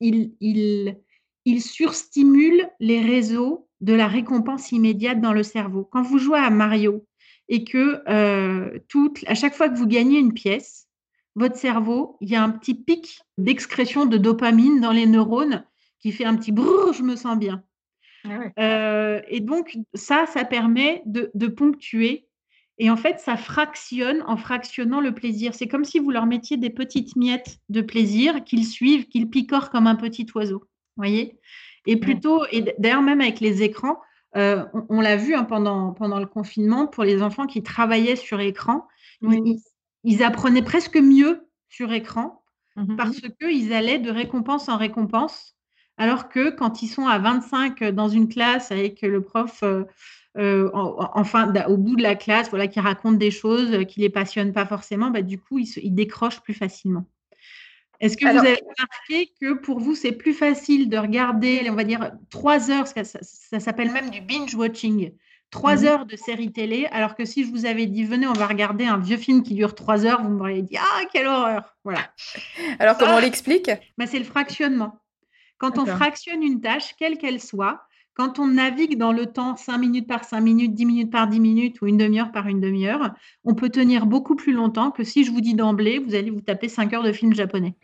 ils, 0.00 0.34
ils, 0.40 0.96
ils 1.44 1.60
surstimulent 1.60 2.68
les 2.80 3.02
réseaux 3.02 3.68
de 3.82 3.92
la 3.92 4.06
récompense 4.08 4.72
immédiate 4.72 5.20
dans 5.20 5.34
le 5.34 5.42
cerveau. 5.42 5.84
Quand 5.84 6.02
vous 6.02 6.18
jouez 6.18 6.38
à 6.38 6.48
Mario 6.48 7.04
et 7.50 7.64
que 7.64 8.78
toute, 8.88 9.22
à 9.26 9.34
chaque 9.34 9.54
fois 9.54 9.68
que 9.68 9.76
vous 9.76 9.86
gagnez 9.86 10.18
une 10.18 10.32
pièce, 10.32 10.85
votre 11.36 11.56
cerveau, 11.56 12.16
il 12.20 12.30
y 12.30 12.34
a 12.34 12.42
un 12.42 12.50
petit 12.50 12.74
pic 12.74 13.20
d'excrétion 13.38 14.06
de 14.06 14.16
dopamine 14.16 14.80
dans 14.80 14.90
les 14.92 15.06
neurones 15.06 15.64
qui 16.00 16.10
fait 16.10 16.24
un 16.24 16.34
petit 16.36 16.50
brrr, 16.50 16.92
je 16.92 17.02
me 17.02 17.14
sens 17.14 17.38
bien. 17.38 17.62
Ah 18.24 18.38
ouais. 18.38 18.52
Euh, 18.58 19.20
et 19.28 19.40
donc, 19.40 19.78
ça, 19.94 20.26
ça 20.26 20.44
permet 20.44 21.02
de, 21.06 21.30
de 21.34 21.46
ponctuer. 21.46 22.26
Et 22.78 22.90
en 22.90 22.96
fait, 22.96 23.20
ça 23.20 23.36
fractionne 23.36 24.22
en 24.26 24.36
fractionnant 24.36 25.00
le 25.00 25.14
plaisir. 25.14 25.54
C'est 25.54 25.68
comme 25.68 25.84
si 25.84 25.98
vous 25.98 26.10
leur 26.10 26.26
mettiez 26.26 26.56
des 26.56 26.70
petites 26.70 27.16
miettes 27.16 27.58
de 27.68 27.80
plaisir 27.80 28.42
qu'ils 28.44 28.66
suivent, 28.66 29.06
qu'ils 29.06 29.30
picorent 29.30 29.70
comme 29.70 29.86
un 29.86 29.94
petit 29.96 30.26
oiseau. 30.34 30.64
voyez? 30.96 31.38
Et 31.86 31.96
plutôt, 31.96 32.44
et 32.50 32.74
d'ailleurs, 32.78 33.02
même 33.02 33.20
avec 33.20 33.40
les 33.40 33.62
écrans, 33.62 34.00
euh, 34.36 34.64
on, 34.74 34.86
on 34.88 35.00
l'a 35.00 35.16
vu 35.16 35.34
hein, 35.34 35.44
pendant, 35.44 35.92
pendant 35.92 36.18
le 36.18 36.26
confinement, 36.26 36.86
pour 36.86 37.04
les 37.04 37.22
enfants 37.22 37.46
qui 37.46 37.62
travaillaient 37.62 38.16
sur 38.16 38.40
écran, 38.40 38.86
Oui. 39.22 39.40
ils, 39.44 39.60
ils 40.04 40.22
apprenaient 40.22 40.62
presque 40.62 40.96
mieux 40.96 41.46
sur 41.68 41.92
écran 41.92 42.42
Mhm. 42.76 42.96
parce 42.96 43.20
qu'ils 43.40 43.72
allaient 43.72 43.98
de 43.98 44.10
récompense 44.10 44.68
en 44.68 44.76
récompense. 44.76 45.54
Alors 45.98 46.28
que 46.28 46.50
quand 46.50 46.82
ils 46.82 46.88
sont 46.88 47.06
à 47.06 47.18
25 47.18 47.82
dans 47.84 48.08
une 48.08 48.28
classe 48.28 48.70
avec 48.70 49.00
le 49.02 49.22
prof, 49.22 49.62
euh, 49.62 49.84
euh, 50.36 50.70
en- 50.74 51.24
au 51.68 51.76
bout 51.78 51.96
de 51.96 52.02
la 52.02 52.14
classe, 52.14 52.50
voilà, 52.50 52.66
qui 52.68 52.78
raconte 52.80 53.16
des 53.18 53.30
choses 53.30 53.72
euh, 53.72 53.84
qui 53.84 54.00
les 54.00 54.10
passionnent 54.10 54.52
pas 54.52 54.66
forcément, 54.66 55.10
bah, 55.10 55.22
du 55.22 55.38
coup, 55.40 55.58
ils, 55.58 55.66
se- 55.66 55.80
ils 55.80 55.94
décrochent 55.94 56.42
plus 56.42 56.52
facilement. 56.52 57.06
Est-ce 58.00 58.18
que 58.18 58.26
Alors- 58.26 58.42
vous 58.42 58.48
avez 58.50 58.60
remarqué 58.60 59.32
que 59.40 59.54
pour 59.54 59.80
vous, 59.80 59.94
c'est 59.94 60.12
plus 60.12 60.34
facile 60.34 60.90
de 60.90 60.98
regarder, 60.98 61.66
on 61.70 61.74
va 61.74 61.84
dire, 61.84 62.12
trois 62.28 62.70
heures, 62.70 62.86
ça 62.86 63.58
s'appelle 63.58 63.90
même 63.90 64.10
du 64.10 64.20
binge-watching, 64.20 65.12
trois 65.50 65.76
Mhm. 65.82 65.86
heures 65.86 66.06
de 66.06 66.16
série 66.16 66.52
télé, 66.52 66.86
alors 66.90 67.14
que 67.14 67.24
si 67.24 67.44
je 67.44 67.50
vous 67.50 67.66
avais 67.66 67.86
dit, 67.86 68.04
venez, 68.04 68.26
on 68.26 68.32
va 68.32 68.46
regarder 68.46 68.84
un 68.84 68.98
vieux 68.98 69.16
film 69.16 69.42
qui 69.42 69.54
dure 69.54 69.74
trois 69.74 70.04
heures, 70.04 70.22
vous 70.22 70.30
m'auriez 70.30 70.62
dit, 70.62 70.76
ah, 70.78 71.02
quelle 71.12 71.26
horreur 71.26 71.76
Voilà. 71.84 72.00
Alors, 72.80 72.96
comment 72.98 73.12
Ah. 73.14 73.18
on 73.18 73.20
l'explique? 73.20 73.70
Bah, 73.98 74.06
c'est 74.06 74.18
le 74.18 74.24
fractionnement. 74.24 74.98
Quand 75.58 75.78
on 75.78 75.86
fractionne 75.86 76.42
une 76.42 76.60
tâche, 76.60 76.94
quelle 76.98 77.16
qu'elle 77.16 77.40
soit, 77.40 77.80
quand 78.14 78.38
on 78.38 78.46
navigue 78.46 78.96
dans 78.98 79.12
le 79.12 79.26
temps 79.26 79.56
5 79.56 79.78
minutes 79.78 80.06
par 80.06 80.24
5 80.24 80.40
minutes, 80.40 80.74
10 80.74 80.84
minutes 80.86 81.10
par 81.12 81.28
10 81.28 81.40
minutes 81.40 81.80
ou 81.80 81.86
une 81.86 81.96
demi-heure 81.98 82.32
par 82.32 82.46
une 82.48 82.60
demi-heure, 82.60 83.14
on 83.44 83.54
peut 83.54 83.68
tenir 83.70 84.06
beaucoup 84.06 84.36
plus 84.36 84.52
longtemps 84.52 84.90
que 84.90 85.04
si 85.04 85.24
je 85.24 85.30
vous 85.30 85.40
dis 85.40 85.54
d'emblée, 85.54 85.98
vous 85.98 86.14
allez 86.14 86.30
vous 86.30 86.40
taper 86.42 86.68
5 86.68 86.92
heures 86.94 87.02
de 87.02 87.12
film 87.12 87.34
japonais. 87.34 87.74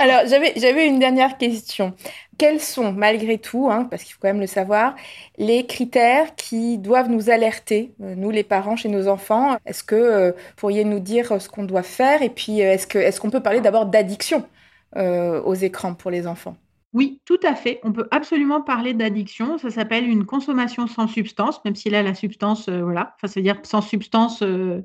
Alors, 0.00 0.20
j'avais, 0.26 0.52
j'avais 0.56 0.86
une 0.86 1.00
dernière 1.00 1.38
question. 1.38 1.94
Quels 2.38 2.60
sont, 2.60 2.92
malgré 2.92 3.38
tout, 3.38 3.68
hein, 3.68 3.84
parce 3.84 4.04
qu'il 4.04 4.12
faut 4.14 4.20
quand 4.22 4.28
même 4.28 4.40
le 4.40 4.46
savoir, 4.46 4.94
les 5.38 5.66
critères 5.66 6.36
qui 6.36 6.78
doivent 6.78 7.08
nous 7.10 7.30
alerter, 7.30 7.94
euh, 8.00 8.14
nous 8.14 8.30
les 8.30 8.44
parents, 8.44 8.76
chez 8.76 8.88
nos 8.88 9.08
enfants? 9.08 9.56
Est-ce 9.66 9.82
que 9.82 9.96
euh, 9.96 10.30
vous 10.32 10.54
pourriez 10.56 10.84
nous 10.84 11.00
dire 11.00 11.32
euh, 11.32 11.38
ce 11.40 11.48
qu'on 11.48 11.64
doit 11.64 11.82
faire? 11.82 12.22
Et 12.22 12.30
puis, 12.30 12.62
euh, 12.62 12.74
est-ce 12.74 12.86
que, 12.86 12.98
est-ce 12.98 13.20
qu'on 13.20 13.30
peut 13.30 13.42
parler 13.42 13.60
d'abord 13.60 13.86
d'addiction 13.86 14.48
euh, 14.96 15.42
aux 15.42 15.54
écrans 15.54 15.94
pour 15.94 16.12
les 16.12 16.28
enfants? 16.28 16.56
Oui, 16.94 17.20
tout 17.24 17.40
à 17.42 17.54
fait. 17.54 17.80
On 17.82 17.92
peut 17.92 18.08
absolument 18.12 18.62
parler 18.62 18.94
d'addiction. 18.94 19.58
Ça 19.58 19.70
s'appelle 19.70 20.08
une 20.08 20.24
consommation 20.24 20.86
sans 20.86 21.06
substance, 21.08 21.62
même 21.64 21.74
si 21.76 21.90
là, 21.90 22.02
la 22.02 22.14
substance, 22.14 22.68
euh, 22.68 22.82
voilà, 22.82 23.14
enfin, 23.16 23.26
ça 23.28 23.40
veut 23.40 23.44
dire 23.44 23.60
sans 23.64 23.82
substance 23.82 24.42
euh, 24.42 24.82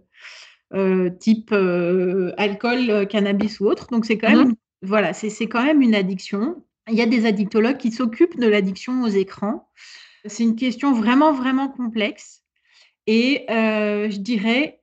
euh, 0.73 1.10
type 1.12 1.52
euh, 1.54 2.34
alcool, 2.38 2.89
euh, 2.89 3.06
cannabis 3.06 3.60
ou 3.60 3.67
autre. 3.67 3.88
Donc, 3.91 4.06
c'est 4.06 4.17
quand 4.17 4.30
même, 4.30 4.39
Mhm. 4.39 4.49
une- 4.49 4.56
voilà, 4.84 5.13
c'est 5.13 5.48
quand 5.48 5.63
même 5.63 5.82
une 5.82 5.96
addiction. 5.96 6.63
Il 6.89 6.96
y 6.96 7.02
a 7.02 7.06
des 7.06 7.26
addictologues 7.26 7.78
qui 7.78 7.91
s'occupent 7.91 8.38
de 8.38 8.48
l'addiction 8.48 9.02
aux 9.04 9.08
écrans. 9.08 9.69
C'est 10.26 10.43
une 10.43 10.56
question 10.56 10.93
vraiment, 10.93 11.32
vraiment 11.32 11.69
complexe. 11.69 12.43
Et 13.08 13.46
euh, 13.50 14.10
je 14.10 14.17
dirais, 14.17 14.82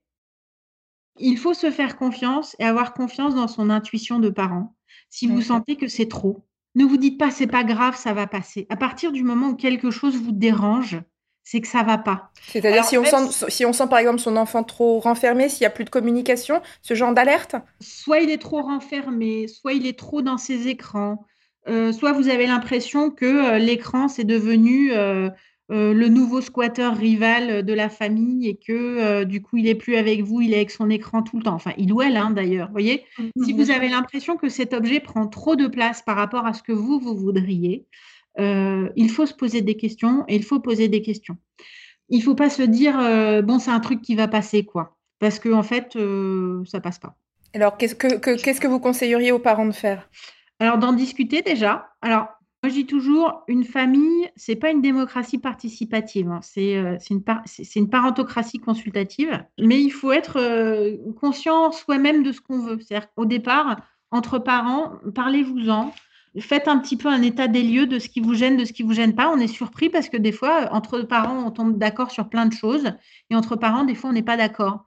il 1.19 1.37
faut 1.37 1.55
se 1.55 1.71
faire 1.71 1.97
confiance 1.97 2.57
et 2.59 2.65
avoir 2.65 2.95
confiance 2.95 3.35
dans 3.35 3.49
son 3.49 3.71
intuition 3.71 4.19
de 4.19 4.31
parent. 4.31 4.75
Si 5.11 5.27
vous 5.27 5.43
sentez 5.43 5.77
que 5.77 5.89
c'est 5.89 6.09
trop, 6.09 6.47
ne 6.75 6.85
vous 6.85 6.97
dites 6.97 7.19
pas 7.19 7.31
c'est 7.31 7.47
pas 7.47 7.65
grave, 7.65 7.97
ça 7.97 8.13
va 8.13 8.27
passer. 8.27 8.67
À 8.71 8.77
partir 8.77 9.13
du 9.13 9.23
moment 9.23 9.49
où 9.49 9.57
quelque 9.57 9.91
chose 9.91 10.17
vous 10.17 10.33
dérange, 10.33 11.01
c'est 11.51 11.61
que 11.61 11.67
ça 11.67 11.83
va 11.83 11.99
pas. 11.99 12.31
C'est-à-dire 12.47 12.85
si 12.85 12.97
on 12.97 13.05
sent, 13.05 13.47
si 13.49 13.67
on 13.67 13.73
sent 13.73 13.89
par 13.89 13.99
exemple 13.99 14.21
son 14.21 14.37
enfant 14.37 14.63
trop 14.63 15.01
renfermé, 15.01 15.49
s'il 15.49 15.63
n'y 15.63 15.67
a 15.67 15.71
plus 15.71 15.85
de 15.85 15.91
communication, 15.91 16.63
ce 16.81 16.95
genre 16.95 17.13
d'alerte? 17.13 17.57
Soit 17.81 18.21
il 18.21 18.31
est 18.31 18.41
trop 18.41 18.63
renfermé, 18.63 19.49
soit 19.49 19.73
il 19.73 19.85
est 19.85 19.99
trop 19.99 20.23
dans 20.23 20.39
ses 20.39 20.69
écrans, 20.69 21.27
euh, 21.69 21.91
soit 21.91 22.13
vous 22.13 22.29
avez 22.29 22.47
l'impression 22.47 23.11
que 23.11 23.27
euh, 23.27 23.59
l'écran 23.59 24.07
c'est 24.07 24.23
devenu 24.23 24.93
euh, 24.93 25.29
euh, 25.73 25.93
le 25.93 26.09
nouveau 26.09 26.41
squatter 26.41 26.91
rival 26.95 27.65
de 27.65 27.73
la 27.73 27.89
famille 27.89 28.49
et 28.49 28.55
que 28.55 28.73
euh, 28.73 29.25
du 29.25 29.43
coup 29.43 29.57
il 29.57 29.67
est 29.67 29.75
plus 29.75 29.97
avec 29.97 30.23
vous, 30.23 30.41
il 30.41 30.53
est 30.53 30.57
avec 30.57 30.71
son 30.71 30.89
écran 30.89 31.25
tout 31.25 31.37
le 31.37 31.43
temps. 31.43 31.55
Enfin, 31.55 31.73
il 31.79 31.93
ou 31.93 32.01
elle 32.01 32.17
hein, 32.17 32.31
d'ailleurs. 32.31 32.69
Vous 32.69 32.75
voyez, 32.75 33.05
si 33.43 33.53
vous 33.55 33.73
avez 33.73 33.89
l'impression 33.89 34.37
que 34.37 34.49
cet 34.49 34.73
objet 34.73 35.01
prend 35.01 35.27
trop 35.27 35.57
de 35.57 35.67
place 35.67 36.01
par 36.01 36.15
rapport 36.15 36.47
à 36.47 36.53
ce 36.53 36.63
que 36.63 36.71
vous, 36.71 37.01
vous 37.01 37.17
voudriez, 37.17 37.87
il 38.39 39.11
faut 39.11 39.27
se 39.27 39.35
poser 39.35 39.61
des 39.63 39.77
questions 39.77 40.25
et 40.29 40.37
il 40.37 40.45
faut 40.45 40.61
poser 40.61 40.89
des 40.89 41.03
questions. 41.03 41.37
Il 42.09 42.19
ne 42.19 42.25
faut 42.25 42.35
pas 42.35 42.51
se 42.51 42.63
dire, 42.63 42.99
euh, 42.99 43.41
bon, 43.43 43.59
c'est 43.59 43.71
un 43.71 43.81
truc 43.81 44.03
qui 44.03 44.15
va 44.17 44.27
passer, 44.29 44.65
quoi. 44.65 44.97
Parce 45.21 45.39
qu'en 45.39 45.59
en 45.59 45.63
fait, 45.63 45.95
euh, 45.97 46.65
ça 46.65 46.81
passe 46.81 46.99
pas. 46.99 47.15
Alors, 47.55 47.77
qu'est-ce 47.77 47.95
que, 47.95 48.19
que- 48.19 48.41
qu'est-ce 48.41 48.61
que 48.61 48.67
vous 48.67 48.81
conseilleriez 48.81 49.33
aux 49.33 49.39
parents 49.39 49.67
de 49.67 49.73
faire? 49.73 50.09
Alors, 50.59 50.79
d'en 50.79 50.93
discuter 50.93 51.43
déjà. 51.43 51.91
Alors, 52.03 52.27
moi, 52.63 52.69
je 52.69 52.75
dis 52.75 52.87
toujours, 52.87 53.43
une 53.49 53.65
famille, 53.65 54.29
c'est 54.37 54.57
pas 54.57 54.71
une 54.71 54.83
démocratie 54.83 55.39
participative, 55.39 56.29
hein. 56.31 56.41
c'est 56.43 56.77
euh, 56.77 56.97
c'est 57.01 57.15
une, 57.15 57.23
par- 57.23 57.43
c'est- 57.47 57.65
c'est 57.65 57.81
une 57.81 57.89
parentocratie 57.89 58.59
consultative, 58.59 59.43
mais 59.59 59.81
il 59.81 59.91
faut 59.91 60.13
être 60.13 60.37
euh, 60.39 60.97
conscient 61.21 61.73
soi-même 61.73 62.23
de 62.23 62.33
ce 62.33 62.41
qu'on 62.41 62.59
veut. 62.61 62.79
C'est-à-dire 62.81 63.09
qu'au 63.15 63.25
départ, 63.25 63.81
entre 64.11 64.39
parents, 64.39 64.93
parlez-vous-en, 65.15 65.93
faites 66.39 66.69
un 66.69 66.79
petit 66.79 66.97
peu 66.97 67.09
un 67.09 67.23
état 67.23 67.49
des 67.49 67.63
lieux 67.63 67.87
de 67.87 67.99
ce 67.99 68.09
qui 68.09 68.21
vous 68.21 68.35
gêne, 68.35 68.57
de 68.57 68.65
ce 68.65 68.73
qui 68.73 68.83
vous 68.85 68.93
gêne 68.93 69.15
pas. 69.15 69.31
On 69.35 69.39
est 69.39 69.49
surpris 69.49 69.89
parce 69.91 70.09
que 70.09 70.17
des 70.17 70.33
fois, 70.33 70.69
entre 70.73 71.01
parents, 71.03 71.45
on 71.47 71.51
tombe 71.51 71.77
d'accord 71.79 72.11
sur 72.11 72.29
plein 72.29 72.47
de 72.47 72.53
choses, 72.53 72.93
et 73.31 73.37
entre 73.37 73.57
parents, 73.57 73.85
des 73.85 73.95
fois, 73.95 74.11
on 74.11 74.13
n'est 74.13 74.23
pas 74.23 74.37
d'accord. 74.37 74.85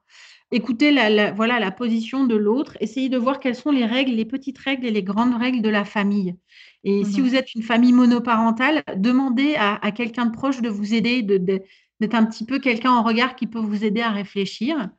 Écoutez 0.51 0.91
la, 0.91 1.09
la- 1.09 1.31
voilà, 1.31 1.59
la 1.59 1.71
position 1.71 2.25
de 2.25 2.35
l'autre, 2.35 2.77
essayez 2.79 3.09
de 3.09 3.17
voir 3.17 3.39
quelles 3.39 3.55
sont 3.55 3.71
les 3.71 3.85
règles, 3.85 4.11
les 4.11 4.25
petites 4.25 4.59
règles 4.59 4.85
et 4.85 4.91
les 4.91 5.01
grandes 5.03 5.35
règles 5.35 5.61
de 5.63 5.69
la 5.69 5.83
famille. 5.83 6.35
Et 6.83 7.03
si 7.05 7.21
Mhm. 7.21 7.27
vous 7.27 7.35
êtes 7.35 7.55
une 7.55 7.63
famille 7.63 7.93
monoparentale, 7.93 8.83
demandez 8.97 9.55
à, 9.55 9.83
à 9.83 9.91
quelqu'un 9.91 10.27
de 10.27 10.31
proche 10.31 10.61
de 10.61 10.69
vous 10.69 10.93
aider, 10.93 11.23
de- 11.23 11.37
de- 11.39 11.61
d'être 11.99 12.15
un 12.15 12.25
petit 12.25 12.45
peu 12.45 12.59
quelqu'un 12.59 12.91
en 12.91 13.03
regard 13.03 13.35
qui 13.35 13.47
peut 13.47 13.59
vous 13.59 13.83
aider 13.83 14.01
à 14.01 14.11
réfléchir 14.11 14.89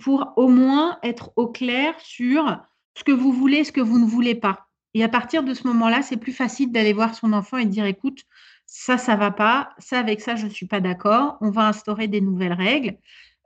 pour 0.00 0.32
au 0.36 0.48
moins 0.48 0.98
être 1.02 1.32
au 1.36 1.46
clair 1.46 1.94
sur 2.00 2.58
ce 2.96 3.04
que 3.04 3.12
vous 3.12 3.32
voulez, 3.32 3.64
ce 3.64 3.72
que 3.72 3.80
vous 3.80 3.98
ne 3.98 4.04
voulez 4.06 4.34
pas. 4.34 4.67
Et 4.98 5.04
à 5.04 5.08
partir 5.08 5.44
de 5.44 5.54
ce 5.54 5.64
moment-là, 5.68 6.02
c'est 6.02 6.16
plus 6.16 6.32
facile 6.32 6.72
d'aller 6.72 6.92
voir 6.92 7.14
son 7.14 7.32
enfant 7.32 7.56
et 7.56 7.64
de 7.64 7.70
dire, 7.70 7.84
écoute, 7.84 8.24
ça, 8.66 8.98
ça 8.98 9.14
va 9.14 9.30
pas, 9.30 9.70
ça, 9.78 10.00
avec 10.00 10.20
ça, 10.20 10.34
je 10.34 10.44
ne 10.44 10.50
suis 10.50 10.66
pas 10.66 10.80
d'accord, 10.80 11.38
on 11.40 11.50
va 11.50 11.68
instaurer 11.68 12.08
des 12.08 12.20
nouvelles 12.20 12.52
règles. 12.52 12.96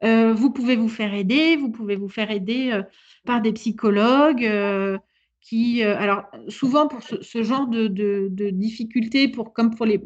Euh, 0.02 0.32
vous 0.32 0.50
pouvez 0.50 0.76
vous 0.76 0.88
faire 0.88 1.12
aider, 1.12 1.56
vous 1.56 1.70
pouvez 1.70 1.94
vous 1.94 2.08
faire 2.08 2.30
aider 2.30 2.70
euh, 2.72 2.82
par 3.26 3.42
des 3.42 3.52
psychologues 3.52 4.46
euh, 4.46 4.96
qui, 5.42 5.82
alors 5.82 6.22
souvent 6.48 6.88
pour 6.88 7.02
ce, 7.02 7.42
genre 7.42 7.66
de, 7.66 8.50
difficultés, 8.50 9.28
pour, 9.28 9.52
comme 9.52 9.74
pour, 9.74 9.84
les, 9.84 10.02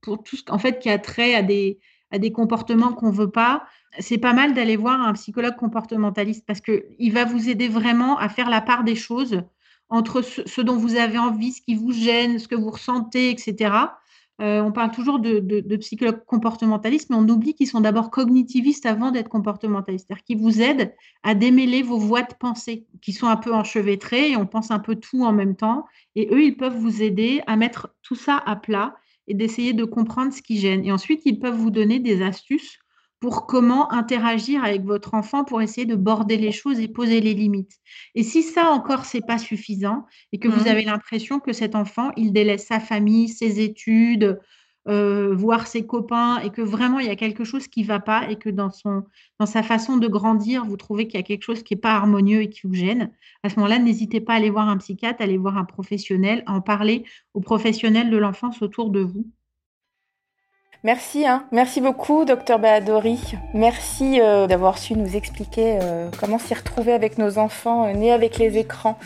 pour 0.00 0.22
tout 0.22 0.36
ce 0.36 0.58
fait, 0.58 0.78
qui 0.78 0.88
a 0.88 0.98
trait 0.98 1.34
à 1.34 1.42
des, 1.42 1.80
à 2.10 2.18
des 2.18 2.32
comportements 2.32 2.94
qu'on 2.94 3.10
veut 3.10 3.30
pas, 3.30 3.66
c'est 3.98 4.16
pas 4.16 4.32
mal 4.32 4.54
d'aller 4.54 4.76
voir 4.76 5.02
un 5.02 5.12
psychologue 5.12 5.56
comportementaliste 5.56 6.46
parce 6.46 6.62
que 6.62 6.86
il 6.98 7.12
va 7.12 7.26
vous 7.26 7.50
aider 7.50 7.68
vraiment 7.68 8.16
à 8.16 8.30
faire 8.30 8.48
la 8.48 8.62
part 8.62 8.84
des 8.84 8.96
choses 8.96 9.42
entre 9.90 10.22
ce, 10.22 10.60
dont 10.60 10.76
vous 10.76 10.96
avez 10.96 11.18
envie, 11.18 11.52
ce 11.52 11.62
qui 11.62 11.74
vous 11.74 11.92
gêne, 11.92 12.38
ce 12.38 12.48
que 12.48 12.54
vous 12.54 12.70
ressentez, 12.70 13.30
etc. 13.30 13.72
Euh, 14.40 14.60
on 14.60 14.70
parle 14.70 14.92
toujours 14.92 15.18
de, 15.18 15.40
de, 15.40 15.76
psychologues 15.76 16.24
comportementalistes, 16.24 17.10
mais 17.10 17.16
on 17.16 17.28
oublie 17.28 17.54
qu'ils 17.54 17.66
sont 17.66 17.80
d'abord 17.80 18.10
cognitivistes 18.10 18.86
avant 18.86 19.10
d'être 19.10 19.28
comportementalistes, 19.28 20.06
c'est-à-dire 20.06 20.24
qu'ils 20.24 20.38
vous 20.38 20.60
aident 20.62 20.94
à 21.24 21.34
démêler 21.34 21.82
vos 21.82 21.98
voies 21.98 22.22
de 22.22 22.34
pensée 22.38 22.86
qui 23.02 23.12
sont 23.12 23.26
un 23.26 23.36
peu 23.36 23.52
enchevêtrées 23.52 24.30
et 24.30 24.36
on 24.36 24.46
pense 24.46 24.70
un 24.70 24.78
peu 24.78 24.94
tout 24.94 25.24
en 25.24 25.32
même 25.32 25.56
temps. 25.56 25.86
Et 26.14 26.28
eux, 26.30 26.44
ils 26.44 26.56
peuvent 26.56 26.76
vous 26.76 27.02
aider 27.02 27.42
à 27.48 27.56
mettre 27.56 27.92
tout 28.02 28.14
ça 28.14 28.40
à 28.46 28.54
plat 28.54 28.94
et 29.26 29.34
d'essayer 29.34 29.72
de 29.72 29.84
comprendre 29.84 30.32
ce 30.32 30.40
qui 30.40 30.58
gêne. 30.58 30.84
Et 30.84 30.92
ensuite, 30.92 31.22
ils 31.24 31.40
peuvent 31.40 31.56
vous 31.56 31.70
donner 31.70 31.98
des 31.98 32.22
astuces 32.22 32.78
pour 33.20 33.46
comment 33.46 33.92
interagir 33.92 34.62
avec 34.62 34.84
votre 34.84 35.14
enfant 35.14 35.44
pour 35.44 35.60
essayer 35.60 35.86
de 35.86 35.96
border 35.96 36.36
les 36.36 36.52
choses 36.52 36.78
et 36.78 36.88
poser 36.88 37.20
les 37.20 37.34
limites. 37.34 37.78
Et 38.14 38.22
si 38.22 38.42
ça 38.42 38.70
encore, 38.70 39.04
c'est 39.04 39.26
pas 39.26 39.38
suffisant 39.38 40.06
et 40.32 40.38
que 40.38 40.48
vous 40.48 40.64
mmh. 40.64 40.68
avez 40.68 40.84
l'impression 40.84 41.40
que 41.40 41.52
cet 41.52 41.74
enfant, 41.74 42.10
il 42.16 42.32
délaisse 42.32 42.66
sa 42.66 42.78
famille, 42.78 43.28
ses 43.28 43.60
études, 43.60 44.38
euh, 44.88 45.34
voir 45.34 45.66
ses 45.66 45.86
copains 45.86 46.38
et 46.40 46.48
que 46.48 46.62
vraiment 46.62 46.98
il 46.98 47.06
y 47.06 47.10
a 47.10 47.16
quelque 47.16 47.44
chose 47.44 47.68
qui 47.68 47.82
va 47.82 48.00
pas 48.00 48.30
et 48.30 48.36
que 48.36 48.48
dans, 48.48 48.70
son, 48.70 49.04
dans 49.38 49.44
sa 49.44 49.62
façon 49.62 49.98
de 49.98 50.08
grandir, 50.08 50.64
vous 50.64 50.78
trouvez 50.78 51.06
qu'il 51.06 51.20
y 51.20 51.22
a 51.22 51.26
quelque 51.26 51.42
chose 51.42 51.62
qui 51.62 51.74
n'est 51.74 51.80
pas 51.80 51.92
harmonieux 51.92 52.42
et 52.42 52.48
qui 52.48 52.66
vous 52.66 52.72
gêne, 52.72 53.10
à 53.42 53.50
ce 53.50 53.56
moment-là, 53.56 53.78
n'hésitez 53.80 54.20
pas 54.20 54.32
à 54.32 54.36
aller 54.36 54.48
voir 54.48 54.68
un 54.68 54.78
psychiatre, 54.78 55.20
à 55.20 55.24
aller 55.24 55.36
voir 55.36 55.58
un 55.58 55.64
professionnel, 55.64 56.42
à 56.46 56.54
en 56.54 56.62
parler 56.62 57.04
aux 57.34 57.40
professionnels 57.40 58.08
de 58.08 58.16
l'enfance 58.16 58.62
autour 58.62 58.88
de 58.88 59.00
vous 59.00 59.30
Merci, 60.84 61.26
hein. 61.26 61.42
merci 61.50 61.80
beaucoup, 61.80 62.24
docteur 62.24 62.60
Bahadori. 62.60 63.18
Merci 63.52 64.20
euh, 64.20 64.46
d'avoir 64.46 64.78
su 64.78 64.94
nous 64.94 65.16
expliquer 65.16 65.80
euh, 65.82 66.08
comment 66.20 66.38
s'y 66.38 66.54
retrouver 66.54 66.92
avec 66.92 67.18
nos 67.18 67.38
enfants 67.38 67.88
euh, 67.88 67.94
nés 67.94 68.12
avec 68.12 68.38
les 68.38 68.58
écrans. 68.58 68.96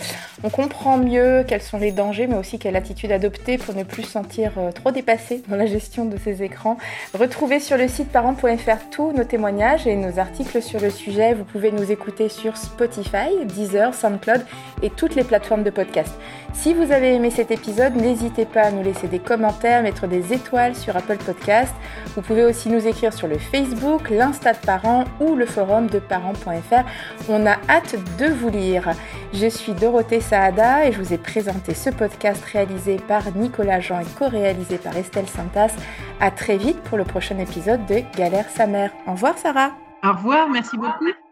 On 0.44 0.50
comprend 0.50 0.98
mieux 0.98 1.46
quels 1.48 1.62
sont 1.62 1.78
les 1.78 1.90
dangers, 1.90 2.26
mais 2.26 2.36
aussi 2.36 2.58
quelle 2.58 2.76
attitude 2.76 3.10
adopter 3.10 3.56
pour 3.56 3.74
ne 3.74 3.84
plus 3.84 4.02
se 4.02 4.10
sentir 4.10 4.52
trop 4.74 4.90
dépassé 4.90 5.42
dans 5.48 5.56
la 5.56 5.64
gestion 5.64 6.04
de 6.04 6.18
ces 6.18 6.42
écrans. 6.42 6.76
Retrouvez 7.14 7.58
sur 7.58 7.78
le 7.78 7.88
site 7.88 8.10
parents.fr 8.10 8.90
tous 8.90 9.12
nos 9.12 9.24
témoignages 9.24 9.86
et 9.86 9.96
nos 9.96 10.18
articles 10.18 10.60
sur 10.60 10.78
le 10.78 10.90
sujet. 10.90 11.32
Vous 11.32 11.44
pouvez 11.44 11.72
nous 11.72 11.90
écouter 11.90 12.28
sur 12.28 12.58
Spotify, 12.58 13.46
Deezer, 13.46 13.94
SoundCloud 13.94 14.44
et 14.82 14.90
toutes 14.90 15.14
les 15.14 15.24
plateformes 15.24 15.62
de 15.62 15.70
podcast. 15.70 16.12
Si 16.52 16.74
vous 16.74 16.92
avez 16.92 17.14
aimé 17.14 17.30
cet 17.30 17.50
épisode, 17.50 17.96
n'hésitez 17.96 18.44
pas 18.44 18.62
à 18.62 18.70
nous 18.70 18.82
laisser 18.82 19.08
des 19.08 19.18
commentaires, 19.18 19.82
mettre 19.82 20.06
des 20.06 20.32
étoiles 20.32 20.76
sur 20.76 20.96
Apple 20.96 21.16
Podcast. 21.16 21.74
Vous 22.14 22.22
pouvez 22.22 22.44
aussi 22.44 22.68
nous 22.68 22.86
écrire 22.86 23.12
sur 23.12 23.26
le 23.26 23.38
Facebook, 23.38 24.10
l'Insta 24.10 24.52
de 24.52 24.58
parents 24.58 25.04
ou 25.18 25.34
le 25.34 25.46
forum 25.46 25.88
de 25.88 25.98
parents.fr. 25.98 26.84
On 27.28 27.46
a 27.46 27.56
hâte 27.68 27.96
de 28.18 28.26
vous 28.26 28.48
lire. 28.48 28.90
Je 29.32 29.48
suis 29.48 29.72
Dorothée 29.72 30.20
Saada 30.20 30.86
et 30.86 30.92
je 30.92 31.02
vous 31.02 31.12
ai 31.12 31.18
présenté 31.18 31.74
ce 31.74 31.90
podcast 31.90 32.44
réalisé 32.44 32.96
par 33.08 33.22
Nicolas 33.34 33.80
Jean 33.80 34.00
et 34.00 34.18
co-réalisé 34.18 34.78
par 34.78 34.96
Estelle 34.96 35.28
Santas. 35.28 35.74
À 36.20 36.30
très 36.30 36.58
vite 36.58 36.80
pour 36.82 36.98
le 36.98 37.04
prochain 37.04 37.38
épisode 37.38 37.84
de 37.86 38.02
Galère 38.16 38.48
sa 38.50 38.66
mère. 38.66 38.92
Au 39.06 39.12
revoir 39.12 39.36
Sarah. 39.36 39.72
Au 40.04 40.12
revoir, 40.12 40.48
merci 40.48 40.76
beaucoup. 40.76 41.31